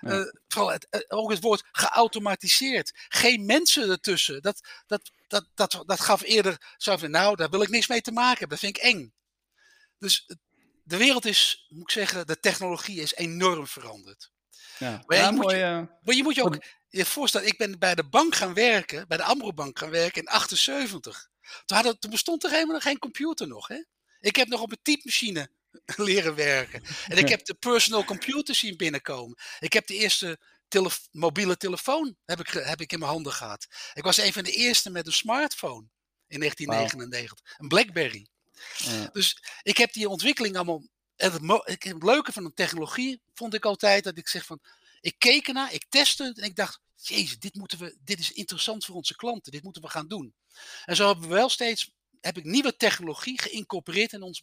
Uh, 0.00 0.22
vooral 0.48 0.72
het, 0.72 0.86
uh, 0.90 1.00
ook 1.08 1.30
het 1.30 1.42
woord 1.42 1.62
geautomatiseerd. 1.72 2.92
Geen 3.08 3.46
mensen 3.46 3.90
ertussen. 3.90 4.42
Dat, 4.42 4.60
dat, 4.86 5.10
dat, 5.28 5.48
dat, 5.54 5.82
dat 5.86 6.00
gaf 6.00 6.22
eerder 6.22 6.74
zo 6.76 6.96
van, 6.96 7.10
nou, 7.10 7.36
daar 7.36 7.50
wil 7.50 7.62
ik 7.62 7.68
niks 7.68 7.86
mee 7.86 8.00
te 8.00 8.12
maken 8.12 8.38
hebben. 8.38 8.58
Dat 8.58 8.58
vind 8.58 8.76
ik 8.76 8.82
eng. 8.82 9.14
Dus 9.98 10.26
de 10.82 10.96
wereld 10.96 11.24
is, 11.24 11.66
moet 11.68 11.82
ik 11.82 11.90
zeggen, 11.90 12.26
de 12.26 12.40
technologie 12.40 13.00
is 13.00 13.14
enorm 13.14 13.66
veranderd. 13.66 14.30
Ja, 14.78 15.02
maar, 15.06 15.16
ja, 15.16 15.26
je, 15.26 15.32
moet 15.32 15.50
je, 15.50 15.56
uh... 15.56 15.82
maar 16.00 16.14
je 16.14 16.22
moet 16.22 16.34
je 16.34 16.44
ook 16.44 16.64
je 16.88 17.06
voorstellen, 17.06 17.46
ik 17.46 17.58
ben 17.58 17.78
bij 17.78 17.94
de 17.94 18.08
bank 18.08 18.34
gaan 18.34 18.54
werken, 18.54 19.08
bij 19.08 19.16
de 19.16 19.22
Ambro 19.22 19.52
Bank 19.52 19.78
gaan 19.78 19.90
werken 19.90 20.22
in 20.22 20.28
78. 20.28 21.28
Toen, 21.64 21.76
hadden, 21.76 21.98
toen 21.98 22.10
bestond 22.10 22.44
er 22.44 22.50
helemaal 22.50 22.80
geen 22.80 22.98
computer 22.98 23.46
nog. 23.46 23.68
Hè? 23.68 23.84
Ik 24.20 24.36
heb 24.36 24.48
nog 24.48 24.60
op 24.60 24.70
een 24.70 24.82
typemachine 24.82 25.50
leren 25.96 26.34
werken. 26.34 26.82
En 27.08 27.18
ik 27.18 27.28
heb 27.28 27.44
de 27.44 27.54
personal 27.54 28.04
computer 28.04 28.54
zien 28.54 28.76
binnenkomen. 28.76 29.38
Ik 29.58 29.72
heb 29.72 29.86
de 29.86 29.94
eerste 29.94 30.38
mobiele 31.10 31.56
telefoon 31.56 32.16
heb 32.24 32.40
ik, 32.40 32.48
heb 32.48 32.80
ik 32.80 32.92
in 32.92 32.98
mijn 32.98 33.10
handen 33.10 33.32
gehad. 33.32 33.66
Ik 33.94 34.02
was 34.02 34.16
een 34.16 34.32
van 34.32 34.44
de 34.44 34.52
eerste 34.52 34.90
met 34.90 35.06
een 35.06 35.12
smartphone 35.12 35.86
in 36.26 36.38
1999. 36.38 37.56
Een 37.58 37.68
Blackberry. 37.68 38.26
Dus 39.12 39.42
ik 39.62 39.76
heb 39.76 39.92
die 39.92 40.08
ontwikkeling 40.08 40.56
allemaal. 40.56 40.82
Het, 41.16 41.32
het 41.64 42.02
leuke 42.02 42.32
van 42.32 42.44
een 42.44 42.54
technologie 42.54 43.22
vond 43.34 43.54
ik 43.54 43.64
altijd 43.64 44.04
dat 44.04 44.18
ik 44.18 44.28
zeg 44.28 44.44
van. 44.44 44.60
Ik 45.00 45.14
keek 45.18 45.46
ernaar, 45.46 45.72
ik 45.72 45.84
testte 45.88 46.24
het 46.24 46.38
en 46.38 46.44
ik 46.44 46.56
dacht: 46.56 46.80
Jezus, 46.96 47.38
dit, 47.38 47.54
moeten 47.54 47.78
we, 47.78 47.96
dit 48.00 48.18
is 48.18 48.32
interessant 48.32 48.84
voor 48.84 48.94
onze 48.94 49.16
klanten, 49.16 49.52
dit 49.52 49.62
moeten 49.62 49.82
we 49.82 49.88
gaan 49.88 50.08
doen. 50.08 50.34
En 50.84 50.96
zo 50.96 51.06
hebben 51.06 51.28
we 51.28 51.34
wel 51.34 51.48
steeds 51.48 51.90
heb 52.20 52.38
ik 52.38 52.44
nieuwe 52.44 52.76
technologie 52.76 53.40
geïncorporeerd 53.40 54.12
in 54.12 54.22
ons, 54.22 54.42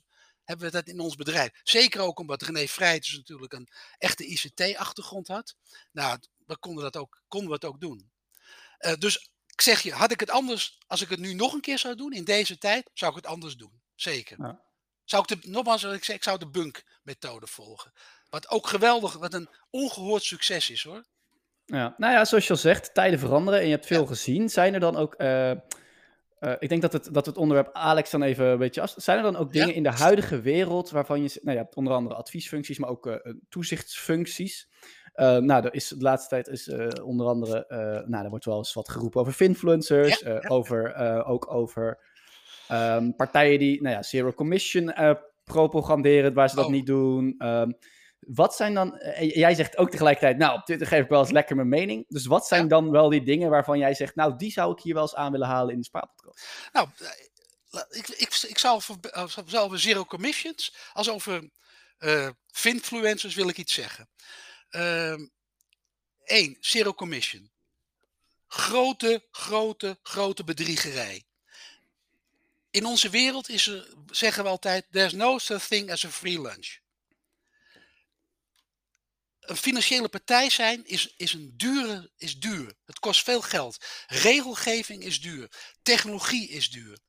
hebben 0.50 0.66
we 0.66 0.72
dat 0.72 0.88
in 0.88 1.00
ons 1.00 1.16
bedrijf. 1.16 1.52
Zeker 1.64 2.02
ook 2.02 2.20
omdat 2.20 2.42
René 2.42 2.68
Vrijters 2.68 3.16
natuurlijk 3.16 3.54
een 3.54 3.70
echte 3.98 4.26
ICT-achtergrond 4.26 5.28
had. 5.28 5.56
Nou, 5.92 6.20
dan 6.46 6.60
konden, 6.60 6.84
dat 6.84 6.98
ook, 6.98 7.22
konden 7.28 7.50
we 7.50 7.56
het 7.56 7.66
ook 7.66 7.80
doen. 7.80 8.12
Uh, 8.80 8.94
dus 8.94 9.32
ik 9.46 9.62
zeg 9.62 9.82
je, 9.82 9.92
had 9.92 10.12
ik 10.12 10.20
het 10.20 10.30
anders, 10.30 10.78
als 10.88 11.02
ik 11.02 11.10
het 11.10 11.20
nu 11.20 11.34
nog 11.34 11.54
een 11.54 11.62
keer 11.62 11.80
zou 11.80 11.96
doen, 11.96 12.14
in 12.14 12.24
deze 12.24 12.58
tijd, 12.58 12.90
zou 12.94 13.12
ik 13.12 13.18
het 13.18 13.26
anders 13.26 13.56
doen. 13.56 13.82
Zeker. 13.96 14.38
Ja. 14.42 14.62
Zou 15.06 15.26
ik 15.28 15.42
de, 15.42 15.50
nogmaals, 15.50 15.84
ik, 15.84 16.04
zeg, 16.04 16.16
ik 16.16 16.24
zou 16.24 16.38
de 16.38 16.50
bunk-methode 16.50 17.48
volgen. 17.48 17.94
Wat 18.30 18.50
ook 18.50 18.68
geweldig, 18.68 19.14
wat 19.14 19.34
een 19.34 19.50
ongehoord 19.70 20.24
succes 20.24 20.70
is 20.70 20.84
hoor. 20.84 21.06
Ja, 21.66 21.96
nou 21.98 22.14
ja, 22.14 22.26
zoals 22.26 22.48
je 22.48 22.54
al 22.54 22.60
zegt, 22.60 22.94
tijden 22.94 23.20
veranderen 23.20 23.60
en 23.60 23.66
je 23.66 23.72
hebt 23.72 23.86
veel 23.86 24.06
gezien. 24.06 24.50
Zijn 24.50 24.74
er 24.74 24.80
dan 24.80 24.96
ook, 24.96 25.22
uh, 25.22 25.52
uh, 26.39 26.54
ik 26.60 26.69
denk 26.69 26.82
dat 26.82 26.93
het, 26.93 27.10
dat 27.12 27.25
het 27.25 27.38
onderwerp 27.38 27.69
Alex 27.73 28.10
dan 28.10 28.21
even 28.21 28.45
een 28.45 28.58
beetje 28.58 28.82
af... 28.82 28.93
Zijn 28.95 29.17
er 29.17 29.23
dan 29.23 29.36
ook 29.36 29.54
dingen 29.54 29.73
in 29.73 29.84
de 29.84 29.91
huidige 29.91 30.41
wereld 30.41 30.89
waarvan 30.89 31.23
je... 31.23 31.39
Nou, 31.43 31.58
hebt 31.58 31.75
onder 31.75 31.93
andere 31.93 32.15
adviesfuncties, 32.15 32.78
maar 32.80 32.89
ook 32.89 33.06
uh, 33.06 33.15
toezichtsfuncties. 33.49 34.69
Uh, 35.15 35.38
nou, 35.38 35.65
er 35.65 35.73
is, 35.73 35.88
de 35.88 36.04
laatste 36.04 36.30
tijd 36.30 36.47
is 36.47 36.69
onder 37.04 37.28
andere... 37.28 37.65
nou, 38.08 38.23
er 38.23 38.30
wordt 38.30 38.45
wel 38.45 38.58
eens 38.58 38.73
wat 38.73 38.89
geroepen 38.89 39.21
over 39.21 39.34
finfluencers. 39.34 40.19
Ja, 40.19 40.30
ja. 40.30 40.47
Over, 40.47 40.95
ook 41.25 41.54
over 41.54 41.99
um, 42.71 43.15
partijen 43.15 43.60
die, 43.60 43.82
nou 43.82 43.95
ja, 43.95 44.04
zero 44.04 44.34
commission 44.34 44.93
propaganderen 45.43 46.34
waar 46.34 46.49
ze 46.49 46.56
dat 46.56 46.65
oh. 46.65 46.71
niet 46.71 46.86
doen. 46.86 47.36
Um, 47.38 47.78
wat 48.19 48.55
zijn 48.55 48.73
dan, 48.73 48.99
uh, 49.01 49.36
jij 49.36 49.55
zegt 49.55 49.77
ook 49.77 49.89
tegelijkertijd, 49.89 50.38
nou, 50.38 50.58
op 50.58 50.65
Twitter 50.65 50.88
geef 50.88 51.03
ik 51.03 51.10
wel 51.10 51.19
eens 51.19 51.32
lekker 51.32 51.55
mijn 51.55 51.69
mening. 51.69 52.05
Dus 52.08 52.25
wat 52.25 52.47
zijn 52.47 52.67
dan 52.67 52.91
wel 52.91 53.10
die 53.10 53.23
dingen 53.23 53.49
waarvan 53.49 53.79
jij 53.79 53.93
zegt, 53.93 54.15
nou, 54.15 54.36
die 54.38 54.51
zou 54.51 54.71
ik 54.71 54.79
hier 54.79 54.93
wel 54.93 55.03
eens 55.03 55.15
aan 55.15 55.32
willen 55.32 55.47
halen 55.47 55.73
in 55.73 55.79
de 55.79 55.86
Spaarpodcast? 55.86 56.45
Nou, 56.71 56.88
eh, 56.99 57.82
ik, 57.89 58.08
ik, 58.08 58.34
ik 58.47 58.58
zou 58.58 58.75
over, 58.75 58.97
over 59.60 59.79
zero 59.79 60.05
commissions, 60.05 60.75
als 60.93 61.10
over 61.10 61.49
uh, 61.99 62.29
finfluencers 62.51 63.36
wil 63.36 63.49
ik 63.49 63.58
iets 63.58 63.73
zeggen. 63.73 64.10
Eén, 64.69 65.32
uh, 66.25 66.55
zero 66.60 66.93
commission. 66.93 67.51
Grote, 68.47 69.27
grote, 69.32 69.97
grote 70.01 70.43
bedriegerij. 70.43 71.23
In 72.71 72.86
onze 72.86 73.10
wereld 73.10 73.49
is 73.49 73.67
er, 73.67 73.88
zeggen 74.12 74.43
we 74.43 74.49
altijd, 74.49 74.86
there's 74.91 75.13
no 75.13 75.38
such 75.38 75.67
thing 75.67 75.91
as 75.91 76.05
a 76.05 76.10
free 76.10 76.41
lunch 76.41 76.79
een 79.50 79.58
financiële 79.58 80.10
partij 80.10 80.50
zijn 80.50 80.86
is, 80.86 81.14
is, 81.18 81.34
een 81.34 81.54
dure, 81.58 82.12
is 82.18 82.40
duur. 82.40 82.74
Het 82.86 83.00
kost 83.00 83.24
veel 83.24 83.42
geld. 83.42 83.86
Regelgeving 84.08 85.04
is 85.04 85.22
duur. 85.22 85.52
Technologie 85.82 86.50
is 86.50 86.70
duur. 86.70 87.00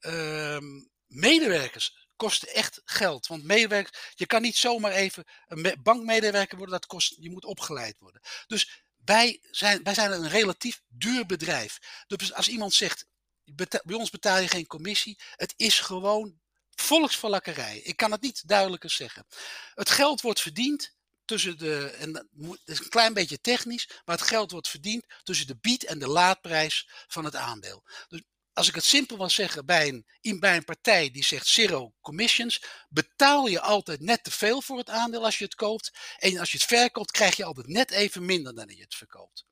Uh, 0.00 0.58
medewerkers 1.06 2.08
kosten 2.16 2.48
echt 2.48 2.80
geld. 2.84 3.26
Want 3.26 3.44
medewerkers, 3.44 3.98
je 4.14 4.26
kan 4.26 4.42
niet 4.42 4.56
zomaar 4.56 4.92
even 4.92 5.24
een 5.48 5.76
bankmedewerker 5.82 6.56
worden, 6.56 6.74
dat 6.80 6.86
kost, 6.86 7.16
je 7.18 7.30
moet 7.30 7.44
opgeleid 7.44 7.98
worden. 7.98 8.20
Dus 8.46 8.84
wij 9.04 9.38
zijn, 9.50 9.82
wij 9.82 9.94
zijn 9.94 10.12
een 10.12 10.28
relatief 10.28 10.82
duur 10.88 11.26
bedrijf. 11.26 11.78
Dus 12.06 12.32
als 12.32 12.48
iemand 12.48 12.74
zegt, 12.74 13.06
bij 13.84 13.96
ons 13.96 14.10
betaal 14.10 14.38
je 14.38 14.48
geen 14.48 14.66
commissie, 14.66 15.18
het 15.36 15.54
is 15.56 15.80
gewoon 15.80 16.40
volksverlakkerij. 16.70 17.78
Ik 17.78 17.96
kan 17.96 18.12
het 18.12 18.20
niet 18.20 18.48
duidelijker 18.48 18.90
zeggen. 18.90 19.26
Het 19.74 19.90
geld 19.90 20.20
wordt 20.20 20.40
verdiend 20.40 20.98
tussen 21.30 21.58
de, 21.58 21.90
en 21.98 22.12
dat 22.12 22.26
is 22.64 22.78
een 22.78 22.88
klein 22.88 23.12
beetje 23.12 23.40
technisch, 23.40 23.88
maar 24.04 24.16
het 24.16 24.26
geld 24.26 24.50
wordt 24.50 24.68
verdiend 24.68 25.04
tussen 25.22 25.46
de 25.46 25.56
bied- 25.56 25.84
en 25.84 25.98
de 25.98 26.08
laadprijs 26.08 26.88
van 27.08 27.24
het 27.24 27.34
aandeel. 27.36 27.84
Dus 28.08 28.22
als 28.52 28.68
ik 28.68 28.74
het 28.74 28.84
simpel 28.84 29.16
wil 29.16 29.30
zeggen, 29.30 29.66
bij 29.66 29.88
een, 30.20 30.40
bij 30.40 30.56
een 30.56 30.64
partij 30.64 31.10
die 31.10 31.24
zegt 31.24 31.46
zero 31.46 31.92
commissions, 32.00 32.62
betaal 32.88 33.46
je 33.46 33.60
altijd 33.60 34.00
net 34.00 34.24
te 34.24 34.30
veel 34.30 34.62
voor 34.62 34.78
het 34.78 34.90
aandeel 34.90 35.24
als 35.24 35.38
je 35.38 35.44
het 35.44 35.54
koopt. 35.54 35.90
En 36.18 36.38
als 36.38 36.50
je 36.50 36.56
het 36.56 36.66
verkoopt, 36.66 37.10
krijg 37.10 37.36
je 37.36 37.44
altijd 37.44 37.66
net 37.66 37.90
even 37.90 38.24
minder 38.24 38.54
dan 38.54 38.68
je 38.68 38.82
het 38.82 38.94
verkoopt. 38.94 39.44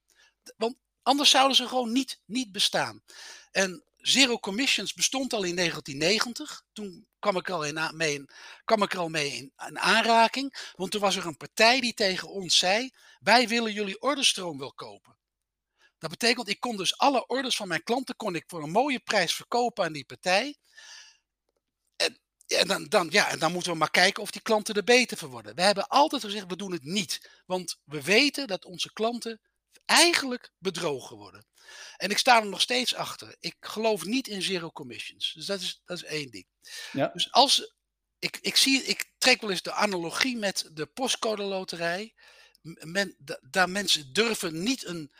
Want 0.56 0.76
anders 1.02 1.30
zouden 1.30 1.56
ze 1.56 1.68
gewoon 1.68 1.92
niet, 1.92 2.20
niet 2.24 2.52
bestaan. 2.52 3.02
En 3.50 3.84
Zero 4.08 4.38
Commissions 4.38 4.94
bestond 4.94 5.32
al 5.32 5.42
in 5.42 5.56
1990. 5.56 6.62
Toen 6.72 7.06
kwam 7.18 7.36
ik, 7.36 7.50
al 7.50 7.64
in, 7.64 7.90
mee, 7.94 8.24
kwam 8.64 8.82
ik 8.82 8.92
er 8.92 8.98
al 8.98 9.08
mee 9.08 9.32
in, 9.32 9.52
in, 9.68 9.78
aanraking. 9.78 10.72
Want 10.76 10.90
toen 10.90 11.00
was 11.00 11.16
er 11.16 11.26
een 11.26 11.36
partij 11.36 11.80
die 11.80 11.94
tegen 11.94 12.28
ons 12.28 12.58
zei: 12.58 12.90
Wij 13.20 13.48
willen 13.48 13.72
jullie 13.72 14.00
orderstroom 14.00 14.58
wel 14.58 14.72
kopen. 14.72 15.16
Dat 15.98 16.10
betekent, 16.10 16.48
ik 16.48 16.60
kon 16.60 16.76
dus 16.76 16.98
alle 16.98 17.26
orders 17.26 17.56
van 17.56 17.68
mijn 17.68 17.82
klanten 17.82 18.16
kon 18.16 18.34
ik 18.34 18.44
voor 18.46 18.62
een 18.62 18.70
mooie 18.70 19.00
prijs 19.00 19.34
verkopen 19.34 19.84
aan 19.84 19.92
die 19.92 20.04
partij. 20.04 20.56
En, 21.96 22.18
en, 22.46 22.68
dan, 22.68 22.84
dan, 22.84 23.06
ja, 23.10 23.28
en 23.28 23.38
dan 23.38 23.52
moeten 23.52 23.72
we 23.72 23.78
maar 23.78 23.90
kijken 23.90 24.22
of 24.22 24.30
die 24.30 24.42
klanten 24.42 24.74
er 24.74 24.84
beter 24.84 25.16
van 25.16 25.28
worden. 25.28 25.54
We 25.54 25.62
hebben 25.62 25.88
altijd 25.88 26.24
gezegd, 26.24 26.46
we 26.48 26.56
doen 26.56 26.72
het 26.72 26.84
niet. 26.84 27.42
Want 27.46 27.78
we 27.84 28.02
weten 28.02 28.46
dat 28.46 28.64
onze 28.64 28.92
klanten 28.92 29.40
eigenlijk 29.88 30.50
bedrogen 30.58 31.16
worden. 31.16 31.46
En 31.96 32.10
ik 32.10 32.18
sta 32.18 32.40
er 32.40 32.46
nog 32.46 32.60
steeds 32.60 32.94
achter. 32.94 33.36
Ik 33.40 33.56
geloof 33.60 34.04
niet 34.04 34.28
in 34.28 34.42
zero 34.42 34.70
commissions. 34.70 35.32
Dus 35.32 35.46
dat 35.46 35.60
is, 35.60 35.82
dat 35.84 35.96
is 35.96 36.04
één 36.04 36.30
ding. 36.30 36.46
Ja. 36.92 37.10
Dus 37.12 37.32
als 37.32 37.74
ik, 38.18 38.38
ik 38.40 38.56
zie, 38.56 38.82
ik 38.82 39.10
trek 39.18 39.40
wel 39.40 39.50
eens 39.50 39.62
de 39.62 39.72
analogie 39.72 40.36
met 40.36 40.70
de 40.72 40.86
postcode 40.86 41.42
loterij. 41.42 42.14
Men, 42.62 43.16
daar 43.40 43.70
mensen 43.70 44.12
durven 44.12 44.62
niet 44.62 44.84
een, 44.84 45.12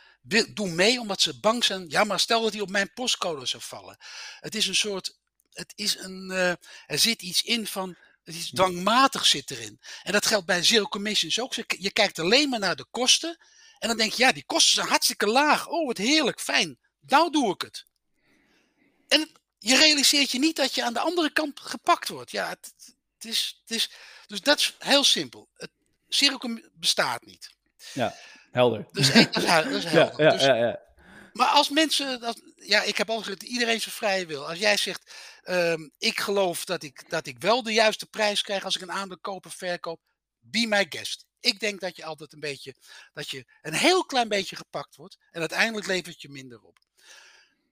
doen 0.53 0.75
mee 0.75 0.99
omdat 0.99 1.21
ze 1.21 1.39
bang 1.39 1.63
zijn. 1.63 1.89
Ja, 1.89 2.03
maar 2.03 2.19
stel 2.19 2.41
dat 2.41 2.53
hij 2.53 2.61
op 2.61 2.69
mijn 2.69 2.93
postcode 2.93 3.45
zou 3.45 3.63
vallen. 3.63 3.97
Het 4.39 4.55
is 4.55 4.67
een 4.67 4.75
soort, 4.75 5.19
het 5.49 5.73
is 5.75 5.97
een, 5.97 6.29
uh, 6.31 6.49
er 6.85 6.99
zit 6.99 7.21
iets 7.21 7.41
in 7.41 7.67
van, 7.67 7.95
het 8.23 8.35
is 8.35 8.49
dwangmatig 8.49 9.25
zit 9.25 9.51
erin. 9.51 9.79
En 10.03 10.11
dat 10.11 10.25
geldt 10.25 10.45
bij 10.45 10.63
zero 10.63 10.85
commissions 10.85 11.39
ook. 11.39 11.53
Je 11.67 11.91
kijkt 11.91 12.19
alleen 12.19 12.49
maar 12.49 12.59
naar 12.59 12.75
de 12.75 12.87
kosten 12.91 13.37
en 13.79 13.87
dan 13.87 13.97
denk 13.97 14.13
je, 14.13 14.23
ja, 14.23 14.31
die 14.31 14.45
kosten 14.45 14.73
zijn 14.73 14.87
hartstikke 14.87 15.27
laag. 15.27 15.67
Oh, 15.67 15.87
wat 15.87 15.97
heerlijk, 15.97 16.39
fijn. 16.39 16.79
Nou 16.99 17.31
doe 17.31 17.53
ik 17.53 17.61
het. 17.61 17.85
En 19.07 19.31
je 19.57 19.77
realiseert 19.77 20.31
je 20.31 20.39
niet 20.39 20.55
dat 20.55 20.75
je 20.75 20.83
aan 20.83 20.93
de 20.93 20.99
andere 20.99 21.31
kant 21.31 21.59
gepakt 21.59 22.07
wordt. 22.07 22.31
Ja, 22.31 22.49
het, 22.49 22.73
het 23.13 23.25
is, 23.25 23.59
het 23.61 23.77
is, 23.77 23.91
dus 24.27 24.41
dat 24.41 24.59
is 24.59 24.75
heel 24.79 25.03
simpel. 25.03 25.49
Het 25.53 25.71
cirkel 26.07 26.59
bestaat 26.73 27.25
niet. 27.25 27.51
Ja, 27.93 28.15
helder. 28.51 28.87
Dus 28.91 29.13
dat 29.13 29.15
is, 29.15 29.31
dat 29.31 29.43
is 29.65 29.83
helder. 29.91 30.23
Ja, 30.23 30.31
dus, 30.31 30.41
ja, 30.41 30.55
ja, 30.55 30.79
Maar 31.33 31.47
als 31.47 31.69
mensen, 31.69 32.19
dat, 32.19 32.41
ja, 32.55 32.81
ik 32.81 32.97
heb 32.97 33.09
al 33.09 33.17
gezegd, 33.17 33.43
iedereen 33.43 33.81
zijn 33.81 33.95
vrije 33.95 34.25
wil. 34.25 34.47
Als 34.47 34.59
jij 34.59 34.77
zegt, 34.77 35.13
um, 35.43 35.91
ik 35.97 36.19
geloof 36.19 36.65
dat 36.65 36.83
ik, 36.83 37.09
dat 37.09 37.27
ik 37.27 37.39
wel 37.39 37.63
de 37.63 37.73
juiste 37.73 38.05
prijs 38.05 38.41
krijg 38.41 38.63
als 38.63 38.75
ik 38.75 38.81
een 38.81 38.91
aandeel 38.91 39.19
koop 39.19 39.45
of 39.45 39.53
verkoop, 39.53 40.01
be 40.39 40.65
my 40.67 40.85
guest. 40.89 41.25
Ik 41.39 41.59
denk 41.59 41.79
dat 41.79 41.95
je 41.95 42.05
altijd 42.05 42.33
een 42.33 42.39
beetje, 42.39 42.75
dat 43.13 43.29
je 43.29 43.45
een 43.61 43.73
heel 43.73 44.05
klein 44.05 44.27
beetje 44.27 44.55
gepakt 44.55 44.95
wordt 44.95 45.17
en 45.31 45.39
uiteindelijk 45.39 45.87
levert 45.87 46.21
je 46.21 46.29
minder 46.29 46.61
op. 46.61 46.79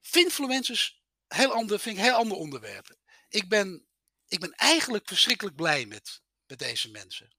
Finfluencers, 0.00 1.02
heel 1.28 1.52
ander, 1.52 1.80
vind 1.80 1.96
ik 1.96 2.02
heel 2.02 2.14
ander 2.14 2.36
onderwerp. 2.36 2.96
Ik 3.28 3.48
ben, 3.48 3.86
ik 4.28 4.40
ben 4.40 4.52
eigenlijk 4.52 5.08
verschrikkelijk 5.08 5.56
blij 5.56 5.86
met, 5.86 6.22
met 6.46 6.58
deze 6.58 6.90
mensen. 6.90 7.32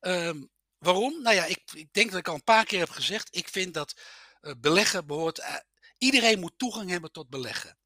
Um, 0.00 0.50
waarom? 0.78 1.22
Nou 1.22 1.34
ja, 1.36 1.44
ik, 1.44 1.62
ik, 1.72 1.92
denk 1.92 2.10
dat 2.10 2.18
ik 2.18 2.28
al 2.28 2.34
een 2.34 2.44
paar 2.44 2.64
keer 2.64 2.78
heb 2.78 2.90
gezegd. 2.90 3.36
Ik 3.36 3.48
vind 3.48 3.74
dat 3.74 4.00
uh, 4.42 4.52
beleggen 4.58 5.06
behoort. 5.06 5.38
Uh, 5.38 5.56
iedereen 5.98 6.40
moet 6.40 6.58
toegang 6.58 6.90
hebben 6.90 7.12
tot 7.12 7.28
beleggen. 7.28 7.78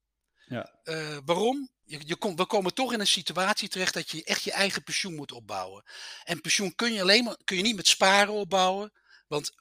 Ja. 0.46 0.80
Uh, 0.84 1.18
waarom? 1.24 1.70
Je, 1.88 2.16
we 2.36 2.46
komen 2.46 2.74
toch 2.74 2.92
in 2.92 3.00
een 3.00 3.06
situatie 3.06 3.68
terecht 3.68 3.94
dat 3.94 4.10
je 4.10 4.24
echt 4.24 4.42
je 4.42 4.52
eigen 4.52 4.82
pensioen 4.82 5.14
moet 5.14 5.32
opbouwen. 5.32 5.84
En 6.24 6.40
pensioen 6.40 6.74
kun 6.74 6.92
je, 6.92 7.00
alleen 7.00 7.24
maar, 7.24 7.36
kun 7.44 7.56
je 7.56 7.62
niet 7.62 7.76
met 7.76 7.88
sparen 7.88 8.32
opbouwen. 8.32 8.92
Want 9.26 9.52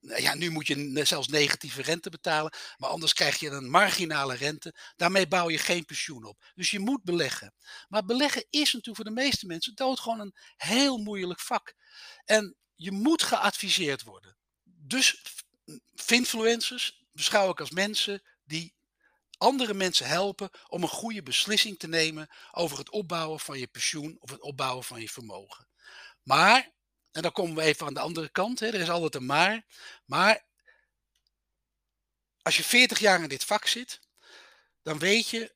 nou 0.00 0.22
ja, 0.22 0.34
nu 0.34 0.50
moet 0.50 0.66
je 0.66 1.00
zelfs 1.04 1.28
negatieve 1.28 1.82
rente 1.82 2.10
betalen. 2.10 2.52
Maar 2.76 2.90
anders 2.90 3.12
krijg 3.12 3.40
je 3.40 3.50
een 3.50 3.70
marginale 3.70 4.34
rente. 4.34 4.74
Daarmee 4.96 5.28
bouw 5.28 5.50
je 5.50 5.58
geen 5.58 5.84
pensioen 5.84 6.24
op. 6.24 6.44
Dus 6.54 6.70
je 6.70 6.78
moet 6.78 7.02
beleggen. 7.02 7.54
Maar 7.88 8.04
beleggen 8.04 8.46
is 8.50 8.72
natuurlijk 8.72 8.96
voor 8.96 9.14
de 9.14 9.22
meeste 9.22 9.46
mensen 9.46 9.74
dood 9.74 10.00
gewoon 10.00 10.20
een 10.20 10.34
heel 10.56 10.98
moeilijk 10.98 11.40
vak. 11.40 11.74
En 12.24 12.56
je 12.74 12.92
moet 12.92 13.22
geadviseerd 13.22 14.02
worden. 14.02 14.36
Dus 14.64 15.22
influencers 16.06 17.04
beschouw 17.12 17.50
ik 17.50 17.60
als 17.60 17.70
mensen 17.70 18.22
die 18.44 18.74
andere 19.38 19.74
mensen 19.74 20.06
helpen 20.06 20.50
om 20.68 20.82
een 20.82 20.88
goede 20.88 21.22
beslissing 21.22 21.78
te 21.78 21.88
nemen 21.88 22.30
over 22.52 22.78
het 22.78 22.90
opbouwen 22.90 23.40
van 23.40 23.58
je 23.58 23.66
pensioen 23.66 24.16
of 24.20 24.30
het 24.30 24.40
opbouwen 24.40 24.84
van 24.84 25.00
je 25.00 25.08
vermogen. 25.08 25.68
Maar, 26.22 26.72
en 27.10 27.22
dan 27.22 27.32
komen 27.32 27.54
we 27.54 27.62
even 27.62 27.86
aan 27.86 27.94
de 27.94 28.00
andere 28.00 28.28
kant, 28.28 28.60
hè, 28.60 28.66
er 28.66 28.80
is 28.80 28.90
altijd 28.90 29.14
een 29.14 29.26
maar, 29.26 29.66
maar 30.04 30.46
als 32.42 32.56
je 32.56 32.64
40 32.64 32.98
jaar 32.98 33.22
in 33.22 33.28
dit 33.28 33.44
vak 33.44 33.66
zit, 33.66 34.00
dan 34.82 34.98
weet 34.98 35.28
je 35.28 35.54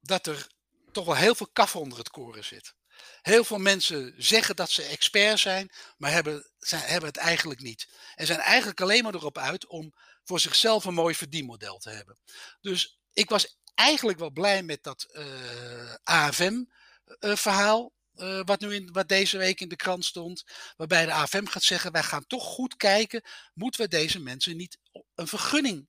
dat 0.00 0.26
er 0.26 0.46
toch 0.92 1.04
wel 1.04 1.16
heel 1.16 1.34
veel 1.34 1.48
kaf 1.52 1.76
onder 1.76 1.98
het 1.98 2.10
koren 2.10 2.44
zit. 2.44 2.74
Heel 3.22 3.44
veel 3.44 3.58
mensen 3.58 4.14
zeggen 4.16 4.56
dat 4.56 4.70
ze 4.70 4.82
expert 4.82 5.38
zijn, 5.38 5.70
maar 5.96 6.10
hebben, 6.10 6.50
zijn, 6.58 6.82
hebben 6.82 7.08
het 7.08 7.18
eigenlijk 7.18 7.60
niet. 7.60 7.88
En 8.14 8.26
zijn 8.26 8.38
eigenlijk 8.38 8.80
alleen 8.80 9.02
maar 9.02 9.14
erop 9.14 9.38
uit 9.38 9.66
om 9.66 9.94
voor 10.24 10.40
zichzelf 10.40 10.84
een 10.84 10.94
mooi 10.94 11.14
verdienmodel 11.14 11.78
te 11.78 11.90
hebben. 11.90 12.18
Dus 12.60 12.98
ik 13.14 13.28
was 13.28 13.56
eigenlijk 13.74 14.18
wel 14.18 14.30
blij 14.30 14.62
met 14.62 14.82
dat 14.82 15.06
uh, 15.12 15.94
AFM-verhaal. 16.02 17.92
Uh, 18.16 18.40
wat, 18.44 18.60
nu 18.60 18.74
in, 18.74 18.92
wat 18.92 19.08
deze 19.08 19.38
week 19.38 19.60
in 19.60 19.68
de 19.68 19.76
krant 19.76 20.04
stond. 20.04 20.44
Waarbij 20.76 21.06
de 21.06 21.12
AFM 21.12 21.46
gaat 21.46 21.62
zeggen: 21.62 21.92
wij 21.92 22.02
gaan 22.02 22.26
toch 22.26 22.44
goed 22.44 22.76
kijken. 22.76 23.22
Moeten 23.54 23.80
we 23.80 23.88
deze 23.88 24.20
mensen 24.20 24.56
niet 24.56 24.78
een 25.14 25.28
vergunning, 25.28 25.88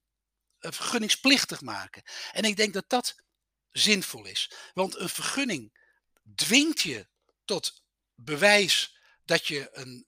vergunningsplichtig 0.59 1.61
maken? 1.61 2.03
En 2.31 2.43
ik 2.43 2.55
denk 2.55 2.73
dat 2.73 2.89
dat 2.89 3.15
zinvol 3.71 4.25
is. 4.25 4.51
Want 4.73 4.95
een 4.95 5.09
vergunning 5.09 5.77
dwingt 6.35 6.81
je 6.81 7.07
tot 7.45 7.83
bewijs 8.15 8.99
dat 9.25 9.47
je, 9.47 9.69
een, 9.71 10.05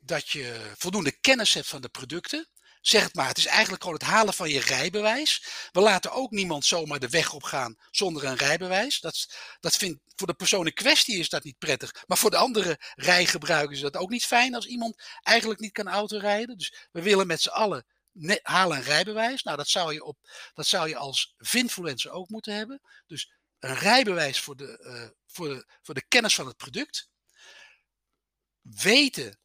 dat 0.00 0.28
je 0.28 0.72
voldoende 0.76 1.20
kennis 1.20 1.54
hebt 1.54 1.66
van 1.66 1.80
de 1.80 1.88
producten. 1.88 2.48
Zeg 2.80 3.02
het 3.02 3.14
maar, 3.14 3.28
het 3.28 3.38
is 3.38 3.46
eigenlijk 3.46 3.82
gewoon 3.82 3.98
het 3.98 4.08
halen 4.08 4.34
van 4.34 4.50
je 4.50 4.60
rijbewijs. 4.60 5.44
We 5.72 5.80
laten 5.80 6.12
ook 6.12 6.30
niemand 6.30 6.64
zomaar 6.64 6.98
de 6.98 7.08
weg 7.08 7.32
op 7.32 7.42
gaan 7.42 7.76
zonder 7.90 8.24
een 8.24 8.36
rijbewijs. 8.36 9.00
Dat, 9.00 9.34
dat 9.60 9.76
vindt, 9.76 10.00
voor 10.14 10.26
de 10.26 10.34
persoon 10.34 10.66
in 10.66 10.72
kwestie 10.72 11.18
is 11.18 11.28
dat 11.28 11.44
niet 11.44 11.58
prettig. 11.58 12.04
Maar 12.06 12.18
voor 12.18 12.30
de 12.30 12.36
andere 12.36 12.78
rijgebruikers 12.94 13.76
is 13.76 13.82
dat 13.82 13.96
ook 13.96 14.10
niet 14.10 14.24
fijn 14.24 14.54
als 14.54 14.66
iemand 14.66 15.02
eigenlijk 15.22 15.60
niet 15.60 15.72
kan 15.72 15.88
autorijden. 15.88 16.56
Dus 16.56 16.88
we 16.90 17.02
willen 17.02 17.26
met 17.26 17.40
z'n 17.40 17.48
allen 17.48 17.86
halen 18.42 18.76
een 18.76 18.82
rijbewijs. 18.82 19.42
Nou, 19.42 19.56
dat 19.56 19.68
zou 19.68 19.92
je, 19.92 20.04
op, 20.04 20.18
dat 20.54 20.66
zou 20.66 20.88
je 20.88 20.96
als 20.96 21.34
Vinfluencer 21.36 22.10
ook 22.10 22.28
moeten 22.28 22.54
hebben. 22.54 22.80
Dus 23.06 23.32
een 23.58 23.74
rijbewijs 23.74 24.40
voor 24.40 24.56
de, 24.56 24.78
uh, 24.80 25.08
voor, 25.26 25.48
de, 25.48 25.66
voor 25.82 25.94
de 25.94 26.06
kennis 26.08 26.34
van 26.34 26.46
het 26.46 26.56
product. 26.56 27.08
Weten 28.60 29.38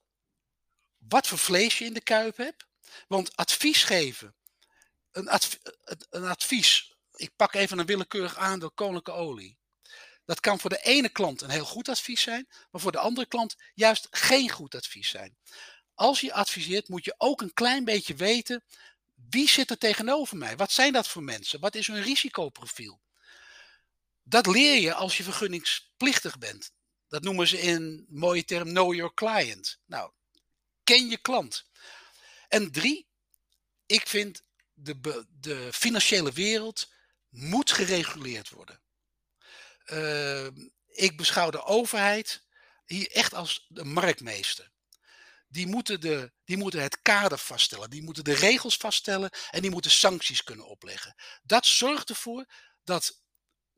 wat 0.98 1.28
voor 1.28 1.38
vlees 1.38 1.78
je 1.78 1.86
in 1.86 1.94
de 1.94 2.04
kuip 2.04 2.38
hebt. 2.38 2.66
Want 3.08 3.36
advies 3.36 3.84
geven, 3.84 4.36
een, 5.12 5.30
een 6.10 6.26
advies, 6.26 6.96
ik 7.16 7.32
pak 7.36 7.54
even 7.54 7.80
een 7.80 7.86
willekeurig 7.86 8.38
aandeel 8.38 8.72
koninklijke 8.72 9.22
olie. 9.22 9.58
Dat 10.26 10.40
kan 10.40 10.60
voor 10.60 10.70
de 10.70 10.82
ene 10.82 11.10
klant 11.10 11.42
een 11.42 11.50
heel 11.50 11.66
goed 11.66 11.90
advies 11.90 12.22
zijn, 12.22 12.48
maar 12.72 12.82
voor 12.82 12.92
de 12.92 13.00
andere 13.00 13.28
klant 13.28 13.56
juist 13.74 14.08
geen 14.12 14.50
goed 14.50 14.76
advies 14.76 15.10
zijn. 15.10 15.38
Als 15.94 16.22
je 16.22 16.34
adviseert, 16.34 16.90
moet 16.90 17.06
je 17.06 17.16
ook 17.18 17.42
een 17.42 17.54
klein 17.54 17.84
beetje 17.84 18.16
weten 18.16 18.64
wie 19.30 19.50
zit 19.50 19.70
er 19.70 19.78
tegenover 19.78 20.38
mij? 20.38 20.56
Wat 20.56 20.72
zijn 20.72 20.94
dat 20.94 21.08
voor 21.08 21.24
mensen? 21.24 21.60
Wat 21.60 21.76
is 21.76 21.88
hun 21.88 22.02
risicoprofiel? 22.02 23.02
Dat 24.24 24.48
leer 24.48 24.82
je 24.82 24.94
als 24.94 25.18
je 25.18 25.24
vergunningsplichtig 25.24 26.38
bent. 26.38 26.72
Dat 27.08 27.24
noemen 27.24 27.48
ze 27.48 27.60
in 27.60 28.06
mooie 28.10 28.46
term 28.46 28.68
know 28.70 28.94
your 28.94 29.14
client. 29.14 29.80
Nou, 29.86 30.12
ken 30.84 31.10
je 31.10 31.18
klant. 31.18 31.66
En 32.48 32.72
drie, 32.72 33.08
ik 33.86 34.08
vind 34.08 34.42
de, 34.74 35.26
de 35.40 35.74
financiële 35.74 36.32
wereld 36.32 36.92
moet 37.30 37.72
gereguleerd 37.72 38.50
worden. 38.50 38.82
Uh, 39.86 40.48
ik 40.88 41.18
beschouw 41.18 41.50
de 41.50 41.64
overheid 41.64 42.44
hier 42.86 43.12
echt 43.12 43.34
als 43.34 43.66
de 43.68 43.84
marktmeester. 43.84 44.72
Die 45.48 45.68
moeten, 45.68 46.02
de, 46.02 46.32
die 46.44 46.58
moeten 46.58 46.82
het 46.82 47.02
kader 47.02 47.38
vaststellen, 47.38 47.90
die 47.90 48.04
moeten 48.04 48.24
de 48.24 48.34
regels 48.34 48.78
vaststellen 48.78 49.30
en 49.52 49.62
die 49.62 49.72
moeten 49.72 49.92
sancties 49.92 50.44
kunnen 50.44 50.68
opleggen. 50.68 51.16
Dat 51.44 51.66
zorgt 51.66 52.10
ervoor 52.10 52.46
dat, 52.84 53.22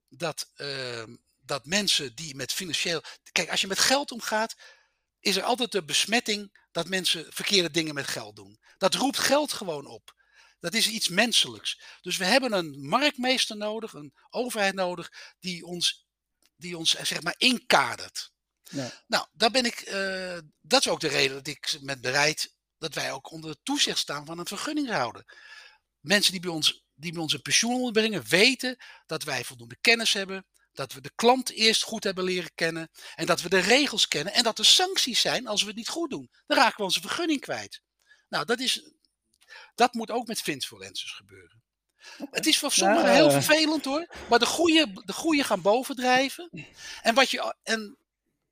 dat, 0.09 0.51
uh, 0.55 1.03
dat 1.39 1.65
mensen 1.65 2.15
die 2.15 2.35
met 2.35 2.53
financieel. 2.53 3.03
Kijk, 3.31 3.49
als 3.49 3.61
je 3.61 3.67
met 3.67 3.79
geld 3.79 4.11
omgaat, 4.11 4.55
is 5.19 5.35
er 5.35 5.43
altijd 5.43 5.71
de 5.71 5.83
besmetting 5.83 6.57
dat 6.77 6.87
mensen 6.87 7.25
verkeerde 7.29 7.71
dingen 7.71 7.93
met 7.93 8.07
geld 8.07 8.35
doen. 8.35 8.59
Dat 8.77 8.93
roept 8.93 9.19
geld 9.19 9.53
gewoon 9.53 9.85
op. 9.85 10.15
Dat 10.59 10.73
is 10.73 10.87
iets 10.87 11.07
menselijks. 11.07 11.81
Dus 12.01 12.17
we 12.17 12.25
hebben 12.25 12.53
een 12.53 12.87
marktmeester 12.87 13.57
nodig, 13.57 13.93
een 13.93 14.13
overheid 14.29 14.73
nodig, 14.73 15.35
die 15.39 15.65
ons, 15.65 16.07
die 16.55 16.77
ons 16.77 16.89
zeg 16.89 17.21
maar 17.21 17.35
inkadert. 17.37 18.31
Ja. 18.61 18.91
Nou, 19.07 19.27
daar 19.31 19.51
ben 19.51 19.65
ik, 19.65 19.89
uh, 19.89 20.37
dat 20.61 20.79
is 20.79 20.91
ook 20.91 20.99
de 20.99 21.07
reden 21.07 21.35
dat 21.35 21.47
ik 21.47 21.77
met 21.81 22.01
bereid 22.01 22.55
dat 22.77 22.93
wij 22.93 23.11
ook 23.11 23.31
onder 23.31 23.49
het 23.49 23.59
toezicht 23.63 23.97
staan 23.97 24.25
van 24.25 24.39
een 24.39 24.47
vergunninghouder. 24.47 25.35
Mensen 25.99 26.31
die 26.31 26.41
bij 26.41 26.51
ons, 26.51 26.83
die 26.93 27.11
bij 27.11 27.21
ons 27.21 27.33
een 27.33 27.41
pensioen 27.41 27.75
onderbrengen, 27.75 28.23
weten 28.27 28.77
dat 29.05 29.23
wij 29.23 29.43
voldoende 29.43 29.77
kennis 29.81 30.13
hebben, 30.13 30.45
dat 30.77 30.93
we 30.93 31.01
de 31.01 31.11
klant 31.15 31.51
eerst 31.51 31.83
goed 31.83 32.03
hebben 32.03 32.23
leren 32.23 32.51
kennen. 32.55 32.89
En 33.15 33.25
dat 33.25 33.41
we 33.41 33.49
de 33.49 33.59
regels 33.59 34.07
kennen. 34.07 34.33
En 34.33 34.43
dat 34.43 34.59
er 34.59 34.65
sancties 34.65 35.21
zijn 35.21 35.47
als 35.47 35.61
we 35.61 35.67
het 35.67 35.75
niet 35.75 35.89
goed 35.89 36.09
doen. 36.09 36.29
Dan 36.45 36.57
raken 36.57 36.77
we 36.77 36.83
onze 36.83 37.01
vergunning 37.01 37.41
kwijt. 37.41 37.81
Nou, 38.29 38.45
dat, 38.45 38.59
is, 38.59 38.91
dat 39.75 39.93
moet 39.93 40.11
ook 40.11 40.27
met 40.27 40.41
Finfluencers 40.41 41.11
gebeuren. 41.11 41.63
Het 42.31 42.45
is 42.45 42.59
voor 42.59 42.71
sommigen 42.71 43.13
heel 43.13 43.31
vervelend 43.31 43.85
hoor. 43.85 44.07
Maar 44.29 44.39
de 44.39 44.45
goede, 44.45 45.01
de 45.05 45.13
goede 45.13 45.43
gaan 45.43 45.61
bovendrijven. 45.61 46.49
En, 47.01 47.13
wat 47.13 47.29
je, 47.29 47.55
en 47.63 47.97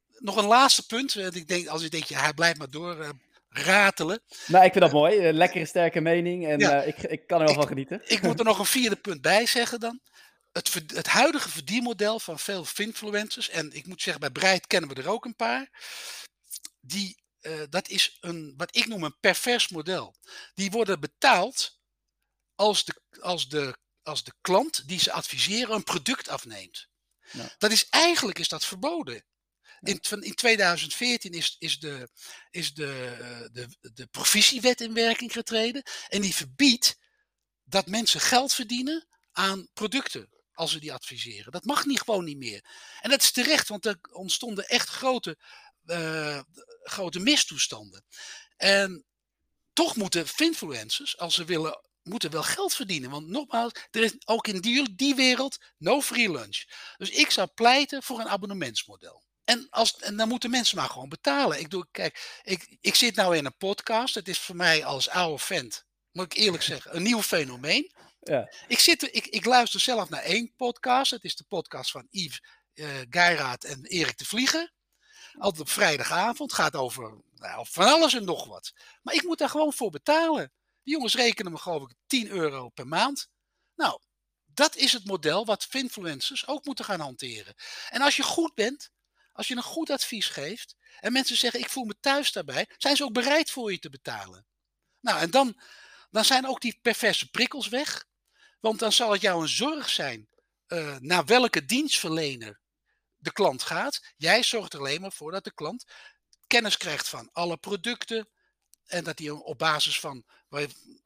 nog 0.08 0.36
een 0.36 0.46
laatste 0.46 0.86
punt. 0.86 1.16
Ik 1.36 1.48
denk, 1.48 1.68
als 1.68 1.82
je 1.82 1.90
denkt, 1.90 2.10
ja, 2.10 2.20
hij 2.20 2.34
blijft 2.34 2.58
maar 2.58 2.70
door 2.70 2.98
uh, 2.98 3.10
ratelen. 3.50 4.22
Nou, 4.48 4.66
ik 4.66 4.72
vind 4.72 4.84
dat 4.84 4.94
mooi. 4.94 5.32
lekkere, 5.34 5.66
sterke 5.66 6.02
mening. 6.02 6.48
En 6.48 6.60
ja, 6.60 6.82
uh, 6.82 6.88
ik, 6.88 6.98
ik 6.98 7.28
kan 7.28 7.40
er 7.40 7.46
wel 7.46 7.56
van 7.56 7.68
genieten. 7.68 8.02
Ik 8.06 8.22
moet 8.22 8.40
er 8.40 8.46
nog 8.46 8.60
een 8.60 8.66
vierde 8.66 8.96
punt 8.96 9.22
bij 9.22 9.46
zeggen 9.46 9.80
dan 9.80 10.02
het, 10.56 10.74
het 10.94 11.08
huidige 11.08 11.50
verdienmodel 11.50 12.20
van 12.20 12.40
veel 12.40 12.68
influencers, 12.76 13.50
en 13.50 13.74
ik 13.74 13.86
moet 13.86 14.02
zeggen, 14.02 14.22
bij 14.22 14.32
Breit 14.32 14.68
kennen 14.68 14.90
we 14.90 15.02
er 15.02 15.10
ook 15.10 15.26
een 15.26 15.36
paar, 15.36 15.70
die, 16.80 17.24
uh, 17.42 17.62
dat 17.70 17.90
is 17.90 18.18
een, 18.20 18.54
wat 18.58 18.76
ik 18.76 18.88
noem 18.88 19.04
een 19.04 19.20
pervers 19.20 19.70
model. 19.70 20.16
Die 20.54 20.72
worden 20.72 21.00
betaald 21.00 21.80
als 22.56 22.86
de, 22.86 23.02
als 23.20 23.50
de, 23.50 23.78
als 24.04 24.24
de 24.24 24.34
klant 24.42 24.88
die 24.88 25.00
ze 25.00 25.12
adviseren 25.12 25.76
een 25.76 25.84
product 25.84 26.28
afneemt. 26.28 26.88
Ja. 27.32 27.56
Dat 27.58 27.72
is, 27.72 27.90
eigenlijk 27.90 28.40
is 28.40 28.48
dat 28.48 28.66
verboden. 28.66 29.26
In, 29.82 30.00
in 30.22 30.36
2014 30.36 31.32
is, 31.32 31.56
is, 31.60 31.80
de, 31.80 32.10
is 32.50 32.74
de, 32.74 33.18
eh, 33.20 33.48
de, 33.52 33.92
de 33.94 34.06
provisiewet 34.06 34.82
in 34.82 34.94
werking 34.94 35.32
getreden. 35.32 35.84
En 36.08 36.22
die 36.22 36.36
verbiedt 36.36 36.98
dat 37.64 37.88
mensen 37.88 38.20
geld 38.20 38.54
verdienen 38.54 39.08
aan 39.32 39.70
producten 39.74 40.35
als 40.56 40.72
ze 40.72 40.80
die 40.80 40.94
adviseren. 40.94 41.52
Dat 41.52 41.66
mag 41.66 41.86
niet 41.86 42.00
gewoon 42.00 42.24
niet 42.24 42.38
meer. 42.38 42.66
En 43.02 43.10
dat 43.10 43.22
is 43.22 43.32
terecht, 43.32 43.68
want 43.68 43.86
er 43.86 43.98
ontstonden 44.12 44.68
echt 44.68 44.90
grote, 44.90 45.38
uh, 45.86 46.42
grote 46.84 47.20
mistoestanden. 47.20 48.06
En 48.58 49.06
toch 49.74 49.96
moeten 49.96 50.26
influencers, 50.38 51.18
als 51.18 51.36
ze 51.36 51.46
willen, 51.46 51.80
moeten 52.04 52.32
wel 52.32 52.44
geld 52.44 52.76
verdienen. 52.76 53.10
Want 53.10 53.28
nogmaals, 53.28 53.72
er 53.92 54.04
is 54.04 54.14
ook 54.26 54.48
in 54.48 54.62
die, 54.62 54.96
die 54.96 55.16
wereld 55.16 55.58
no 55.78 56.02
free 56.02 56.32
lunch. 56.32 56.64
Dus 56.98 57.10
ik 57.10 57.32
zou 57.32 57.48
pleiten 57.48 58.04
voor 58.04 58.20
een 58.20 58.30
abonnementsmodel. 58.30 59.24
En, 59.44 59.68
als, 59.70 59.96
en 59.96 60.18
dan 60.18 60.28
moeten 60.28 60.50
mensen 60.50 60.78
maar 60.78 60.90
gewoon 60.90 61.10
betalen. 61.10 61.60
Ik, 61.60 61.70
doe, 61.70 61.88
kijk, 61.92 62.42
ik, 62.44 62.78
ik 62.82 62.96
zit 62.96 63.16
nou 63.16 63.38
in 63.38 63.46
een 63.46 63.58
podcast. 63.58 64.16
Het 64.16 64.28
is 64.28 64.40
voor 64.40 64.56
mij 64.56 64.86
als 64.86 65.10
oude 65.10 65.44
vent, 65.44 65.86
moet 66.12 66.26
ik 66.26 66.38
eerlijk 66.38 66.64
zeggen, 66.64 66.96
een 66.96 67.04
nieuw 67.04 67.22
fenomeen. 67.22 67.94
Ja. 68.30 68.52
Ik, 68.68 68.80
zit, 68.80 69.16
ik, 69.16 69.28
ik 69.28 69.46
luister 69.46 69.80
zelf 69.80 70.10
naar 70.10 70.22
één 70.22 70.54
podcast. 70.56 71.12
Het 71.12 71.24
is 71.24 71.36
de 71.36 71.44
podcast 71.44 71.92
van 71.92 72.08
Yves 72.10 72.44
uh, 72.74 72.88
Geiraat 73.10 73.64
en 73.64 73.86
Erik 73.86 74.18
de 74.18 74.26
Vlieger. 74.26 74.74
Altijd 75.38 75.62
op 75.62 75.70
vrijdagavond. 75.70 76.54
Gaat 76.54 76.76
over 76.76 77.22
nou, 77.36 77.66
van 77.70 77.86
alles 77.88 78.14
en 78.14 78.26
nog 78.26 78.48
wat. 78.48 78.74
Maar 79.02 79.14
ik 79.14 79.24
moet 79.24 79.38
daar 79.38 79.50
gewoon 79.50 79.74
voor 79.74 79.90
betalen. 79.90 80.52
Die 80.84 80.94
jongens 80.94 81.16
rekenen 81.16 81.52
me 81.52 81.58
geloof 81.58 81.82
ik 81.82 81.96
10 82.08 82.28
euro 82.28 82.70
per 82.70 82.88
maand. 82.88 83.30
Nou, 83.76 84.00
dat 84.46 84.76
is 84.76 84.94
het 84.94 85.06
model 85.06 85.46
wat 85.46 85.68
influencers 85.72 86.48
ook 86.48 86.66
moeten 86.66 86.86
gaan 86.86 87.00
hanteren. 87.00 87.56
En 87.90 88.02
als 88.02 88.16
je 88.16 88.24
goed 88.24 88.54
bent, 88.54 88.92
als 89.32 89.48
je 89.48 89.56
een 89.56 89.64
goed 89.64 89.90
advies 89.90 90.28
geeft 90.28 90.76
en 91.00 91.12
mensen 91.12 91.38
zeggen 91.38 91.60
ik 91.60 91.70
voel 91.70 91.86
me 91.86 92.00
thuis 92.00 92.32
daarbij, 92.32 92.70
zijn 92.78 92.96
ze 92.96 93.04
ook 93.04 93.14
bereid 93.14 93.52
voor 93.52 93.72
je 93.72 93.80
te 93.80 93.90
betalen. 93.90 94.46
Nou, 95.00 95.20
en 95.20 95.32
dan, 95.32 95.60
dan 96.12 96.26
zijn 96.26 96.48
ook 96.48 96.62
die 96.62 96.80
perverse 96.82 97.30
prikkels 97.30 97.68
weg. 97.68 98.06
Want 98.66 98.80
dan 98.80 98.92
zal 98.92 99.12
het 99.12 99.22
jou 99.22 99.42
een 99.42 99.48
zorg 99.48 99.90
zijn 99.90 100.28
uh, 100.68 100.96
naar 101.00 101.26
welke 101.26 101.66
dienstverlener 101.66 102.60
de 103.16 103.32
klant 103.32 103.64
gaat. 103.64 104.14
Jij 104.18 104.44
zorgt 104.44 104.74
er 104.74 104.80
alleen 104.80 105.02
maar 105.02 105.12
voor 105.12 105.32
dat 105.32 105.44
de 105.44 105.54
klant 105.54 105.86
kennis 106.48 106.78
krijgt 106.78 107.10
van 107.10 107.30
alle 107.32 107.58
producten. 107.58 108.30
En 108.86 109.04
dat 109.04 109.20
hij 109.20 109.30
op 109.30 109.58
basis 109.58 110.00
van, 110.00 110.26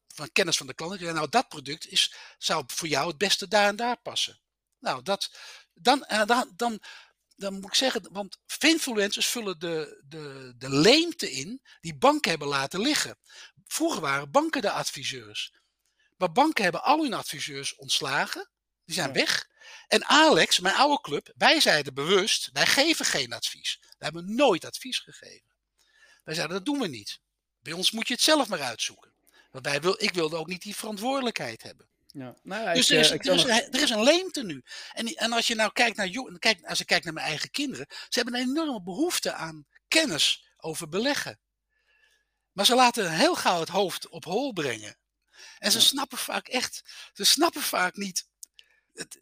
van 0.08 0.32
kennis 0.32 0.58
van 0.58 0.68
de 0.68 0.74
klant. 0.74 1.00
Nou, 1.00 1.30
dat 1.30 1.48
product 1.48 1.88
is, 1.88 2.16
zou 2.38 2.64
voor 2.68 2.88
jou 2.88 3.08
het 3.08 3.18
beste 3.18 3.48
daar 3.48 3.68
en 3.68 3.76
daar 3.76 4.02
passen. 4.02 4.40
Nou, 4.80 5.02
dat, 5.02 5.32
dan, 5.74 6.06
uh, 6.12 6.26
dan, 6.26 6.54
dan, 6.56 6.82
dan 7.36 7.54
moet 7.54 7.66
ik 7.66 7.76
zeggen, 7.76 8.10
want 8.12 8.40
influencers 8.60 9.28
vullen 9.28 9.60
de, 9.60 10.04
de, 10.08 10.54
de 10.58 10.70
leemte 10.70 11.32
in 11.32 11.62
die 11.82 11.98
banken 11.98 12.30
hebben 12.30 12.48
laten 12.48 12.82
liggen. 12.82 13.18
Vroeger 13.68 14.02
waren 14.02 14.32
banken 14.32 14.62
de 14.62 14.72
adviseurs. 14.72 15.59
Maar 16.20 16.32
banken 16.32 16.64
hebben 16.64 16.84
al 16.84 17.02
hun 17.02 17.14
adviseurs 17.14 17.76
ontslagen. 17.76 18.50
Die 18.86 18.96
zijn 18.96 19.14
weg. 19.14 19.48
En 19.88 20.06
Alex, 20.06 20.60
mijn 20.60 20.76
oude 20.76 21.02
club, 21.02 21.34
wij 21.38 21.60
zeiden 21.62 21.94
bewust, 21.94 22.50
wij 22.54 22.66
geven 22.66 23.06
geen 23.06 23.34
advies. 23.34 23.78
We 23.82 24.04
hebben 24.04 24.36
nooit 24.36 24.66
advies 24.66 25.00
gegeven. 25.00 25.56
Wij 26.24 26.34
zeiden, 26.34 26.56
dat 26.56 26.66
doen 26.66 26.80
we 26.80 26.88
niet. 26.88 27.20
Bij 27.60 27.74
ons 27.74 27.92
moet 27.92 28.08
je 28.08 28.14
het 28.14 28.24
zelf 28.24 28.48
maar 28.48 28.62
uitzoeken. 28.62 29.14
Want 29.52 29.66
wij 29.66 29.82
wil, 29.82 29.96
ik 30.04 30.14
wilde 30.14 30.36
ook 30.36 30.48
niet 30.48 30.62
die 30.62 30.76
verantwoordelijkheid 30.76 31.64
hebben. 31.64 31.90
Ja. 32.08 32.36
Nou 32.44 32.64
ja, 32.64 32.74
dus 32.74 32.90
ik, 32.90 32.98
er, 32.98 33.00
is, 33.04 33.12
eh, 33.12 33.18
er, 33.28 33.34
is 33.34 33.44
nog- 33.44 33.58
een, 33.58 33.72
er 33.74 33.82
is 33.82 33.90
een 33.90 34.04
leemte 34.04 34.44
nu. 34.44 34.64
En, 34.94 35.08
en 35.08 35.32
als 35.34 35.48
je 35.48 35.56
nou 35.56 35.72
kijkt 35.72 35.98
naar, 35.98 36.10
kijk, 36.40 36.66
als 36.66 36.80
ik 36.80 36.86
kijk 36.86 37.04
naar 37.04 37.14
mijn 37.14 37.26
eigen 37.26 37.52
kinderen, 37.52 37.86
ze 37.90 38.20
hebben 38.20 38.34
een 38.34 38.50
enorme 38.50 38.84
behoefte 38.84 39.34
aan 39.34 39.68
kennis 39.88 40.48
over 40.58 40.90
beleggen. 40.90 41.40
Maar 42.52 42.66
ze 42.66 42.76
laten 42.76 43.12
heel 43.12 43.36
gauw 43.36 43.60
het 43.60 43.70
hoofd 43.70 44.08
op 44.08 44.24
hol 44.24 44.54
brengen. 44.54 44.98
En 45.60 45.72
ze 45.72 45.82
snappen 45.82 46.18
vaak 46.18 46.48
echt, 46.48 46.82
ze 47.14 47.24
snappen 47.24 47.62
vaak 47.62 47.96
niet. 47.96 48.28
Het, 48.94 49.20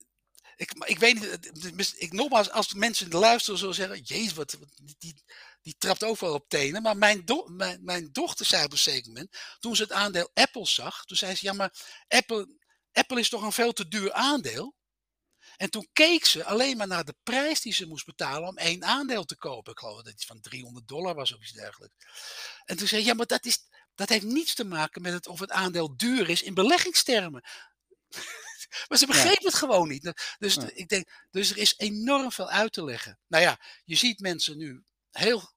ik, 0.56 0.72
ik 0.86 1.00
weet 1.00 1.14
niet, 1.14 1.94
ik, 1.98 2.12
nogmaals, 2.14 2.50
als 2.50 2.74
mensen 2.74 3.10
luisteren 3.10 3.60
zullen 3.60 3.76
zeggen, 3.76 4.02
jezus, 4.02 4.34
wat, 4.34 4.58
die, 4.98 5.24
die, 5.62 5.76
trapt 5.78 6.04
ook 6.04 6.20
wel 6.20 6.34
op 6.34 6.50
tenen. 6.50 6.82
Maar 6.82 6.98
mijn, 6.98 7.26
do- 7.26 7.48
mijn, 7.48 7.84
mijn 7.84 8.12
dochter 8.12 8.46
zei 8.46 8.64
op 8.66 8.72
een 8.72 8.78
zeker 8.78 9.08
moment, 9.08 9.38
toen 9.60 9.76
ze 9.76 9.82
het 9.82 9.92
aandeel 9.92 10.30
Apple 10.34 10.66
zag, 10.66 11.06
toen 11.06 11.18
zei 11.18 11.36
ze, 11.36 11.46
ja 11.46 11.54
maar 11.54 11.74
Apple, 12.08 12.58
Apple 12.92 13.20
is 13.20 13.30
toch 13.30 13.42
een 13.42 13.52
veel 13.52 13.74
te 13.74 13.88
duur 13.88 14.14
aandeel? 14.14 14.76
En 15.58 15.70
toen 15.70 15.88
keek 15.94 16.26
ze 16.26 16.44
alleen 16.44 16.78
maar 16.78 16.88
naar 16.88 17.06
de 17.06 17.16
prijs 17.24 17.62
die 17.62 17.74
ze 17.74 17.88
moest 17.88 18.06
betalen 18.06 18.50
om 18.50 18.58
één 18.58 18.84
aandeel 18.84 19.26
te 19.26 19.38
kopen. 19.38 19.72
Ik 19.72 19.80
geloof 19.80 19.96
dat 19.96 20.14
het 20.14 20.26
van 20.26 20.42
300 20.42 20.88
dollar 20.88 21.16
was 21.16 21.34
of 21.34 21.42
iets 21.42 21.52
dergelijks. 21.52 21.96
En 22.66 22.78
toen 22.78 22.88
zei 22.88 23.02
ze, 23.02 23.08
ja, 23.08 23.14
maar 23.14 23.26
dat, 23.26 23.46
is, 23.46 23.60
dat 23.98 24.10
heeft 24.10 24.26
niets 24.26 24.54
te 24.56 24.64
maken 24.64 25.02
met 25.02 25.14
het, 25.14 25.28
of 25.28 25.40
het 25.40 25.52
aandeel 25.52 25.98
duur 25.98 26.30
is 26.30 26.42
in 26.42 26.54
beleggingstermen. 26.54 27.44
maar 28.88 28.98
ze 28.98 29.06
begreep 29.06 29.44
het 29.44 29.54
gewoon 29.54 29.88
niet. 29.88 30.36
Dus, 30.38 30.56
Ja. 30.56 30.70
ik 30.74 30.88
denk, 30.88 31.28
dus 31.32 31.50
er 31.50 31.58
is 31.58 31.74
enorm 31.78 32.32
veel 32.32 32.50
uit 32.50 32.74
te 32.74 32.84
leggen. 32.84 33.20
Nou 33.28 33.44
ja, 33.44 33.60
je 33.84 33.96
ziet 33.96 34.20
mensen 34.20 34.58
nu 34.58 34.84
heel, 35.12 35.52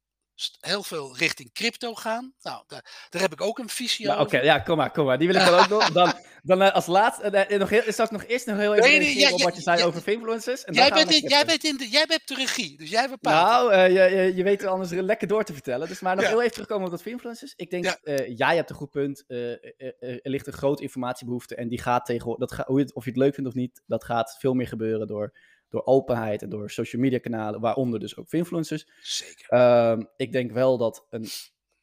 heel 0.60 0.82
veel 0.82 1.16
richting 1.16 1.52
crypto 1.52 1.94
gaan. 1.94 2.34
Nou, 2.42 2.64
daar, 2.66 3.06
daar 3.10 3.22
heb 3.22 3.32
ik 3.32 3.40
ook 3.40 3.58
een 3.58 3.68
visie 3.68 4.10
Oké, 4.10 4.18
over. 4.20 4.44
ja, 4.44 4.58
kom 4.58 4.76
maar, 4.76 4.90
kom 4.90 5.04
maar. 5.06 5.18
Die 5.18 5.28
wil 5.28 5.36
ik 5.40 5.46
dan 5.46 5.58
ook 5.58 5.68
nog. 5.68 5.90
Dan, 5.92 6.12
dan 6.42 6.62
eh, 6.62 6.74
als 6.74 6.86
laatste, 6.86 7.22
eh, 7.22 7.50
eh, 7.54 7.58
nog 7.60 7.68
heel, 7.68 7.82
zal 7.92 8.04
ik 8.04 8.10
nog 8.10 8.24
eerst 8.24 8.46
nog 8.46 8.56
heel 8.56 8.74
even 8.74 8.90
Nee, 9.00 9.18
ja, 9.18 9.32
op 9.32 9.38
ja, 9.38 9.44
wat 9.44 9.56
je 9.56 9.62
zei 9.62 9.78
ja, 9.78 9.84
over 9.84 10.08
influencers. 10.08 10.64
En 10.64 10.74
Jij 10.74 10.90
bent, 10.90 11.10
in, 11.10 11.28
jij, 11.28 11.44
bent 11.44 11.64
in 11.64 11.76
de, 11.76 11.88
jij 11.88 12.04
bent 12.06 12.28
de 12.28 12.34
regie, 12.34 12.78
dus 12.78 12.90
jij 12.90 13.08
bepaalt. 13.08 13.70
Nou, 13.70 13.72
eh, 13.72 13.88
je, 14.10 14.16
je, 14.16 14.34
je 14.36 14.42
weet 14.42 14.60
het 14.60 14.70
anders 14.70 14.90
lekker 14.90 15.28
door 15.28 15.44
te 15.44 15.52
vertellen. 15.52 15.88
Dus 15.88 16.00
maar 16.00 16.14
nog 16.14 16.24
Ja. 16.24 16.30
heel 16.30 16.40
even 16.40 16.52
terugkomen 16.52 16.84
op 16.84 16.90
dat 16.90 17.06
influencers. 17.06 17.52
Ik 17.56 17.70
denk, 17.70 17.84
Ja. 17.84 17.98
eh, 18.02 18.36
jij 18.36 18.56
hebt 18.56 18.70
een 18.70 18.76
goed 18.76 18.90
punt. 18.90 19.24
Er 19.26 20.18
ligt 20.22 20.46
een 20.46 20.52
grote 20.52 20.82
informatiebehoefte. 20.82 21.54
En 21.54 21.68
die 21.68 21.80
gaat 21.80 22.06
tegen, 22.06 22.34
dat 22.38 22.52
ga, 22.52 22.64
hoe 22.66 22.78
je 22.78 22.84
het- 22.84 22.94
of 22.94 23.04
je 23.04 23.10
het 23.10 23.18
leuk 23.18 23.34
vindt 23.34 23.48
of 23.50 23.56
niet, 23.56 23.82
dat 23.86 24.04
gaat 24.04 24.36
veel 24.38 24.54
meer 24.54 24.66
gebeuren 24.68 25.06
door, 25.06 25.32
door 25.70 25.84
openheid 25.84 26.42
en 26.42 26.48
door 26.48 26.70
social 26.70 27.02
media 27.02 27.18
kanalen, 27.18 27.60
waaronder 27.60 28.00
dus 28.00 28.16
ook 28.16 28.32
influencers. 28.32 28.86
Zeker. 29.02 29.48
Ehm, 29.48 30.02
ik 30.16 30.32
denk 30.32 30.52
wel 30.52 30.78
dat, 30.78 31.06
een, 31.10 31.26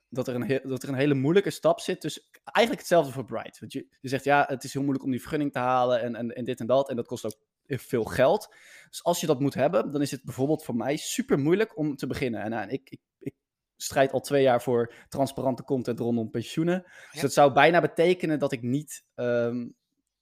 dat, 0.10 0.28
er 0.28 0.36
een 0.36 0.60
dat 0.70 0.84
er 0.84 0.90
een 0.90 0.96
hele 0.96 1.14
moeilijke 1.14 1.50
stap 1.50 1.80
zit. 1.80 2.02
Dus 2.02 2.30
eigenlijk 2.44 2.80
hetzelfde 2.80 3.12
voor 3.14 3.26
Bright. 3.26 3.60
Want 3.60 3.72
je, 3.74 3.98
je 4.02 4.10
zegt 4.10 4.24
ja, 4.24 4.46
het 4.48 4.64
is 4.64 4.74
heel 4.74 4.82
moeilijk 4.82 5.06
om 5.06 5.12
die 5.12 5.20
vergunning 5.22 5.52
te 5.52 5.60
halen 5.60 6.02
en, 6.02 6.16
en, 6.16 6.36
en 6.36 6.46
dit 6.46 6.60
en 6.60 6.68
dat. 6.68 6.90
En 6.90 6.96
dat 6.96 7.08
kost 7.08 7.26
ook 7.26 7.38
veel 7.68 8.04
geld. 8.04 8.56
Dus 8.90 9.04
als 9.04 9.20
je 9.22 9.28
dat 9.28 9.40
moet 9.40 9.54
hebben, 9.54 9.92
dan 9.92 10.02
is 10.02 10.12
het 10.12 10.24
bijvoorbeeld 10.24 10.64
voor 10.64 10.76
mij 10.76 10.98
super 10.98 11.40
moeilijk 11.40 11.78
om 11.78 11.96
te 11.96 12.08
beginnen. 12.08 12.42
En, 12.42 12.70
ik, 12.70 12.90
ik, 12.90 13.00
ik 13.20 13.36
strijd 13.76 14.12
al 14.12 14.20
twee 14.20 14.42
jaar 14.44 14.62
voor 14.62 14.94
transparante 15.10 15.64
content 15.64 16.00
rondom 16.00 16.30
pensioenen. 16.30 16.82
Dus 16.84 17.08
Ja. 17.12 17.22
dat 17.22 17.34
zou 17.34 17.54
bijna 17.54 17.82
betekenen 17.82 18.40
dat 18.40 18.52
ik 18.52 18.62
niet 18.62 19.06
ehm, 19.16 19.68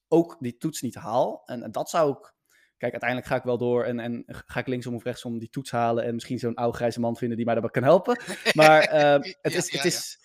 ook 0.08 0.38
die 0.40 0.58
toets 0.58 0.82
niet 0.82 0.96
haal. 0.96 1.42
En, 1.46 1.64
en 1.64 1.72
dat 1.72 1.90
zou 1.90 2.12
ik. 2.12 2.34
Kijk, 2.78 2.92
uiteindelijk 2.92 3.30
ga 3.30 3.36
ik 3.36 3.44
wel 3.44 3.58
door 3.58 3.84
en, 3.84 4.00
en 4.00 4.24
ga 4.26 4.60
ik 4.60 4.68
linksom 4.68 4.96
of 4.96 5.04
rechtsom 5.04 5.40
die 5.40 5.50
toets 5.50 5.72
halen. 5.72 6.04
En 6.04 6.14
misschien 6.14 6.40
zo'n 6.40 6.56
oude 6.56 6.78
grijze 6.78 7.00
man 7.00 7.16
vinden 7.16 7.36
die 7.38 7.46
mij 7.46 7.54
daarbij 7.56 7.74
kan 7.74 7.84
helpen. 7.84 8.20
Maar 8.54 8.82
ehm, 8.82 9.22
het 9.42 9.54
Ja, 9.54 9.58
is. 9.60 9.70
ja, 9.70 9.78
Het 9.78 9.86
is 9.86 10.20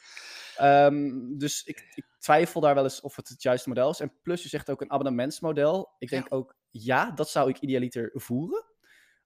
ehm, 0.56 1.10
dus 1.38 1.62
ik, 1.64 1.92
ik 1.94 2.04
twijfel 2.18 2.60
daar 2.60 2.74
wel 2.74 2.84
eens 2.84 3.00
of 3.00 3.16
het 3.16 3.28
het 3.28 3.42
juiste 3.42 3.68
model 3.68 3.90
is. 3.90 4.00
En 4.00 4.12
plus, 4.22 4.42
je 4.42 4.48
zegt 4.48 4.70
ook 4.70 4.80
een 4.80 4.90
abonnementsmodel. 4.90 5.94
Ik 5.98 6.08
denk 6.10 6.26
ook, 6.28 6.56
ja, 6.70 7.10
dat 7.10 7.30
zou 7.30 7.48
ik 7.48 7.58
idealiter 7.58 8.10
voeren. 8.14 8.64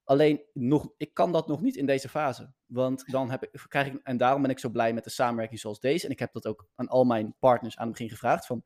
Alleen, 0.04 0.42
nog, 0.52 0.88
ik 0.96 1.14
kan 1.14 1.32
dat 1.32 1.46
nog 1.48 1.60
niet 1.60 1.76
in 1.76 1.86
deze 1.86 2.08
fase. 2.08 2.52
Want 2.66 3.04
dan 3.10 3.30
heb 3.30 3.42
ik, 3.44 3.64
krijg 3.68 3.86
ik, 3.86 4.00
en 4.02 4.16
daarom 4.16 4.42
ben 4.42 4.50
ik 4.50 4.58
zo 4.58 4.68
blij 4.68 4.92
met 4.92 5.04
de 5.04 5.10
samenwerking 5.10 5.60
zoals 5.60 5.80
deze. 5.80 6.06
En 6.06 6.12
ik 6.12 6.18
heb 6.18 6.32
dat 6.32 6.46
ook 6.46 6.66
aan 6.74 6.88
al 6.88 7.04
mijn 7.04 7.34
partners 7.38 7.76
aan 7.76 7.86
het 7.86 7.92
begin 7.92 8.10
gevraagd. 8.10 8.46
Van, 8.46 8.64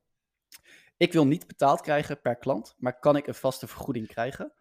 ik 0.99 1.13
wil 1.13 1.25
niet 1.25 1.47
betaald 1.47 1.81
krijgen 1.81 2.21
per 2.21 2.35
klant, 2.35 2.75
maar 2.77 2.99
kan 2.99 3.15
ik 3.15 3.27
een 3.27 3.35
vaste 3.35 3.67
vergoeding 3.67 4.07
krijgen? 4.07 4.53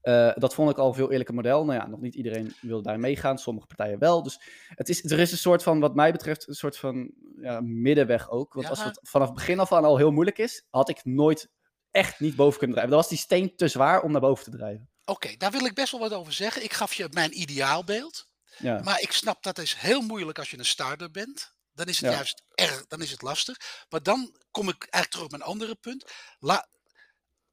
Eh, 0.00 0.32
dat 0.34 0.54
vond 0.54 0.70
ik 0.70 0.78
al 0.78 0.88
een 0.88 0.94
veel 0.94 1.10
eerlijker 1.10 1.34
model. 1.34 1.64
Nou 1.64 1.80
ja, 1.80 1.86
nog 1.86 2.00
niet 2.00 2.14
iedereen 2.14 2.54
wil 2.60 2.82
daar 2.82 3.00
meegaan, 3.00 3.38
sommige 3.38 3.66
partijen 3.66 3.98
wel. 3.98 4.22
Dus 4.22 4.40
het 4.68 4.88
is, 4.88 5.04
er 5.04 5.18
is 5.18 5.32
een 5.32 5.38
soort 5.38 5.62
van, 5.62 5.80
wat 5.80 5.94
mij 5.94 6.12
betreft, 6.12 6.48
een 6.48 6.54
soort 6.54 6.78
van 6.78 7.12
ja, 7.40 7.60
middenweg 7.60 8.30
ook. 8.30 8.54
Want 8.54 8.68
als 8.68 8.84
het 8.84 9.00
vanaf 9.02 9.26
het 9.26 9.36
begin 9.36 9.58
af 9.58 9.72
aan 9.72 9.84
al 9.84 9.96
heel 9.96 10.10
moeilijk 10.10 10.38
is, 10.38 10.66
had 10.70 10.88
ik 10.88 11.04
nooit 11.04 11.50
echt 11.90 12.20
niet 12.20 12.36
boven 12.36 12.58
kunnen 12.58 12.76
drijven. 12.76 12.94
Dan 12.94 13.02
was 13.02 13.10
die 13.10 13.24
steen 13.24 13.56
te 13.56 13.68
zwaar 13.68 14.02
om 14.02 14.12
naar 14.12 14.20
boven 14.20 14.44
te 14.44 14.50
drijven. 14.50 14.90
Oké, 15.04 15.36
daar 15.36 15.50
wil 15.50 15.64
ik 15.64 15.74
best 15.74 15.90
wel 15.90 16.00
wat 16.00 16.12
over 16.12 16.32
zeggen. 16.32 16.64
Ik 16.64 16.72
gaf 16.72 16.94
je 16.94 17.08
mijn 17.10 17.40
ideaalbeeld. 17.40 18.28
Ja, 18.58 18.80
Maar 18.84 19.00
ik 19.00 19.12
snap 19.12 19.42
dat 19.42 19.58
is 19.58 19.74
heel 19.74 20.00
moeilijk 20.00 20.38
als 20.38 20.50
je 20.50 20.58
een 20.58 20.64
starter 20.64 21.10
bent. 21.10 21.55
Dan 21.76 21.86
is 21.86 22.00
het 22.00 22.10
Ja. 22.10 22.16
juist 22.16 22.42
erg, 22.54 22.86
dan 22.86 23.02
is 23.02 23.10
het 23.10 23.22
lastig. 23.22 23.84
Maar 23.88 24.02
dan 24.02 24.36
kom 24.50 24.68
ik 24.68 24.82
eigenlijk 24.82 25.10
terug 25.10 25.24
op 25.24 25.30
mijn 25.30 25.42
andere 25.42 25.74
punt. 25.74 26.12
La, 26.38 26.68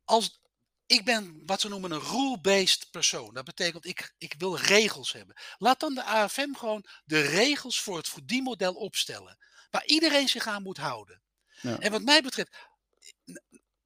als, 0.04 0.42
ik 0.86 1.06
ben 1.06 1.42
wat 1.46 1.62
ze 1.62 1.70
noemen 1.70 1.92
een 1.92 2.02
rule-based 2.02 2.92
persoon. 2.92 3.34
Dat 3.34 3.46
betekent 3.46 3.86
ik, 3.86 4.14
ik 4.18 4.34
wil 4.38 4.58
regels 4.58 5.12
hebben. 5.12 5.36
Laat 5.58 5.80
dan 5.80 5.94
de 5.94 6.04
AFM 6.04 6.54
gewoon 6.54 6.86
de 7.06 7.22
regels 7.22 7.82
voor 7.82 7.98
het 7.98 8.10
verdienmodel 8.10 8.74
opstellen. 8.74 9.38
Waar 9.70 9.86
iedereen 9.86 10.30
zich 10.30 10.48
aan 10.48 10.64
moet 10.64 10.78
houden. 10.78 11.22
Ja. 11.62 11.80
En 11.80 11.92
wat 11.92 12.02
mij 12.02 12.22
betreft, 12.22 12.56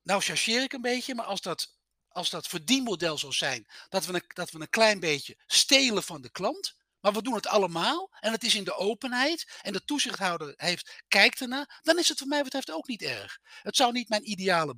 nou 0.02 0.22
chargeer 0.22 0.62
ik 0.64 0.74
een 0.74 0.82
beetje, 0.82 1.16
maar 1.16 1.26
als 1.26 1.42
dat, 1.42 1.76
als 2.08 2.30
dat 2.30 2.48
verdienmodel 2.48 3.18
zou 3.18 3.34
zijn, 3.34 3.68
dat 3.90 4.06
we, 4.06 4.14
een, 4.14 4.24
dat 4.28 4.52
we 4.52 4.60
een 4.60 4.70
klein 4.70 5.00
beetje 5.00 5.38
stelen 5.48 6.04
van 6.04 6.22
de 6.22 6.30
klant, 6.30 6.76
maar 7.08 7.16
we 7.16 7.24
doen 7.24 7.34
het 7.34 7.48
allemaal 7.48 8.10
en 8.20 8.32
het 8.32 8.44
is 8.44 8.56
in 8.56 8.64
de 8.64 8.76
openheid 8.76 9.60
en 9.62 9.74
de 9.74 9.84
toezichthouder 9.84 10.54
heeft, 10.56 11.04
kijkt 11.08 11.42
ernaar, 11.42 11.80
dan 11.84 12.00
is 12.00 12.08
het 12.08 12.18
voor 12.18 12.28
mij 12.28 12.44
betreft 12.44 12.72
ook 12.72 12.88
niet 12.88 13.02
erg. 13.02 13.40
Het 13.62 13.76
zou 13.76 13.92
niet 13.92 14.10
mijn 14.10 14.30
ideale 14.30 14.76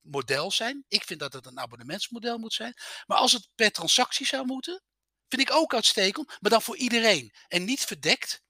model 0.00 0.50
zijn. 0.50 0.84
Ik 0.88 1.04
vind 1.04 1.20
dat 1.20 1.32
het 1.32 1.46
een 1.46 1.58
abonnementsmodel 1.58 2.38
moet 2.38 2.52
zijn. 2.52 2.74
Maar 3.06 3.18
als 3.18 3.32
het 3.32 3.48
per 3.54 3.70
transactie 3.70 4.26
zou 4.26 4.46
moeten, 4.46 4.82
vind 5.28 5.42
ik 5.42 5.52
ook 5.52 5.74
uitstekend, 5.74 6.36
maar 6.40 6.50
dan 6.50 6.62
voor 6.62 6.76
iedereen 6.76 7.34
en 7.48 7.64
niet 7.64 7.84
verdekt, 7.84 8.42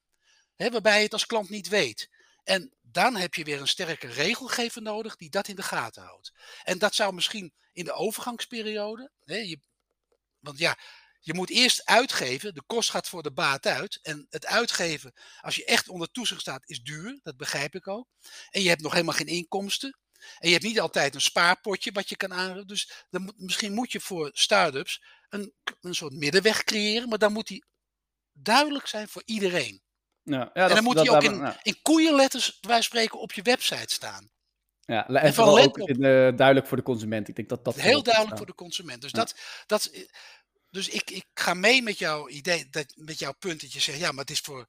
hè, 0.56 0.70
waarbij 0.70 0.96
je 0.96 1.04
het 1.04 1.12
als 1.12 1.26
klant 1.26 1.48
niet 1.48 1.68
weet. 1.68 2.08
En 2.44 2.74
dan 2.80 3.16
heb 3.16 3.34
je 3.34 3.44
weer 3.44 3.60
een 3.60 3.68
sterke 3.68 4.06
regelgever 4.06 4.82
nodig 4.82 5.16
die 5.16 5.30
dat 5.30 5.48
in 5.48 5.56
de 5.56 5.62
gaten 5.62 6.02
houdt. 6.02 6.32
En 6.62 6.78
dat 6.78 6.94
zou 6.94 7.14
misschien 7.14 7.52
in 7.72 7.84
de 7.84 7.92
overgangsperiode, 7.92 9.10
hè, 9.24 9.36
je, 9.36 9.60
want 10.38 10.58
ja, 10.58 10.78
je 11.20 11.34
moet 11.34 11.50
eerst 11.50 11.84
uitgeven, 11.84 12.54
de 12.54 12.62
kost 12.66 12.90
gaat 12.90 13.08
voor 13.08 13.22
de 13.22 13.32
baat 13.32 13.66
uit. 13.66 13.98
En 14.02 14.26
het 14.30 14.46
uitgeven, 14.46 15.12
als 15.40 15.56
je 15.56 15.64
echt 15.64 15.88
onder 15.88 16.10
toezicht 16.10 16.40
staat, 16.40 16.68
is 16.68 16.82
duur, 16.82 17.18
dat 17.22 17.36
begrijp 17.36 17.74
ik 17.74 17.88
ook. 17.88 18.06
En 18.50 18.62
je 18.62 18.68
hebt 18.68 18.82
nog 18.82 18.92
helemaal 18.92 19.14
geen 19.14 19.26
inkomsten. 19.26 19.98
En 20.38 20.48
je 20.48 20.52
hebt 20.54 20.64
niet 20.66 20.80
altijd 20.80 21.14
een 21.14 21.20
spaarpotje 21.20 21.92
wat 21.92 22.08
je 22.08 22.16
kan 22.16 22.32
aanruimen. 22.32 22.66
Dus 22.66 23.04
dan 23.10 23.22
moet, 23.22 23.38
misschien 23.38 23.74
moet 23.74 23.92
je 23.92 24.00
voor 24.00 24.30
start-ups 24.32 25.02
een, 25.28 25.54
een 25.80 25.94
soort 25.94 26.12
middenweg 26.12 26.64
creëren, 26.64 27.08
maar 27.08 27.18
dan 27.18 27.32
moet 27.32 27.46
die 27.46 27.64
duidelijk 28.32 28.86
zijn 28.86 29.08
voor 29.08 29.22
iedereen. 29.24 29.82
ja, 30.22 30.38
ja, 30.38 30.50
en 30.54 30.66
dat- 30.66 30.70
dan 30.74 30.84
moet 30.84 30.94
dat- 30.94 31.04
die 31.04 31.14
ook 31.14 31.22
in, 31.22 31.54
in 31.62 31.82
koeienletters, 31.82 32.58
wij 32.60 32.82
spreken, 32.82 33.18
op 33.20 33.32
je 33.32 33.42
website 33.42 33.92
staan. 33.94 34.30
Ja, 34.80 35.06
en 35.08 35.34
vooral 35.34 35.58
ook 35.58 35.78
in, 35.78 35.94
eh, 36.04 36.36
duidelijk 36.36 36.66
voor 36.66 36.76
de 36.76 36.82
consument. 36.82 37.28
Ik 37.28 37.36
denk 37.36 37.48
dat 37.48 37.64
dat 37.64 37.74
Heel 37.74 38.02
duidelijk 38.02 38.36
voor 38.36 38.46
de 38.46 38.54
consument. 38.54 39.02
Dus, 39.02 39.10
Ja. 39.10 39.18
dat, 39.18 39.34
dat, 39.66 39.90
dus 40.70 40.88
ik, 40.88 41.10
ik 41.10 41.26
ga 41.34 41.54
mee 41.54 41.82
met 41.82 41.98
jouw 41.98 42.28
idee, 42.28 42.68
dat, 42.68 42.92
met 42.96 43.18
jouw 43.18 43.32
punt 43.32 43.60
dat 43.60 43.72
je 43.72 43.80
zegt, 43.80 43.98
ja, 43.98 44.10
maar 44.10 44.24
het 44.24 44.30
is 44.30 44.40
voor. 44.40 44.66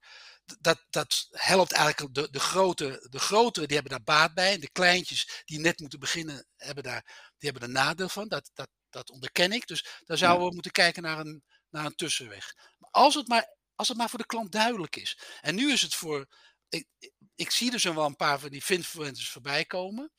Dat, 0.60 0.84
dat 0.90 1.28
helpt 1.30 1.72
eigenlijk 1.72 2.14
de, 2.14 2.30
de 2.30 2.40
grote, 2.40 3.06
de 3.10 3.18
grotere, 3.18 3.66
die 3.66 3.76
hebben 3.76 3.92
daar 3.92 4.16
baat 4.16 4.34
bij. 4.34 4.52
En 4.52 4.60
de 4.60 4.70
kleintjes 4.70 5.42
die 5.44 5.58
net 5.60 5.80
moeten 5.80 5.98
beginnen, 5.98 6.46
hebben 6.56 6.84
daar, 6.84 7.32
die 7.38 7.50
hebben 7.50 7.62
er 7.62 7.74
nadeel 7.74 8.08
van. 8.08 8.28
Dat, 8.28 8.50
dat, 8.54 8.68
dat 8.90 9.10
onderken 9.10 9.52
ik. 9.52 9.66
Dus 9.66 9.86
daar 10.04 10.18
zouden 10.18 10.46
we 10.46 10.54
moeten 10.54 10.72
kijken 10.72 11.02
naar 11.02 11.18
een, 11.18 11.44
naar 11.70 11.84
een 11.84 11.94
tussenweg. 11.94 12.54
Maar 12.78 12.90
als 12.90 13.14
het 13.14 13.28
maar, 13.28 13.56
als 13.74 13.88
het 13.88 13.96
maar 13.96 14.10
voor 14.10 14.18
de 14.18 14.26
klant 14.26 14.52
duidelijk 14.52 14.96
is. 14.96 15.18
En 15.40 15.54
nu 15.54 15.72
is 15.72 15.82
het 15.82 15.94
voor. 15.94 16.26
Ik, 16.68 16.86
ik, 17.34 17.50
zie 17.50 17.70
dus 17.70 17.84
wel 17.84 18.04
een 18.04 18.16
paar 18.16 18.40
van 18.40 18.50
die 18.50 18.62
influencers 18.66 19.30
voorbij 19.30 19.64
komen. 19.64 20.12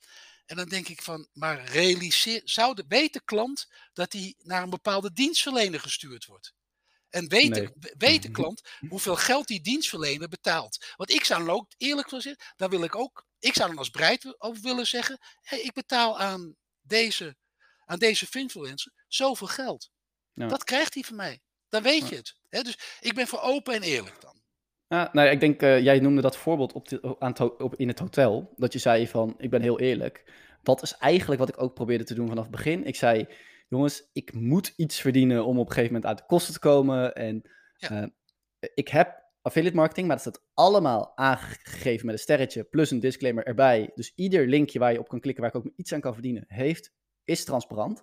En 0.46 0.56
dan 0.56 0.68
denk 0.68 0.88
ik 0.88 1.02
van, 1.02 1.28
maar 1.32 1.64
realiseer, 1.64 2.40
zou 2.44 2.74
de, 2.74 2.84
weet 2.88 3.12
de 3.12 3.22
klant 3.24 3.66
dat 3.92 4.12
hij 4.12 4.34
naar 4.38 4.62
een 4.62 4.70
bepaalde 4.70 5.12
dienstverlener 5.12 5.80
gestuurd 5.80 6.24
wordt? 6.24 6.54
En 7.08 7.28
weet, 7.28 7.48
Nee. 7.50 7.70
de, 7.74 7.94
weet 7.98 8.22
de 8.22 8.30
klant 8.40 8.62
hoeveel 8.88 9.16
geld 9.16 9.46
die 9.46 9.60
dienstverlener 9.60 10.28
betaalt? 10.28 10.92
Want 10.96 11.10
ik 11.10 11.24
zou 11.24 11.44
dan 11.44 11.54
ook, 11.54 11.72
eerlijk 11.76 12.08
gezegd, 12.08 12.52
dan 12.56 12.70
wil 12.70 12.82
ik 12.84 12.94
ook, 12.94 13.26
ik 13.38 13.54
zou 13.54 13.68
dan 13.68 13.78
als 13.78 13.90
breid 13.90 14.40
ook 14.40 14.56
willen 14.56 14.86
zeggen, 14.86 15.18
hey, 15.40 15.60
ik 15.60 15.72
betaal 15.72 16.18
aan 16.20 16.56
deze, 16.80 17.36
aan 17.84 17.98
deze 17.98 18.26
influencer 18.30 18.92
zoveel 19.08 19.46
geld. 19.46 19.90
Dat 20.34 20.64
krijgt 20.64 20.94
hij 20.94 21.02
van 21.02 21.16
mij. 21.16 21.42
Dan 21.68 21.82
weet 21.82 22.08
je 22.08 22.16
het. 22.16 22.34
Dus 22.64 22.78
ik 23.00 23.14
ben 23.14 23.26
voor 23.26 23.40
open 23.40 23.74
en 23.74 23.82
eerlijk 23.82 24.20
dan. 24.20 24.42
Nou, 25.12 25.28
ik 25.28 25.40
denk, 25.40 25.62
uh, 25.62 25.80
jij 25.80 26.00
noemde 26.00 26.22
dat 26.22 26.36
voorbeeld 26.36 26.72
op, 26.72 26.88
de, 26.88 27.16
aan 27.18 27.30
het, 27.30 27.40
op 27.40 27.74
in 27.76 27.88
het 27.88 27.98
hotel. 27.98 28.52
Dat 28.56 28.72
je 28.72 28.78
zei 28.78 29.08
van, 29.08 29.34
ik 29.38 29.50
ben 29.50 29.62
heel 29.62 29.80
eerlijk. 29.80 30.24
Dat 30.62 30.82
is 30.82 30.96
eigenlijk 30.96 31.40
wat 31.40 31.48
ik 31.48 31.62
ook 31.62 31.74
probeerde 31.74 32.04
te 32.04 32.14
doen 32.14 32.28
vanaf 32.28 32.42
het 32.42 32.52
begin. 32.52 32.84
Ik 32.84 32.96
zei, 32.96 33.26
jongens, 33.68 34.10
ik 34.12 34.32
moet 34.32 34.72
iets 34.76 35.00
verdienen 35.00 35.44
om 35.44 35.58
op 35.58 35.66
een 35.66 35.72
gegeven 35.72 35.92
moment 35.92 36.10
uit 36.10 36.18
de 36.18 36.26
kosten 36.26 36.54
te 36.54 36.60
komen. 36.60 37.14
En 37.14 37.42
uh, 37.90 38.02
ik 38.74 38.88
heb 38.88 39.22
affiliate 39.42 39.76
marketing, 39.76 40.06
maar 40.06 40.16
dat 40.16 40.26
staat 40.26 40.44
allemaal 40.54 41.12
aangegeven 41.16 42.06
met 42.06 42.14
een 42.14 42.20
sterretje 42.20 42.64
plus 42.64 42.90
een 42.90 43.00
disclaimer 43.00 43.44
erbij. 43.44 43.90
Dus 43.94 44.12
ieder 44.14 44.46
linkje 44.46 44.78
waar 44.78 44.92
je 44.92 44.98
op 44.98 45.08
kan 45.08 45.20
klikken, 45.20 45.42
waar 45.42 45.54
ik 45.54 45.66
ook 45.66 45.72
iets 45.76 45.92
aan 45.92 46.00
kan 46.00 46.12
verdienen, 46.12 46.44
heeft, 46.48 46.92
is 47.24 47.44
transparant. 47.44 48.02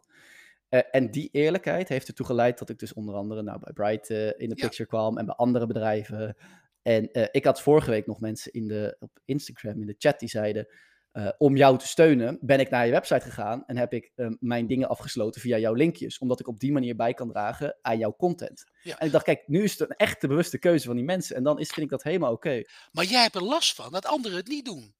Uh, 0.70 0.80
en 0.92 1.12
die 1.12 1.30
eerlijkheid 1.32 1.90
heeft 1.90 2.08
ertoe 2.08 2.26
geleid 2.26 2.60
dat 2.60 2.70
ik 2.70 2.80
dus 2.80 2.94
onder 2.94 3.16
andere 3.16 3.42
nou, 3.42 3.60
bij 3.60 3.74
Bright 3.74 4.10
uh, 4.10 4.28
in 4.38 4.50
de 4.50 4.56
picture 4.56 4.90
kwam 4.90 5.18
en 5.18 5.26
bij 5.26 5.36
andere 5.36 5.68
bedrijven. 5.68 6.36
En 6.82 7.10
uh, 7.12 7.26
ik 7.32 7.46
had 7.46 7.62
vorige 7.62 7.90
week 7.90 8.08
nog 8.08 8.20
mensen 8.20 8.52
in 8.52 8.68
de, 8.68 8.96
op 9.00 9.20
Instagram 9.26 9.82
in 9.82 9.88
de 9.88 9.96
chat 9.98 10.20
die 10.20 10.30
zeiden: 10.30 10.68
uh, 11.14 11.30
om 11.38 11.58
jou 11.58 11.78
te 11.78 11.88
steunen, 11.88 12.38
ben 12.42 12.60
ik 12.60 12.70
naar 12.70 12.86
je 12.86 12.92
website 12.92 13.22
gegaan 13.22 13.66
en 13.66 13.78
heb 13.78 13.94
ik 13.94 14.12
uh, 14.16 14.28
mijn 14.40 14.68
dingen 14.68 14.90
afgesloten 14.90 15.42
via 15.42 15.58
jouw 15.58 15.74
linkjes. 15.74 16.18
Omdat 16.18 16.40
ik 16.40 16.48
op 16.48 16.60
die 16.60 16.72
manier 16.72 16.96
bij 16.96 17.14
kan 17.14 17.32
dragen 17.32 17.78
aan 17.82 17.98
jouw 17.98 18.16
content. 18.16 18.64
Ja. 18.82 19.00
En 19.00 19.06
ik 19.06 19.12
dacht, 19.12 19.26
kijk, 19.26 19.44
nu 19.48 19.64
is 19.64 19.72
het 19.72 19.90
een 19.90 19.96
echte 19.96 20.28
bewuste 20.28 20.60
keuze 20.60 20.86
van 20.86 20.96
die 20.96 21.06
mensen. 21.06 21.36
En 21.36 21.44
dan 21.44 21.60
is, 21.60 21.70
vind 21.70 21.86
ik 21.86 21.92
dat 21.92 22.04
helemaal 22.04 22.32
oké. 22.32 22.48
Okay. 22.48 22.68
Maar 22.92 23.06
jij 23.06 23.22
hebt 23.22 23.36
er 23.36 23.44
last 23.44 23.76
van 23.76 23.92
dat 23.92 24.06
anderen 24.06 24.38
het 24.38 24.48
niet 24.48 24.66
doen. 24.66 24.94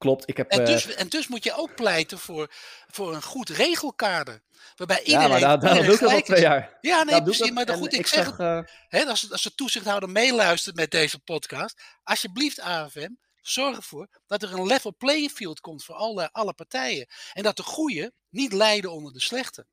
Klopt, 0.00 0.28
ik 0.28 0.36
heb... 0.36 0.50
En 0.50 0.64
dus, 0.64 0.94
en 0.94 1.08
dus 1.08 1.28
moet 1.28 1.44
je 1.44 1.56
ook 1.56 1.74
pleiten 1.74 2.18
voor, 2.18 2.50
voor 2.88 3.14
een 3.14 3.22
goed 3.22 3.48
regelkader. 3.48 4.42
Waarbij 4.76 5.02
iedereen. 5.02 5.38
Ja, 5.38 5.46
maar 5.46 5.60
daar, 5.60 5.74
doe 5.84 5.94
ik 5.94 6.02
al 6.02 6.20
twee 6.20 6.40
jaar. 6.40 6.78
Ja, 6.80 7.02
nee, 7.02 7.22
precies. 7.22 7.50
Maar 7.50 7.68
goed, 7.68 7.92
ik, 7.92 7.98
ik 7.98 8.06
zeg. 8.06 8.24
zeg 8.24 8.38
uh... 8.38 8.60
hè, 8.88 9.04
als, 9.04 9.32
als 9.32 9.42
de 9.42 9.54
toezichthouder 9.54 10.08
meeluistert 10.08 10.76
met 10.76 10.90
deze 10.90 11.18
podcast. 11.18 11.82
Alsjeblieft, 12.02 12.60
AFM 12.60 13.10
Zorg 13.42 13.76
ervoor 13.76 14.08
dat 14.26 14.42
er 14.42 14.52
een 14.52 14.66
level 14.66 14.94
playing 14.98 15.30
field 15.30 15.60
komt 15.60 15.84
voor 15.84 15.94
alle, 15.94 16.32
alle 16.32 16.52
partijen. 16.52 17.06
En 17.32 17.42
dat 17.42 17.56
de 17.56 17.62
goede 17.62 18.12
niet 18.28 18.52
lijden 18.52 18.92
onder 18.92 19.12
de 19.12 19.20
slechte. 19.20 19.66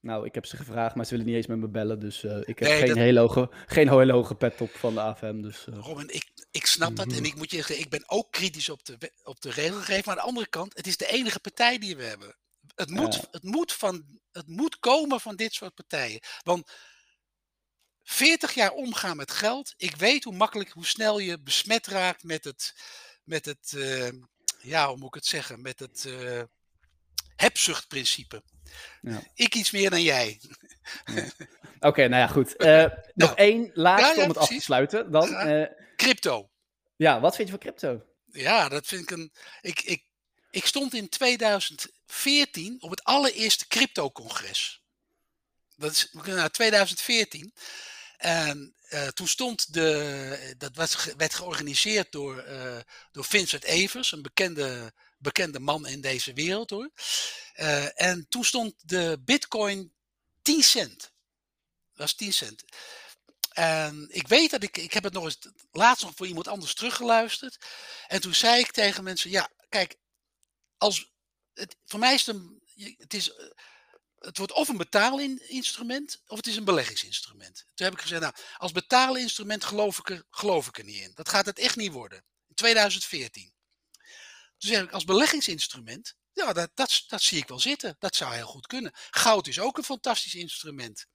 Nou, 0.00 0.26
ik 0.26 0.34
heb 0.34 0.46
ze 0.46 0.56
gevraagd, 0.56 0.94
maar 0.94 1.04
ze 1.04 1.10
willen 1.10 1.26
niet 1.26 1.36
eens 1.36 1.46
met 1.46 1.58
me 1.58 1.68
bellen. 1.68 1.98
Dus 1.98 2.22
uh, 2.22 2.38
ik 2.38 2.58
heb 2.58 2.68
nee, 2.68 2.78
geen, 2.78 2.88
dat... 2.88 2.96
hele 2.96 3.20
hoge, 3.20 3.50
geen 3.66 3.88
hele 3.88 4.12
hoge 4.12 4.34
pet 4.34 4.60
op 4.60 4.70
van 4.70 4.94
de 4.94 5.00
AFM. 5.00 5.40
Dus, 5.40 5.66
uh... 5.66 5.78
Robin, 5.80 6.08
ik, 6.08 6.26
ik 6.50 6.66
snap 6.66 6.96
dat. 6.96 7.06
En 7.06 7.14
mhm. 7.14 7.24
ik 7.24 7.34
moet 7.34 7.50
je 7.50 7.56
zeggen, 7.56 7.78
ik 7.78 7.90
ben 7.90 8.08
ook 8.08 8.32
kritisch 8.32 8.68
op 8.68 8.84
de, 8.84 9.12
op 9.22 9.40
de 9.40 9.50
regelgeving. 9.50 10.04
Maar 10.04 10.14
aan 10.14 10.20
de 10.20 10.28
andere 10.28 10.48
kant, 10.48 10.76
het 10.76 10.86
is 10.86 10.96
de 10.96 11.06
enige 11.06 11.40
partij 11.40 11.78
die 11.78 11.96
we 11.96 12.04
hebben. 12.04 12.36
Het 12.74 12.90
moet, 12.90 13.14
ja. 13.14 13.28
het 13.30 13.42
moet, 13.42 13.72
van, 13.72 14.20
het 14.32 14.46
moet 14.46 14.78
komen 14.78 15.20
van 15.20 15.36
dit 15.36 15.54
soort 15.54 15.74
partijen. 15.74 16.20
Want 16.42 16.70
40 18.02 18.54
jaar 18.54 18.70
omgaan 18.70 19.16
met 19.16 19.30
geld. 19.30 19.74
Ik 19.76 19.96
weet 19.96 20.24
hoe 20.24 20.34
makkelijk, 20.34 20.70
hoe 20.70 20.86
snel 20.86 21.18
je 21.18 21.40
besmet 21.40 21.86
raakt 21.86 22.22
met 22.22 22.44
het 22.44 22.74
met 23.30 23.44
het, 23.44 23.72
uh, 23.76 24.08
ja, 24.60 24.88
hoe 24.88 24.96
moet 24.96 25.08
ik 25.08 25.14
het 25.14 25.26
zeggen, 25.26 25.62
met 25.62 25.78
het 25.78 26.04
uh, 26.06 26.42
hebzuchtprincipe. 27.36 28.42
Ja. 29.00 29.22
Ik 29.34 29.54
iets 29.54 29.70
meer 29.70 29.90
dan 29.90 30.02
jij. 30.02 30.40
Ja. 31.04 31.24
Oké, 31.76 31.86
okay, 31.86 32.06
nou 32.06 32.22
ja, 32.22 32.26
goed. 32.26 32.54
Uh, 32.58 32.66
nou, 32.66 32.90
nog 33.14 33.34
één 33.34 33.70
laatste 33.74 34.16
ja, 34.16 34.22
om 34.22 34.28
het 34.28 34.32
precies. 34.32 34.50
af 34.50 34.56
te 34.56 34.64
sluiten. 34.64 35.10
Dan, 35.10 35.68
crypto. 35.96 36.50
Ja, 36.96 37.20
wat 37.20 37.36
vind 37.36 37.48
je 37.48 37.54
van 37.54 37.62
crypto? 37.62 38.04
Ja, 38.26 38.68
dat 38.68 38.86
vind 38.86 39.02
ik 39.02 39.10
een. 39.10 39.32
Ik, 39.60 39.80
ik, 39.80 40.04
ik 40.50 40.66
stond 40.66 40.94
in 40.94 41.08
2014 41.08 42.76
op 42.80 42.90
het 42.90 43.04
allereerste 43.04 43.66
crypto-congres. 43.66 44.82
Dat 45.76 45.90
is 45.90 46.08
nou, 46.12 46.48
2014. 46.48 47.54
En 48.16 48.74
uh, 48.90 49.06
toen 49.06 49.28
stond 49.28 49.74
de, 49.74 50.54
dat 50.58 50.76
was, 50.76 51.08
werd 51.16 51.34
georganiseerd 51.34 52.12
door, 52.12 52.44
door 53.12 53.24
Vincent 53.24 53.64
Evers, 53.64 54.12
een 54.12 54.22
bekende, 54.22 54.92
bekende 55.20 55.60
man 55.60 55.86
in 55.86 56.00
deze 56.00 56.32
wereld 56.32 56.70
hoor. 56.70 56.90
Uh, 57.56 58.00
en 58.00 58.26
toen 58.28 58.44
stond 58.44 58.74
de 58.76 59.20
bitcoin 59.24 59.92
10 60.42 60.62
cent. 60.62 61.00
Dat 61.00 61.10
was 61.92 62.14
10 62.14 62.32
cent. 62.32 62.64
En 63.52 64.06
ik 64.10 64.28
weet 64.28 64.50
dat 64.50 64.62
ik, 64.62 64.76
ik 64.76 64.92
heb 64.92 65.04
het 65.04 65.12
nog 65.12 65.24
eens 65.24 65.38
laatst 65.70 66.04
nog 66.04 66.12
voor 66.14 66.26
iemand 66.26 66.48
anders 66.48 66.74
teruggeluisterd. 66.74 67.58
En 68.06 68.20
toen 68.20 68.34
zei 68.34 68.60
ik 68.60 68.70
tegen 68.70 69.04
mensen, 69.04 69.30
ja, 69.30 69.50
kijk, 69.68 69.96
als, 70.76 71.12
het, 71.54 71.76
voor 71.84 71.98
mij 71.98 72.14
is 72.14 72.26
het, 72.26 72.36
een, 72.36 72.62
het 72.98 73.14
is, 73.14 73.32
het 74.18 74.38
wordt 74.38 74.52
of 74.52 74.68
een 74.68 74.76
betaalinstrument 74.76 76.22
of 76.26 76.36
het 76.36 76.46
is 76.46 76.56
een 76.56 76.64
beleggingsinstrument. 76.64 77.66
Toen 77.74 77.86
heb 77.86 77.94
ik 77.94 78.00
gezegd, 78.00 78.20
nou, 78.20 78.34
als 78.56 78.72
betaalinstrument 78.72 79.64
geloof 79.64 79.98
ik 79.98 80.10
er, 80.10 80.24
geloof 80.30 80.66
ik 80.66 80.78
er 80.78 80.84
niet 80.84 81.02
in. 81.02 81.12
Dat 81.14 81.28
gaat 81.28 81.46
het 81.46 81.58
echt 81.58 81.76
niet 81.76 81.92
worden. 81.92 82.24
In 82.48 82.54
2014. 82.54 83.52
Zeg 84.62 84.82
ik, 84.82 84.92
als 84.92 85.04
beleggingsinstrument, 85.04 86.14
ja, 86.32 86.52
dat, 86.52 86.70
dat, 86.74 87.22
zie 87.22 87.38
ik 87.38 87.48
wel 87.48 87.60
zitten. 87.60 87.96
Dat 87.98 88.16
zou 88.16 88.34
heel 88.34 88.46
goed 88.46 88.66
kunnen. 88.66 88.92
Goud 89.10 89.46
is 89.46 89.60
ook 89.60 89.78
een 89.78 89.84
fantastisch 89.84 90.34
instrument. 90.34 91.06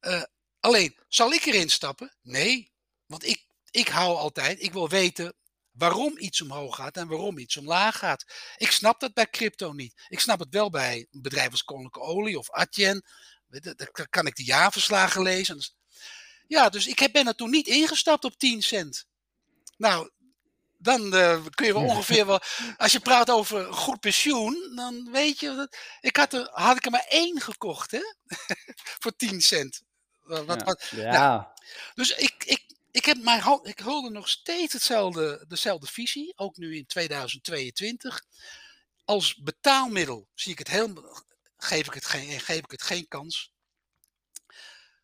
Uh, 0.00 0.22
alleen, 0.60 0.98
zal 1.08 1.32
ik 1.32 1.44
erin 1.44 1.70
stappen? 1.70 2.16
Nee, 2.22 2.72
want 3.06 3.26
ik, 3.26 3.46
ik 3.70 3.88
hou 3.88 4.16
altijd, 4.16 4.62
ik 4.62 4.72
wil 4.72 4.88
weten 4.88 5.34
waarom 5.70 6.18
iets 6.18 6.40
omhoog 6.40 6.76
gaat 6.76 6.96
en 6.96 7.08
waarom 7.08 7.38
iets 7.38 7.56
omlaag 7.56 7.98
gaat. 7.98 8.24
Ik 8.56 8.70
snap 8.70 9.00
dat 9.00 9.14
bij 9.14 9.30
crypto 9.30 9.72
niet. 9.72 10.02
Ik 10.08 10.20
snap 10.20 10.38
het 10.38 10.54
wel 10.54 10.70
bij 10.70 11.06
een 11.10 11.22
bedrijf 11.22 11.50
als 11.50 11.64
Koninklijke 11.64 12.10
Olie 12.10 12.38
of 12.38 12.50
Adyen. 12.50 13.04
Daar 13.48 14.08
kan 14.08 14.26
ik 14.26 14.36
de 14.36 14.44
jaarverslagen 14.44 15.22
lezen. 15.22 15.62
Ja, 16.46 16.68
dus 16.68 16.86
ik 16.86 17.12
ben 17.12 17.26
er 17.26 17.34
toen 17.34 17.50
niet 17.50 17.66
ingestapt 17.66 18.24
op 18.24 18.38
10 18.38 18.62
cent. 18.62 19.06
Nou, 19.76 20.10
dan 20.82 21.14
uh, 21.14 21.44
kun 21.54 21.66
je 21.66 21.72
wel 21.72 21.82
ongeveer 21.82 22.26
wel. 22.26 22.40
Als 22.76 22.92
je 22.92 23.00
praat 23.00 23.30
over 23.30 23.72
goed 23.72 24.00
pensioen, 24.00 24.72
dan 24.74 25.10
weet 25.12 25.40
je. 25.40 25.54
Dat, 25.54 25.76
ik 26.00 26.16
had 26.16 26.32
er, 26.32 26.48
had 26.52 26.76
ik 26.76 26.84
er 26.84 26.90
maar 26.90 27.06
één 27.08 27.40
gekocht, 27.40 27.90
hè? 27.90 28.02
Voor 29.00 29.16
10 29.16 29.40
cent. 29.40 29.82
Wat, 30.20 30.46
ja. 30.46 30.64
Wat, 30.64 30.88
ja. 30.90 31.12
Nou, 31.12 31.44
dus 31.94 32.10
ik, 32.10 32.44
ik, 32.44 32.64
ik, 32.90 33.04
heb 33.04 33.22
mijn, 33.22 33.60
ik 33.62 33.78
hulde 33.78 34.10
nog 34.10 34.28
steeds 34.28 34.72
hetzelfde, 34.72 35.44
dezelfde 35.48 35.86
visie, 35.86 36.32
ook 36.36 36.56
nu 36.56 36.76
in 36.76 36.86
2022. 36.86 38.24
Als 39.04 39.36
betaalmiddel 39.36 40.28
zie 40.34 40.52
ik 40.52 40.58
het 40.58 40.68
heel, 40.68 41.22
geef, 41.56 41.86
ik 41.86 41.94
het 41.94 42.06
geen, 42.06 42.40
geef 42.40 42.58
ik 42.58 42.70
het 42.70 42.82
geen 42.82 43.08
kans. 43.08 43.52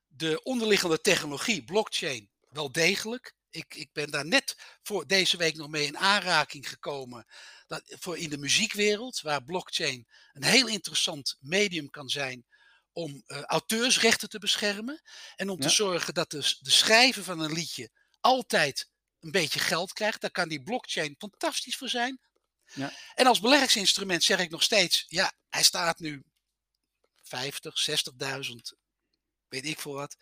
De 0.06 0.42
onderliggende 0.42 1.00
technologie, 1.00 1.64
blockchain, 1.64 2.30
wel 2.48 2.72
degelijk. 2.72 3.36
Ik, 3.51 3.74
ik 3.74 3.92
ben 3.92 4.11
daar 4.11 4.26
net 4.26 4.57
voor 4.82 5.07
deze 5.07 5.36
week 5.36 5.57
nog 5.57 5.68
mee 5.68 5.86
in 5.86 5.99
aanraking 5.99 6.68
gekomen. 6.68 7.26
Dat, 7.66 7.82
voor 7.84 8.18
in 8.18 8.30
de 8.30 8.38
muziekwereld, 8.38 9.20
waar 9.20 9.44
blockchain 9.44 10.07
een 10.32 10.44
heel 10.44 10.66
interessant 10.66 11.36
medium 11.40 11.90
kan 11.90 12.09
zijn 12.09 12.46
om 12.92 13.22
uh, 13.26 13.42
auteursrechten 13.42 14.28
te 14.28 14.38
beschermen. 14.38 15.03
En 15.36 15.49
om 15.49 15.61
te 15.61 15.68
zorgen 15.68 16.14
dat 16.14 16.30
de, 16.30 16.57
de 16.59 16.70
schrijver 16.70 17.24
van 17.24 17.40
een 17.40 17.53
liedje 17.53 17.90
altijd 18.20 18.88
een 19.20 19.30
beetje 19.30 19.59
geld 19.59 19.92
krijgt. 19.92 20.20
Daar 20.20 20.30
kan 20.30 20.49
die 20.49 20.62
blockchain 20.62 21.14
fantastisch 21.18 21.76
voor 21.76 21.88
zijn. 21.88 22.20
Ja. 22.74 22.92
En 23.14 23.26
als 23.26 23.40
beleggingsinstrument 23.40 24.22
zeg 24.22 24.38
ik 24.38 24.51
nog 24.51 24.62
steeds, 24.62 25.05
ja, 25.09 25.32
hij 25.49 25.62
staat 25.62 25.99
nu 25.99 26.22
50, 27.22 27.74
60.000, 28.51 28.55
weet 29.49 29.66
ik 29.66 29.78
voor 29.78 29.94
wat. 29.94 30.16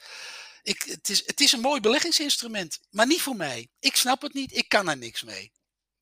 Ik, 0.62 0.83
het, 0.83 1.09
is, 1.09 1.27
het 1.27 1.41
is 1.41 1.53
een 1.53 1.61
mooi 1.61 1.81
beleggingsinstrument, 1.81 2.79
maar 2.91 3.07
niet 3.07 3.22
voor 3.22 3.37
mij. 3.37 3.68
Ik 3.81 3.97
snap 3.97 4.22
het 4.22 4.35
niet, 4.35 4.57
ik 4.57 4.68
kan 4.68 4.89
er 4.89 4.97
niks 4.97 5.22
mee. 5.22 5.53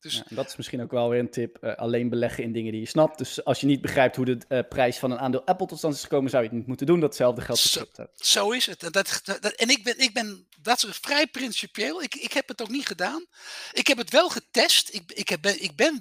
Dus... 0.05 0.13
Ja, 0.13 0.23
dat 0.35 0.47
is 0.47 0.55
misschien 0.55 0.81
ook 0.81 0.91
wel 0.91 1.09
weer 1.09 1.19
een 1.19 1.31
tip. 1.31 1.57
Uh, 1.61 1.75
alleen 1.75 2.09
beleggen 2.09 2.43
in 2.43 2.51
dingen 2.51 2.71
die 2.71 2.81
je 2.81 2.87
snapt. 2.87 3.17
Dus 3.17 3.43
als 3.43 3.59
je 3.59 3.65
niet 3.65 3.81
begrijpt 3.81 4.15
hoe 4.15 4.25
de 4.25 4.37
uh, 4.49 4.59
prijs 4.69 4.97
van 4.97 5.11
een 5.11 5.19
aandeel 5.19 5.45
Apple 5.45 5.67
tot 5.67 5.77
stand 5.77 5.93
is 5.93 6.01
gekomen, 6.01 6.29
zou 6.29 6.43
je 6.43 6.49
het 6.49 6.57
niet 6.57 6.67
moeten 6.67 6.85
doen. 6.85 6.99
Datzelfde 6.99 7.41
geldt 7.41 7.61
voor 7.61 7.71
crypto. 7.71 8.07
Zo 8.15 8.51
is 8.51 8.65
het. 8.65 8.79
Dat, 8.79 9.21
dat, 9.23 9.53
en 9.53 9.69
ik 9.69 9.83
ben, 9.83 9.99
ik 9.99 10.13
ben, 10.13 10.47
dat 10.61 10.83
is 10.83 10.97
vrij 11.01 11.27
principieel. 11.27 12.01
Ik, 12.01 12.15
ik 12.15 12.33
heb 12.33 12.47
het 12.47 12.61
ook 12.61 12.69
niet 12.69 12.87
gedaan. 12.87 13.25
Ik 13.71 13.87
heb 13.87 13.97
het 13.97 14.09
wel 14.09 14.29
getest. 14.29 14.93
Ik, 14.93 15.11
ik, 15.11 15.29
heb, 15.29 15.45
ik 15.45 15.75
ben, 15.75 15.99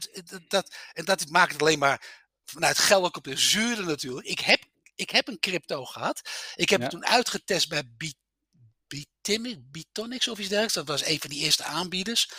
dat, 0.48 0.74
en 0.92 1.04
dat 1.04 1.28
maakt 1.28 1.52
het 1.52 1.60
alleen 1.60 1.78
maar 1.78 2.22
vanuit 2.44 2.78
geld 2.78 3.04
ook 3.04 3.16
op 3.16 3.24
de 3.24 3.36
zure 3.36 3.84
natuurlijk. 3.84 4.26
Ik 4.26 4.40
heb, 4.40 4.63
ik 4.94 5.10
heb 5.10 5.28
een 5.28 5.38
crypto 5.38 5.84
gehad. 5.84 6.20
Ik 6.54 6.70
heb 6.70 6.78
ja. 6.78 6.86
het 6.86 6.94
toen 6.94 7.06
uitgetest 7.06 7.68
bij 7.68 7.82
Bitonics 9.70 10.28
of 10.28 10.38
iets 10.38 10.48
dergelijks. 10.48 10.74
Dat 10.74 10.88
was 10.88 11.04
een 11.04 11.20
van 11.20 11.30
die 11.30 11.42
eerste 11.42 11.64
aanbieders. 11.64 12.30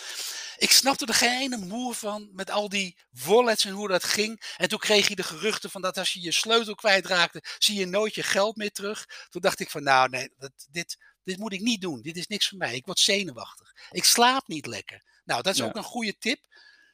Ik 0.56 0.70
snapte 0.70 1.06
er 1.06 1.14
geen 1.14 1.40
ene 1.40 1.56
moer 1.56 1.94
van 1.94 2.28
met 2.32 2.50
al 2.50 2.68
die 2.68 2.98
wallets 3.10 3.64
en 3.64 3.72
hoe 3.72 3.88
dat 3.88 4.04
ging. 4.04 4.54
En 4.56 4.68
toen 4.68 4.78
kreeg 4.78 5.08
je 5.08 5.16
de 5.16 5.22
geruchten 5.22 5.70
van 5.70 5.82
dat 5.82 5.98
als 5.98 6.12
je 6.12 6.20
je 6.20 6.32
sleutel 6.32 6.74
kwijtraakte, 6.74 7.42
zie 7.58 7.78
je 7.78 7.86
nooit 7.86 8.14
je 8.14 8.22
geld 8.22 8.56
meer 8.56 8.72
terug. 8.72 9.26
Toen 9.28 9.40
dacht 9.40 9.60
ik 9.60 9.70
van 9.70 9.82
nou 9.82 10.08
nee, 10.08 10.32
dat, 10.36 10.52
dit, 10.70 10.96
dit 11.24 11.38
moet 11.38 11.52
ik 11.52 11.60
niet 11.60 11.80
doen. 11.80 12.02
Dit 12.02 12.16
is 12.16 12.26
niks 12.26 12.48
voor 12.48 12.58
mij. 12.58 12.74
Ik 12.74 12.86
word 12.86 12.98
zenuwachtig. 12.98 13.74
Ik 13.90 14.04
slaap 14.04 14.48
niet 14.48 14.66
lekker. 14.66 15.02
Nou, 15.24 15.42
dat 15.42 15.52
is 15.52 15.58
ja. 15.58 15.66
ook 15.66 15.76
een 15.76 15.82
goede 15.82 16.18
tip. 16.18 16.46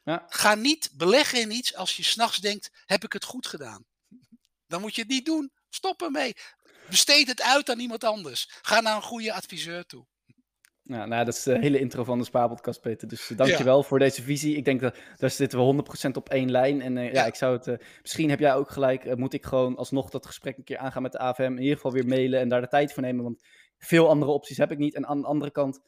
Ja. 0.04 0.26
Ga 0.28 0.54
niet 0.54 0.90
beleggen 0.92 1.40
in 1.40 1.50
iets 1.50 1.74
als 1.74 1.96
je 1.96 2.02
s'nachts 2.02 2.38
denkt, 2.38 2.70
heb 2.84 3.04
ik 3.04 3.12
het 3.12 3.24
goed 3.24 3.46
gedaan? 3.46 3.86
Dan 4.72 4.80
moet 4.80 4.94
je 4.94 5.00
het 5.00 5.10
niet 5.10 5.24
doen. 5.26 5.52
Stop 5.68 6.02
ermee. 6.02 6.32
Besteed 6.88 7.28
het 7.28 7.42
uit 7.42 7.70
aan 7.70 7.78
iemand 7.78 8.04
anders. 8.04 8.48
Ga 8.62 8.80
naar 8.80 8.96
een 8.96 9.02
goede 9.02 9.32
adviseur 9.32 9.86
toe. 9.86 10.06
Ja, 10.82 11.06
nou, 11.06 11.24
dat 11.24 11.34
is 11.34 11.42
de 11.42 11.58
hele 11.58 11.78
intro 11.78 12.04
van 12.04 12.18
de 12.18 12.24
Spaarpodcast, 12.24 12.80
Peter. 12.80 13.08
Dus 13.08 13.30
uh, 13.30 13.38
dankjewel 13.38 13.76
ja. 13.76 13.82
voor 13.82 13.98
deze 13.98 14.22
visie. 14.22 14.56
Ik 14.56 14.64
denk 14.64 14.80
dat 14.80 14.98
daar 15.16 15.30
zitten 15.30 15.58
we 15.58 15.84
100% 16.08 16.10
op 16.12 16.28
één 16.28 16.50
lijn. 16.50 16.80
En 16.82 16.96
uh, 16.96 17.04
ja. 17.04 17.12
ja. 17.12 17.26
ik 17.26 17.34
zou 17.34 17.56
het. 17.56 17.66
Uh, 17.66 17.74
misschien 18.02 18.30
heb 18.30 18.38
jij 18.38 18.54
ook 18.54 18.70
gelijk. 18.70 19.16
moet 19.16 19.32
ik 19.32 19.44
gewoon 19.44 19.76
alsnog 19.76 20.10
dat 20.10 20.26
gesprek 20.26 20.56
een 20.56 20.64
keer 20.64 20.78
aangaan 20.78 21.02
met 21.02 21.12
de 21.12 21.18
AVM. 21.18 21.42
In 21.42 21.62
ieder 21.62 21.76
geval 21.76 21.92
weer 21.92 22.06
mailen 22.06 22.40
en 22.40 22.48
daar 22.48 22.60
de 22.60 22.68
tijd 22.68 22.92
voor 22.92 23.02
nemen. 23.02 23.24
Want 23.24 23.42
veel 23.78 24.08
andere 24.08 24.32
opties 24.32 24.56
heb 24.56 24.70
ik 24.70 24.78
niet. 24.78 24.94
En 24.94 25.06
aan 25.06 25.20
de 25.20 25.26
andere 25.26 25.50
kant, 25.50 25.80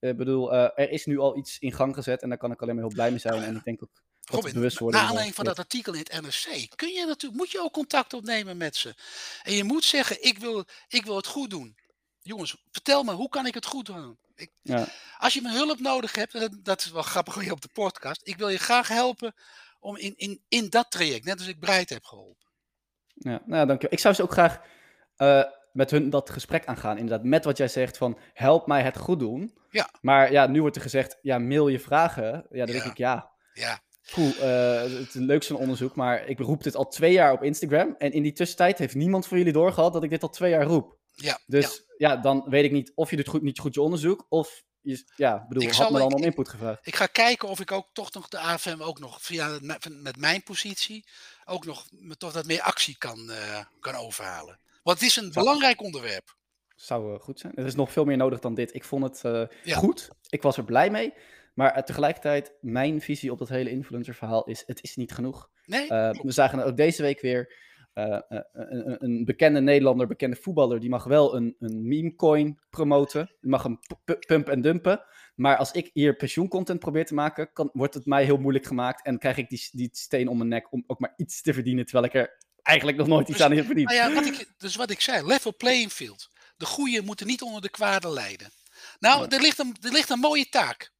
ik 0.00 0.16
bedoel, 0.16 0.54
er 0.54 0.90
is 0.90 1.06
nu 1.06 1.18
al 1.18 1.36
iets 1.36 1.58
in 1.58 1.72
gang 1.72 1.94
gezet. 1.94 2.22
En 2.22 2.28
daar 2.28 2.38
kan 2.38 2.52
ik 2.52 2.62
alleen 2.62 2.74
maar 2.74 2.84
heel 2.84 2.94
blij 2.94 3.10
mee 3.10 3.18
zijn. 3.18 3.42
En 3.42 3.56
ik 3.56 3.64
denk 3.64 3.82
ook. 3.82 4.06
Robin, 4.28 4.52
bewustwording 4.52 5.02
na 5.02 5.08
aanleiding 5.08 5.36
van 5.36 5.44
dat 5.44 5.58
artikel 5.58 5.92
in 5.92 5.98
het 5.98 6.20
NRC, 6.20 6.76
kun 6.76 6.92
je 6.92 7.06
natuurlijk, 7.06 7.40
moet 7.40 7.50
je 7.50 7.60
ook 7.60 7.72
contact 7.72 8.12
opnemen 8.12 8.56
met 8.56 8.76
ze. 8.76 8.94
En 9.42 9.52
je 9.52 9.64
moet 9.64 9.84
zeggen, 9.84 10.24
ik 10.24 10.38
wil, 10.38 10.64
ik 10.88 11.04
wil 11.04 11.16
het 11.16 11.26
goed 11.26 11.50
doen. 11.50 11.76
Jongens, 12.22 12.56
vertel 12.70 13.02
me, 13.02 13.12
hoe 13.12 13.28
kan 13.28 13.46
ik 13.46 13.54
het 13.54 13.66
goed 13.66 13.86
doen? 13.86 14.18
Ik, 14.34 14.50
ja. 14.62 14.86
Als 15.18 15.34
je 15.34 15.42
mijn 15.42 15.54
hulp 15.54 15.80
nodig 15.80 16.14
hebt, 16.14 16.32
dat, 16.32 16.50
dat 16.62 16.80
is 16.80 16.90
wel 16.90 17.02
grappig 17.02 17.34
hier 17.34 17.52
op 17.52 17.60
de 17.60 17.68
podcast. 17.72 18.20
Ik 18.24 18.36
wil 18.36 18.48
je 18.48 18.58
graag 18.58 18.88
helpen 18.88 19.34
om 19.80 19.96
in, 19.96 20.14
in, 20.16 20.40
in 20.48 20.70
dat 20.70 20.90
traject, 20.90 21.24
net 21.24 21.38
als 21.38 21.48
ik 21.48 21.60
Breit 21.60 21.90
heb 21.90 22.04
geholpen. 22.04 22.46
Ja, 23.14 23.42
nou, 23.46 23.66
dankjewel. 23.66 23.92
Ik 23.92 23.98
zou 23.98 24.14
ze 24.14 24.22
ook 24.22 24.32
graag 24.32 24.60
uh, 25.16 25.42
met 25.72 25.90
hun 25.90 26.10
dat 26.10 26.30
gesprek 26.30 26.66
aangaan. 26.66 26.98
Inderdaad, 26.98 27.24
met 27.24 27.44
wat 27.44 27.56
jij 27.56 27.68
zegt 27.68 27.96
van 27.96 28.18
help 28.34 28.66
mij 28.66 28.82
het 28.82 28.98
goed 28.98 29.18
doen. 29.18 29.58
Ja. 29.70 29.90
Maar 30.00 30.32
ja, 30.32 30.46
nu 30.46 30.60
wordt 30.60 30.76
er 30.76 30.82
gezegd, 30.82 31.18
ja, 31.22 31.38
mail 31.38 31.68
je 31.68 31.80
vragen. 31.80 32.46
Ja, 32.50 32.64
dan 32.64 32.74
ja. 32.74 32.80
denk 32.80 32.84
ik 32.84 32.96
ja. 32.96 33.30
Ja. 33.52 33.80
Poeh, 34.14 34.36
uh, 34.36 34.98
het 34.98 35.14
leukste 35.14 35.56
onderzoek, 35.56 35.94
maar 35.94 36.26
ik 36.26 36.38
roep 36.38 36.62
dit 36.62 36.76
al 36.76 36.88
twee 36.88 37.12
jaar 37.12 37.32
op 37.32 37.42
Instagram. 37.42 37.94
En 37.98 38.12
in 38.12 38.22
die 38.22 38.32
tussentijd 38.32 38.78
heeft 38.78 38.94
niemand 38.94 39.26
van 39.26 39.38
jullie 39.38 39.52
doorgehad 39.52 39.92
dat 39.92 40.02
ik 40.02 40.10
dit 40.10 40.22
al 40.22 40.28
twee 40.28 40.50
jaar 40.50 40.64
roep. 40.64 40.96
Ja, 41.14 41.40
dus 41.46 41.82
ja. 41.96 42.16
dan 42.16 42.44
weet 42.48 42.64
ik 42.64 42.72
niet 42.72 42.92
of 42.94 43.10
je 43.10 43.16
doet 43.16 43.28
goed, 43.28 43.42
niet 43.42 43.58
goed 43.58 43.74
je 43.74 43.80
onderzoek, 43.80 44.26
of 44.28 44.62
je, 44.80 45.04
ja, 45.16 45.44
bedoel, 45.48 45.62
ik 45.62 45.72
had 45.72 45.90
me 45.90 45.98
dan 45.98 46.14
om 46.14 46.22
input 46.22 46.48
gevraagd. 46.48 46.86
Ik 46.86 46.96
ga 46.96 47.06
kijken 47.06 47.48
of 47.48 47.60
ik 47.60 47.72
ook 47.72 47.88
toch 47.92 48.12
nog 48.12 48.28
de 48.28 48.38
AFM 48.38 48.80
ook 48.80 48.98
nog 48.98 49.22
via 49.22 49.58
met 49.88 50.16
mijn 50.16 50.42
positie 50.42 51.04
ook 51.44 51.64
nog 51.64 51.86
toch 52.18 52.32
dat 52.32 52.46
meer 52.46 52.62
actie 52.62 52.98
kan, 52.98 53.30
uh, 53.30 53.60
kan 53.80 53.94
overhalen. 53.94 54.60
Want 54.82 55.00
het 55.00 55.08
is 55.08 55.16
een 55.16 55.32
Zou, 55.32 55.44
belangrijk 55.44 55.82
onderwerp. 55.82 56.36
Zou 56.76 57.14
uh, 57.14 57.20
goed 57.20 57.40
zijn. 57.40 57.54
Er 57.54 57.66
is 57.66 57.74
nog 57.74 57.92
veel 57.92 58.04
meer 58.04 58.16
nodig 58.16 58.40
dan 58.40 58.54
dit. 58.54 58.74
Ik 58.74 58.84
vond 58.84 59.04
het 59.04 59.34
uh, 59.34 59.46
ja. 59.64 59.76
goed. 59.76 60.08
Ik 60.28 60.42
was 60.42 60.56
er 60.56 60.64
blij 60.64 60.90
mee. 60.90 61.14
Maar 61.58 61.84
tegelijkertijd, 61.84 62.52
mijn 62.60 63.00
visie 63.00 63.32
op 63.32 63.38
dat 63.38 63.48
hele 63.48 63.70
influencer 63.70 64.14
verhaal 64.14 64.44
is, 64.44 64.62
het 64.66 64.82
is 64.82 64.96
niet 64.96 65.12
genoeg. 65.12 65.50
Nee, 65.64 65.88
we 65.88 66.32
zagen 66.32 66.64
ook 66.64 66.76
deze 66.76 67.02
week 67.02 67.20
weer. 67.20 67.66
Uh, 67.94 68.20
een, 68.52 69.04
een, 69.04 69.24
bekende 69.24 69.60
Nederlander, 69.60 70.06
bekende 70.06 70.36
voetballer, 70.36 70.80
die 70.80 70.88
mag 70.88 71.04
wel 71.04 71.36
een, 71.36 71.56
een 71.58 71.88
meme 71.88 72.14
coin 72.14 72.58
promoten. 72.70 73.34
Die 73.40 73.50
mag 73.50 73.62
hem 73.62 73.78
pump 74.26 74.48
en 74.48 74.60
dumpen. 74.60 75.04
Maar 75.34 75.56
als 75.56 75.72
ik 75.72 75.90
hier 75.92 76.16
pensioencontent 76.16 76.78
probeer 76.78 77.06
te 77.06 77.14
maken, 77.14 77.52
kan, 77.52 77.70
wordt 77.72 77.94
het 77.94 78.06
mij 78.06 78.24
heel 78.24 78.36
moeilijk 78.36 78.66
gemaakt. 78.66 79.04
En 79.04 79.18
krijg 79.18 79.36
ik 79.36 79.48
die, 79.48 79.68
die 79.72 79.88
steen 79.92 80.28
om 80.28 80.36
mijn 80.36 80.48
nek 80.48 80.72
om 80.72 80.84
ook 80.86 80.98
maar 80.98 81.12
iets 81.16 81.42
te 81.42 81.52
verdienen. 81.52 81.84
Terwijl 81.84 82.04
ik 82.04 82.14
er 82.14 82.38
eigenlijk 82.62 82.98
nog 82.98 83.06
nooit 83.06 83.28
iets 83.28 83.40
aan 83.40 83.52
heb 83.52 83.66
verdiend. 83.66 83.88
Nou 83.88 84.10
ja, 84.10 84.14
wat 84.14 84.26
ik, 84.26 84.52
dus 84.56 84.76
wat 84.76 84.90
ik 84.90 85.00
zei, 85.00 85.26
level 85.26 85.56
playing 85.56 85.90
field. 85.90 86.30
De 86.56 86.66
goeie 86.66 87.02
moeten 87.02 87.26
niet 87.26 87.42
onder 87.42 87.62
de 87.62 87.70
kwade 87.70 88.10
lijden. 88.10 88.50
Nou, 88.98 89.22
ja. 89.22 89.28
er, 89.28 89.40
ligt 89.40 89.58
een, 89.58 89.76
er 89.80 89.92
ligt 89.92 90.10
een 90.10 90.18
mooie 90.18 90.48
taak. 90.48 90.96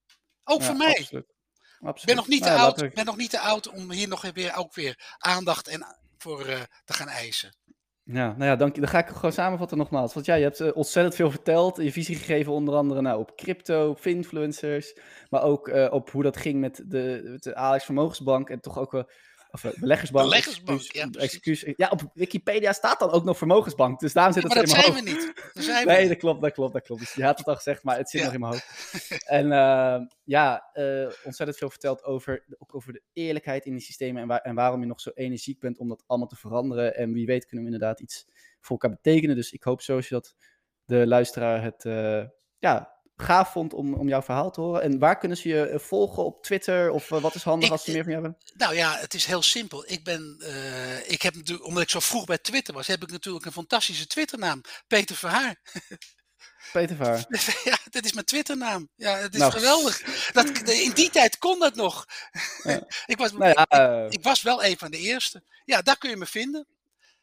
Ook 0.51 0.61
ja, 0.61 0.67
voor 0.67 0.77
mij. 0.77 0.97
Absoluut. 0.99 1.37
Absoluut. 1.81 2.05
Ben, 2.05 2.17
nog 2.17 2.29
niet 2.29 2.41
nou, 2.41 2.57
te 2.57 2.63
oud, 2.63 2.83
ik... 2.83 2.95
ben 2.95 3.05
nog 3.05 3.17
niet 3.17 3.31
te 3.31 3.41
oud 3.41 3.69
om 3.69 3.91
hier 3.91 4.09
nog 4.09 4.31
weer, 4.33 4.57
ook 4.57 4.75
weer 4.75 5.17
aandacht 5.19 5.69
en 5.69 5.87
voor 6.19 6.47
uh, 6.47 6.61
te 6.85 6.93
gaan 6.93 7.09
eisen. 7.09 7.57
Ja, 8.03 8.27
nou 8.27 8.45
ja, 8.45 8.57
dank 8.57 8.75
je. 8.75 8.81
Dan 8.81 8.91
ga 8.91 8.99
ik 8.99 9.09
gewoon 9.09 9.33
samenvatten 9.33 9.79
nogmaals. 9.79 10.15
Want 10.15 10.27
ja, 10.27 10.35
je 10.35 10.43
hebt 10.43 10.61
uh, 10.61 10.77
ontzettend 10.77 11.15
veel 11.15 11.31
verteld. 11.31 11.77
Je 11.77 11.93
visie 11.93 12.17
gegeven 12.17 12.53
onder 12.53 12.75
andere 12.75 13.01
nou, 13.01 13.21
op 13.21 13.37
crypto, 13.37 13.91
op 13.91 14.07
influencers. 14.07 14.99
Maar 15.29 15.43
ook 15.43 15.69
uh, 15.69 15.87
op 15.91 16.11
hoe 16.11 16.23
dat 16.23 16.37
ging 16.37 16.61
met 16.61 16.83
de, 16.87 17.37
de 17.39 17.55
Alex 17.55 17.85
Vermogensbank. 17.85 18.51
En 18.51 18.61
toch 18.61 18.79
ook 18.79 18.93
wel 18.93 19.11
of 19.65 19.73
uh, 19.73 19.81
beleggersbank. 19.81 20.25
Beleggersbank, 20.25 20.81
excuus, 20.81 21.13
ja. 21.13 21.21
Excuus. 21.21 21.65
Ja, 21.77 21.89
op 21.89 22.11
Wikipedia 22.15 22.73
staat 22.73 22.99
dan 22.99 23.11
ook 23.11 23.25
nog 23.25 23.39
vermogensbank. 23.39 24.01
Dus 24.01 24.13
daarom 24.13 24.33
zit 24.33 24.43
ja, 24.43 24.49
het 24.49 24.57
maar 24.57 24.85
in 24.85 24.85
dat 24.85 24.95
mijn 24.95 25.05
zijn 25.05 25.15
hoofd. 25.15 25.25
we 25.25 25.41
niet. 25.41 25.55
Dat 25.55 25.65
zijn 25.65 25.87
nee, 25.87 26.03
we 26.03 26.09
dat 26.09 26.17
klopt, 26.17 26.41
dat 26.41 26.53
klopt, 26.53 26.73
dat 26.73 26.83
klopt. 26.83 27.01
Dus 27.01 27.15
je 27.15 27.25
had 27.25 27.39
het 27.39 27.47
al 27.47 27.55
gezegd, 27.55 27.83
maar 27.83 27.97
het 27.97 28.11
zit 28.11 28.21
ja. 28.21 28.27
nog 28.27 28.35
in 28.35 28.41
mijn 28.41 28.53
hoofd. 28.53 29.25
en 29.39 29.47
uh, 29.47 30.07
ja, 30.25 30.71
uh, 30.75 31.11
ontzettend 31.25 31.59
veel 31.59 31.71
verteld 31.71 32.05
over, 32.05 32.45
ook 32.59 32.75
over 32.75 32.93
de 32.93 33.03
eerlijkheid 33.13 33.65
in 33.65 33.73
die 33.73 33.83
systemen. 33.83 34.23
En, 34.23 34.29
waar, 34.29 34.41
en 34.41 34.55
waarom 34.55 34.81
je 34.81 34.87
nog 34.87 35.01
zo 35.01 35.11
energiek 35.15 35.61
bent 35.61 35.79
om 35.79 35.89
dat 35.89 36.05
allemaal 36.07 36.29
te 36.29 36.37
veranderen. 36.37 36.97
En 36.97 37.13
wie 37.13 37.27
weet 37.27 37.47
kunnen 37.47 37.67
we 37.67 37.73
inderdaad 37.73 38.01
iets 38.01 38.27
voor 38.61 38.79
elkaar 38.79 38.99
betekenen. 39.03 39.37
Dus 39.37 39.53
ik 39.53 39.63
hoop 39.63 39.81
sowieso 39.81 40.15
dat 40.15 40.35
de 40.85 41.07
luisteraar 41.07 41.63
het 41.63 41.85
uh, 41.85 42.25
ja, 42.59 42.98
gaaf 43.23 43.53
vond 43.53 43.75
om, 43.75 43.95
om 43.95 44.09
jouw 44.09 44.23
verhaal 44.23 44.51
te 44.51 44.61
horen. 44.61 44.83
En 44.83 44.99
waar 44.99 45.19
kunnen 45.19 45.39
ze 45.39 45.49
je 45.49 45.81
volgen 45.83 46.25
op 46.25 46.43
Twitter? 46.43 46.91
Of 46.91 47.11
uh, 47.11 47.21
wat 47.21 47.35
is 47.35 47.43
handig 47.43 47.66
ik, 47.66 47.73
als 47.73 47.85
ze 47.85 47.91
meer 47.91 48.03
van 48.03 48.12
jou 48.12 48.25
hebben? 48.25 48.43
Nou 48.55 48.75
ja, 48.75 48.97
het 48.97 49.14
is 49.14 49.25
heel 49.25 49.43
simpel. 49.43 49.85
Ik 49.87 50.05
ben, 50.05 50.37
uh, 50.41 51.11
ik 51.11 51.23
heb 51.23 51.35
natuurlijk, 51.35 51.66
omdat 51.66 51.83
ik 51.83 51.91
zo 51.91 52.01
vroeg 52.01 52.25
bij 52.25 52.39
Twitter 52.39 52.75
was, 52.75 52.87
heb 52.87 53.03
ik 53.03 53.11
natuurlijk 53.11 53.47
een 53.47 53.53
fantastische 53.53 54.07
Twitternaam. 54.07 54.61
Peter 54.87 55.16
Verhaar. 55.16 55.57
Peter 56.73 56.97
Verhaar. 56.97 57.27
Ja, 57.64 57.79
dat 57.91 58.05
is 58.05 58.12
mijn 58.12 58.27
Twitternaam. 58.27 58.89
Ja, 58.95 59.16
het 59.16 59.35
is 59.35 59.41
nou. 59.41 59.53
geweldig. 59.53 60.03
Dat, 60.33 60.47
in 60.69 60.93
die 60.93 61.11
tijd 61.11 61.39
kon 61.39 61.59
dat 61.59 61.75
nog. 61.75 62.07
Ja. 62.62 62.87
ik, 63.07 63.19
was, 63.19 63.33
nou 63.33 63.53
ja, 63.55 64.07
ik, 64.07 64.12
ik 64.12 64.23
was 64.23 64.43
wel 64.43 64.64
een 64.64 64.79
van 64.79 64.91
de 64.91 64.99
eerste. 64.99 65.43
Ja, 65.64 65.83
daar 65.83 65.99
kun 65.99 66.11
je 66.11 66.16
me 66.16 66.27
vinden. 66.27 66.66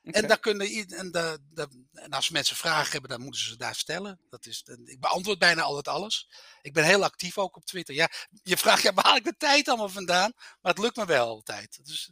Okay. 0.08 0.22
En, 0.22 0.28
daar 0.28 0.40
kunnen, 0.40 0.68
en, 0.88 1.12
de, 1.12 1.40
de, 1.50 1.68
en 1.94 2.12
als 2.12 2.30
mensen 2.30 2.56
vragen 2.56 2.92
hebben, 2.92 3.10
dan 3.10 3.22
moeten 3.22 3.42
ze 3.42 3.48
ze 3.48 3.58
daar 3.58 3.76
stellen. 3.76 4.20
Dat 4.30 4.46
is, 4.46 4.64
ik 4.86 5.00
beantwoord 5.00 5.40
bijna 5.40 5.62
altijd 5.62 5.88
alles. 5.88 6.30
Ik 6.62 6.74
ben 6.74 6.84
heel 6.84 7.04
actief 7.04 7.38
ook 7.38 7.56
op 7.56 7.66
Twitter. 7.66 7.96
Ja, 7.96 8.10
je 8.44 8.58
vraagt, 8.58 8.84
ja, 8.84 8.94
waar 8.94 9.06
haal 9.06 9.16
ik 9.16 9.24
de 9.24 9.38
tijd 9.38 9.68
allemaal 9.68 9.90
vandaan? 9.90 10.32
Maar 10.62 10.74
het 10.74 10.82
lukt 10.82 10.96
me 10.96 11.06
wel 11.06 11.28
altijd. 11.28 11.86
Dus, 11.86 12.12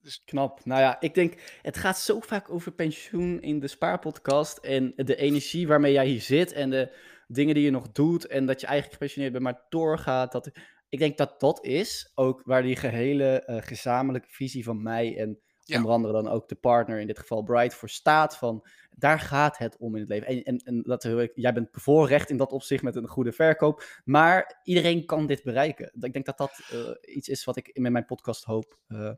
dus... 0.00 0.22
Knap. 0.24 0.64
Nou 0.64 0.80
ja, 0.80 1.00
ik 1.00 1.14
denk, 1.14 1.40
het 1.62 1.76
gaat 1.76 1.98
zo 1.98 2.20
vaak 2.20 2.50
over 2.50 2.72
pensioen 2.72 3.42
in 3.42 3.60
de 3.60 3.68
Spaarpodcast. 3.68 4.58
En 4.58 4.92
de 4.96 5.16
energie 5.16 5.66
waarmee 5.66 5.92
jij 5.92 6.06
hier 6.06 6.22
zit 6.22 6.52
en 6.52 6.70
de 6.70 6.96
dingen 7.26 7.54
die 7.54 7.64
je 7.64 7.70
nog 7.70 7.92
doet. 7.92 8.26
En 8.26 8.46
dat 8.46 8.60
je 8.60 8.66
eigenlijk 8.66 8.94
gepensioneerd 8.94 9.32
bent, 9.32 9.44
maar 9.44 9.64
doorgaat. 9.68 10.32
Dat, 10.32 10.50
ik 10.88 10.98
denk 10.98 11.16
dat 11.16 11.40
dat 11.40 11.64
is 11.64 12.10
ook 12.14 12.42
waar 12.44 12.62
die 12.62 12.76
gehele 12.76 13.42
uh, 13.46 13.62
gezamenlijke 13.62 14.30
visie 14.30 14.64
van 14.64 14.82
mij 14.82 15.18
en 15.18 15.40
ja. 15.66 15.76
onder 15.76 15.92
andere 15.92 16.12
dan 16.12 16.28
ook 16.28 16.48
de 16.48 16.54
partner, 16.54 17.00
in 17.00 17.06
dit 17.06 17.18
geval 17.18 17.42
Bright, 17.42 17.74
voor 17.74 17.88
staat 17.88 18.36
van 18.36 18.66
daar 18.90 19.20
gaat 19.20 19.58
het 19.58 19.76
om 19.76 19.94
in 19.94 20.00
het 20.00 20.08
leven. 20.08 20.26
En, 20.26 20.42
en, 20.42 20.58
en 20.58 20.82
dat, 20.82 21.02
jij 21.34 21.52
bent 21.52 21.70
bevoorrecht 21.70 22.30
in 22.30 22.36
dat 22.36 22.52
opzicht 22.52 22.82
met 22.82 22.96
een 22.96 23.08
goede 23.08 23.32
verkoop, 23.32 24.00
maar 24.04 24.60
iedereen 24.64 25.06
kan 25.06 25.26
dit 25.26 25.42
bereiken. 25.42 25.90
Ik 26.00 26.12
denk 26.12 26.26
dat 26.26 26.38
dat 26.38 26.60
uh, 26.72 26.90
iets 27.16 27.28
is 27.28 27.44
wat 27.44 27.56
ik 27.56 27.78
met 27.78 27.92
mijn 27.92 28.04
podcast 28.04 28.44
hoop 28.44 28.78
uh, 28.88 29.10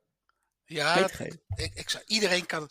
ja, 0.69 1.09
ik, 1.19 1.41
ik 1.75 1.91
zou, 1.91 2.05
iedereen 2.07 2.47
kan, 2.47 2.71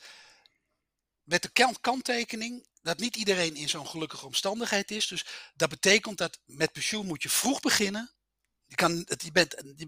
met 1.23 1.41
de 1.41 1.51
kant, 1.51 1.79
kanttekening, 1.79 2.67
dat 2.81 2.97
niet 2.97 3.15
iedereen 3.15 3.55
in 3.55 3.69
zo'n 3.69 3.87
gelukkige 3.87 4.25
omstandigheid 4.25 4.91
is. 4.91 5.07
Dus 5.07 5.25
dat 5.55 5.69
betekent 5.69 6.17
dat 6.17 6.39
met 6.45 6.71
pensioen 6.71 7.05
moet 7.05 7.23
je 7.23 7.29
vroeg 7.29 7.59
beginnen. 7.59 8.11
Je, 8.65 8.75
kan, 8.75 9.05
je 9.17 9.31
bent, 9.31 9.55
je, 9.75 9.87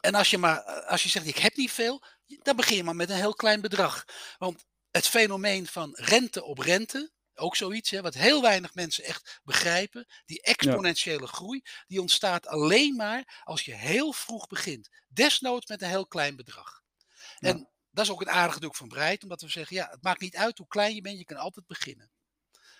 en 0.00 0.14
als 0.14 0.30
je, 0.30 0.38
maar, 0.38 0.62
als 0.64 1.02
je 1.02 1.08
zegt, 1.08 1.26
ik 1.26 1.38
heb 1.38 1.56
niet 1.56 1.70
veel, 1.70 2.04
dan 2.26 2.56
begin 2.56 2.76
je 2.76 2.84
maar 2.84 2.96
met 2.96 3.10
een 3.10 3.16
heel 3.16 3.34
klein 3.34 3.60
bedrag. 3.60 4.04
Want 4.38 4.64
het 4.90 5.06
fenomeen 5.06 5.66
van 5.66 5.94
rente 5.94 6.44
op 6.44 6.58
rente, 6.58 7.12
ook 7.34 7.56
zoiets, 7.56 7.90
hè, 7.90 8.02
wat 8.02 8.14
heel 8.14 8.42
weinig 8.42 8.74
mensen 8.74 9.04
echt 9.04 9.40
begrijpen, 9.44 10.06
die 10.24 10.42
exponentiële 10.42 11.20
ja. 11.20 11.26
groei, 11.26 11.62
die 11.86 12.00
ontstaat 12.00 12.46
alleen 12.46 12.96
maar 12.96 13.42
als 13.44 13.64
je 13.64 13.74
heel 13.74 14.12
vroeg 14.12 14.46
begint. 14.46 14.88
Desnoods 15.08 15.66
met 15.66 15.82
een 15.82 15.88
heel 15.88 16.06
klein 16.06 16.36
bedrag. 16.36 16.82
Ja. 17.38 17.48
En 17.48 17.70
dat 17.90 18.04
is 18.04 18.10
ook 18.10 18.20
het 18.20 18.28
aardige 18.28 18.60
doek 18.60 18.76
van 18.76 18.88
Breit, 18.88 19.22
omdat 19.22 19.40
we 19.40 19.48
zeggen, 19.48 19.76
ja, 19.76 19.88
het 19.90 20.02
maakt 20.02 20.20
niet 20.20 20.36
uit 20.36 20.58
hoe 20.58 20.66
klein 20.66 20.94
je 20.94 21.00
bent, 21.00 21.18
je 21.18 21.24
kan 21.24 21.36
altijd 21.36 21.66
beginnen. 21.66 22.10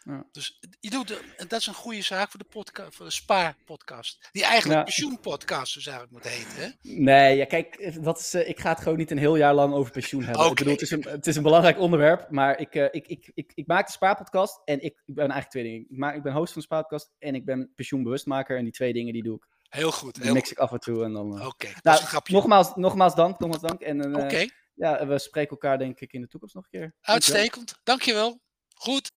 Ja. 0.05 0.27
Dus 0.33 0.61
je 0.81 0.91
doet, 0.91 1.23
dat 1.49 1.61
is 1.61 1.67
een 1.67 1.75
goede 1.75 2.03
zaak 2.03 2.31
voor 2.31 2.41
de, 2.41 2.47
podcast, 2.47 2.97
voor 2.97 3.07
de 3.07 3.13
spaarpodcast. 3.13 4.29
Die 4.33 4.45
eigenlijk 4.45 4.79
ja. 4.79 4.85
pensioenpodcast 4.85 5.75
dus 5.75 5.87
eigenlijk 5.87 6.25
moet 6.25 6.33
heten. 6.33 6.63
Hè? 6.63 6.69
Nee, 6.83 7.37
ja, 7.37 7.45
kijk, 7.45 8.03
dat 8.05 8.19
is, 8.19 8.35
uh, 8.35 8.49
ik 8.49 8.61
ga 8.61 8.69
het 8.69 8.81
gewoon 8.81 8.99
niet 8.99 9.11
een 9.11 9.19
heel 9.19 9.37
jaar 9.37 9.55
lang 9.55 9.75
over 9.75 9.93
pensioen 9.93 10.23
hebben. 10.23 10.41
Okay. 10.41 10.51
Ik 10.51 10.57
bedoel, 10.57 10.73
het 10.73 10.83
is, 10.83 10.91
een, 10.91 11.07
het 11.09 11.27
is 11.27 11.37
een 11.37 11.43
belangrijk 11.43 11.79
onderwerp, 11.79 12.31
maar 12.31 12.59
ik, 12.59 12.75
uh, 12.75 12.85
ik, 12.91 13.07
ik, 13.07 13.31
ik, 13.35 13.53
ik 13.55 13.67
maak 13.67 13.87
de 13.87 13.93
spaarpodcast 13.93 14.61
en 14.65 14.81
ik, 14.81 15.03
ik 15.07 15.15
ben 15.15 15.31
eigenlijk 15.31 15.51
twee 15.51 15.63
dingen. 15.65 15.87
Ik, 15.91 15.97
maak, 15.97 16.15
ik 16.15 16.23
ben 16.23 16.33
host 16.33 16.53
van 16.53 16.61
de 16.61 16.67
spaarpodcast 16.67 17.11
en 17.19 17.35
ik 17.35 17.45
ben 17.45 17.73
pensioenbewustmaker 17.75 18.57
en 18.57 18.65
die 18.65 18.73
twee 18.73 18.93
dingen 18.93 19.13
die 19.13 19.23
doe 19.23 19.37
ik. 19.37 19.47
Heel 19.69 19.93
goed. 19.93 20.23
Die 20.23 20.33
mix 20.33 20.51
ik 20.51 20.59
af 20.59 20.73
en 20.73 20.81
toe 20.81 21.05
en 21.05 21.13
dan... 21.13 21.27
Uh... 21.27 21.47
Oké, 21.47 21.47
okay, 21.47 21.75
nou, 21.83 22.23
nogmaals, 22.25 22.75
nogmaals 22.75 23.15
dank, 23.15 23.39
nogmaals 23.39 23.63
dank. 23.63 23.81
En 23.81 24.15
Oké. 24.15 24.25
Okay. 24.25 24.51
ja, 24.75 25.07
we 25.07 25.19
spreken 25.19 25.51
elkaar 25.51 25.79
denk 25.79 26.01
ik 26.01 26.13
in 26.13 26.21
de 26.21 26.29
toekomst 26.29 26.55
nog 26.55 26.65
een 26.65 26.81
keer. 26.81 26.95
Uitstekend, 27.01 27.81
dankjewel. 27.83 28.23
dankjewel. 28.23 28.49
Goed. 28.75 29.11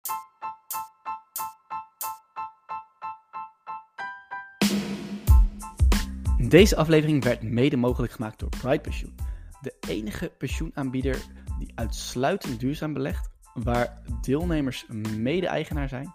Deze 6.54 6.76
aflevering 6.76 7.24
werd 7.24 7.42
mede 7.42 7.78
mogelijk 7.78 8.14
gemaakt 8.14 8.40
door 8.40 8.50
Pride 8.50 8.80
Pensioen, 8.80 9.16
de 9.62 9.74
enige 9.88 10.32
pensioenaanbieder 10.38 11.26
die 11.60 11.72
uitsluitend 11.76 12.60
duurzaam 12.60 12.94
belegt 12.94 13.30
waar 13.54 14.02
deelnemers 14.22 14.86
mede-eigenaar 15.18 15.90
zijn 15.90 16.14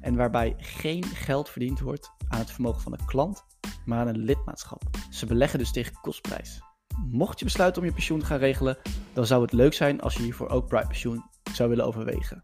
en 0.00 0.16
waarbij 0.16 0.54
geen 0.58 1.04
geld 1.04 1.48
verdiend 1.48 1.80
wordt 1.80 2.10
aan 2.28 2.38
het 2.38 2.50
vermogen 2.50 2.80
van 2.80 2.92
de 2.92 3.04
klant, 3.06 3.44
maar 3.84 3.98
aan 3.98 4.08
een 4.08 4.24
lidmaatschap. 4.24 4.82
Ze 5.10 5.26
beleggen 5.26 5.58
dus 5.58 5.72
tegen 5.72 6.00
kostprijs. 6.00 6.60
Mocht 7.10 7.38
je 7.38 7.44
besluiten 7.44 7.82
om 7.82 7.88
je 7.88 7.94
pensioen 7.94 8.18
te 8.18 8.26
gaan 8.26 8.38
regelen, 8.38 8.78
dan 9.12 9.26
zou 9.26 9.42
het 9.42 9.52
leuk 9.52 9.72
zijn 9.72 10.00
als 10.00 10.14
je 10.14 10.22
hiervoor 10.22 10.48
ook 10.48 10.68
Bright 10.68 10.88
Pensioen 10.88 11.24
zou 11.52 11.68
willen 11.68 11.86
overwegen. 11.86 12.42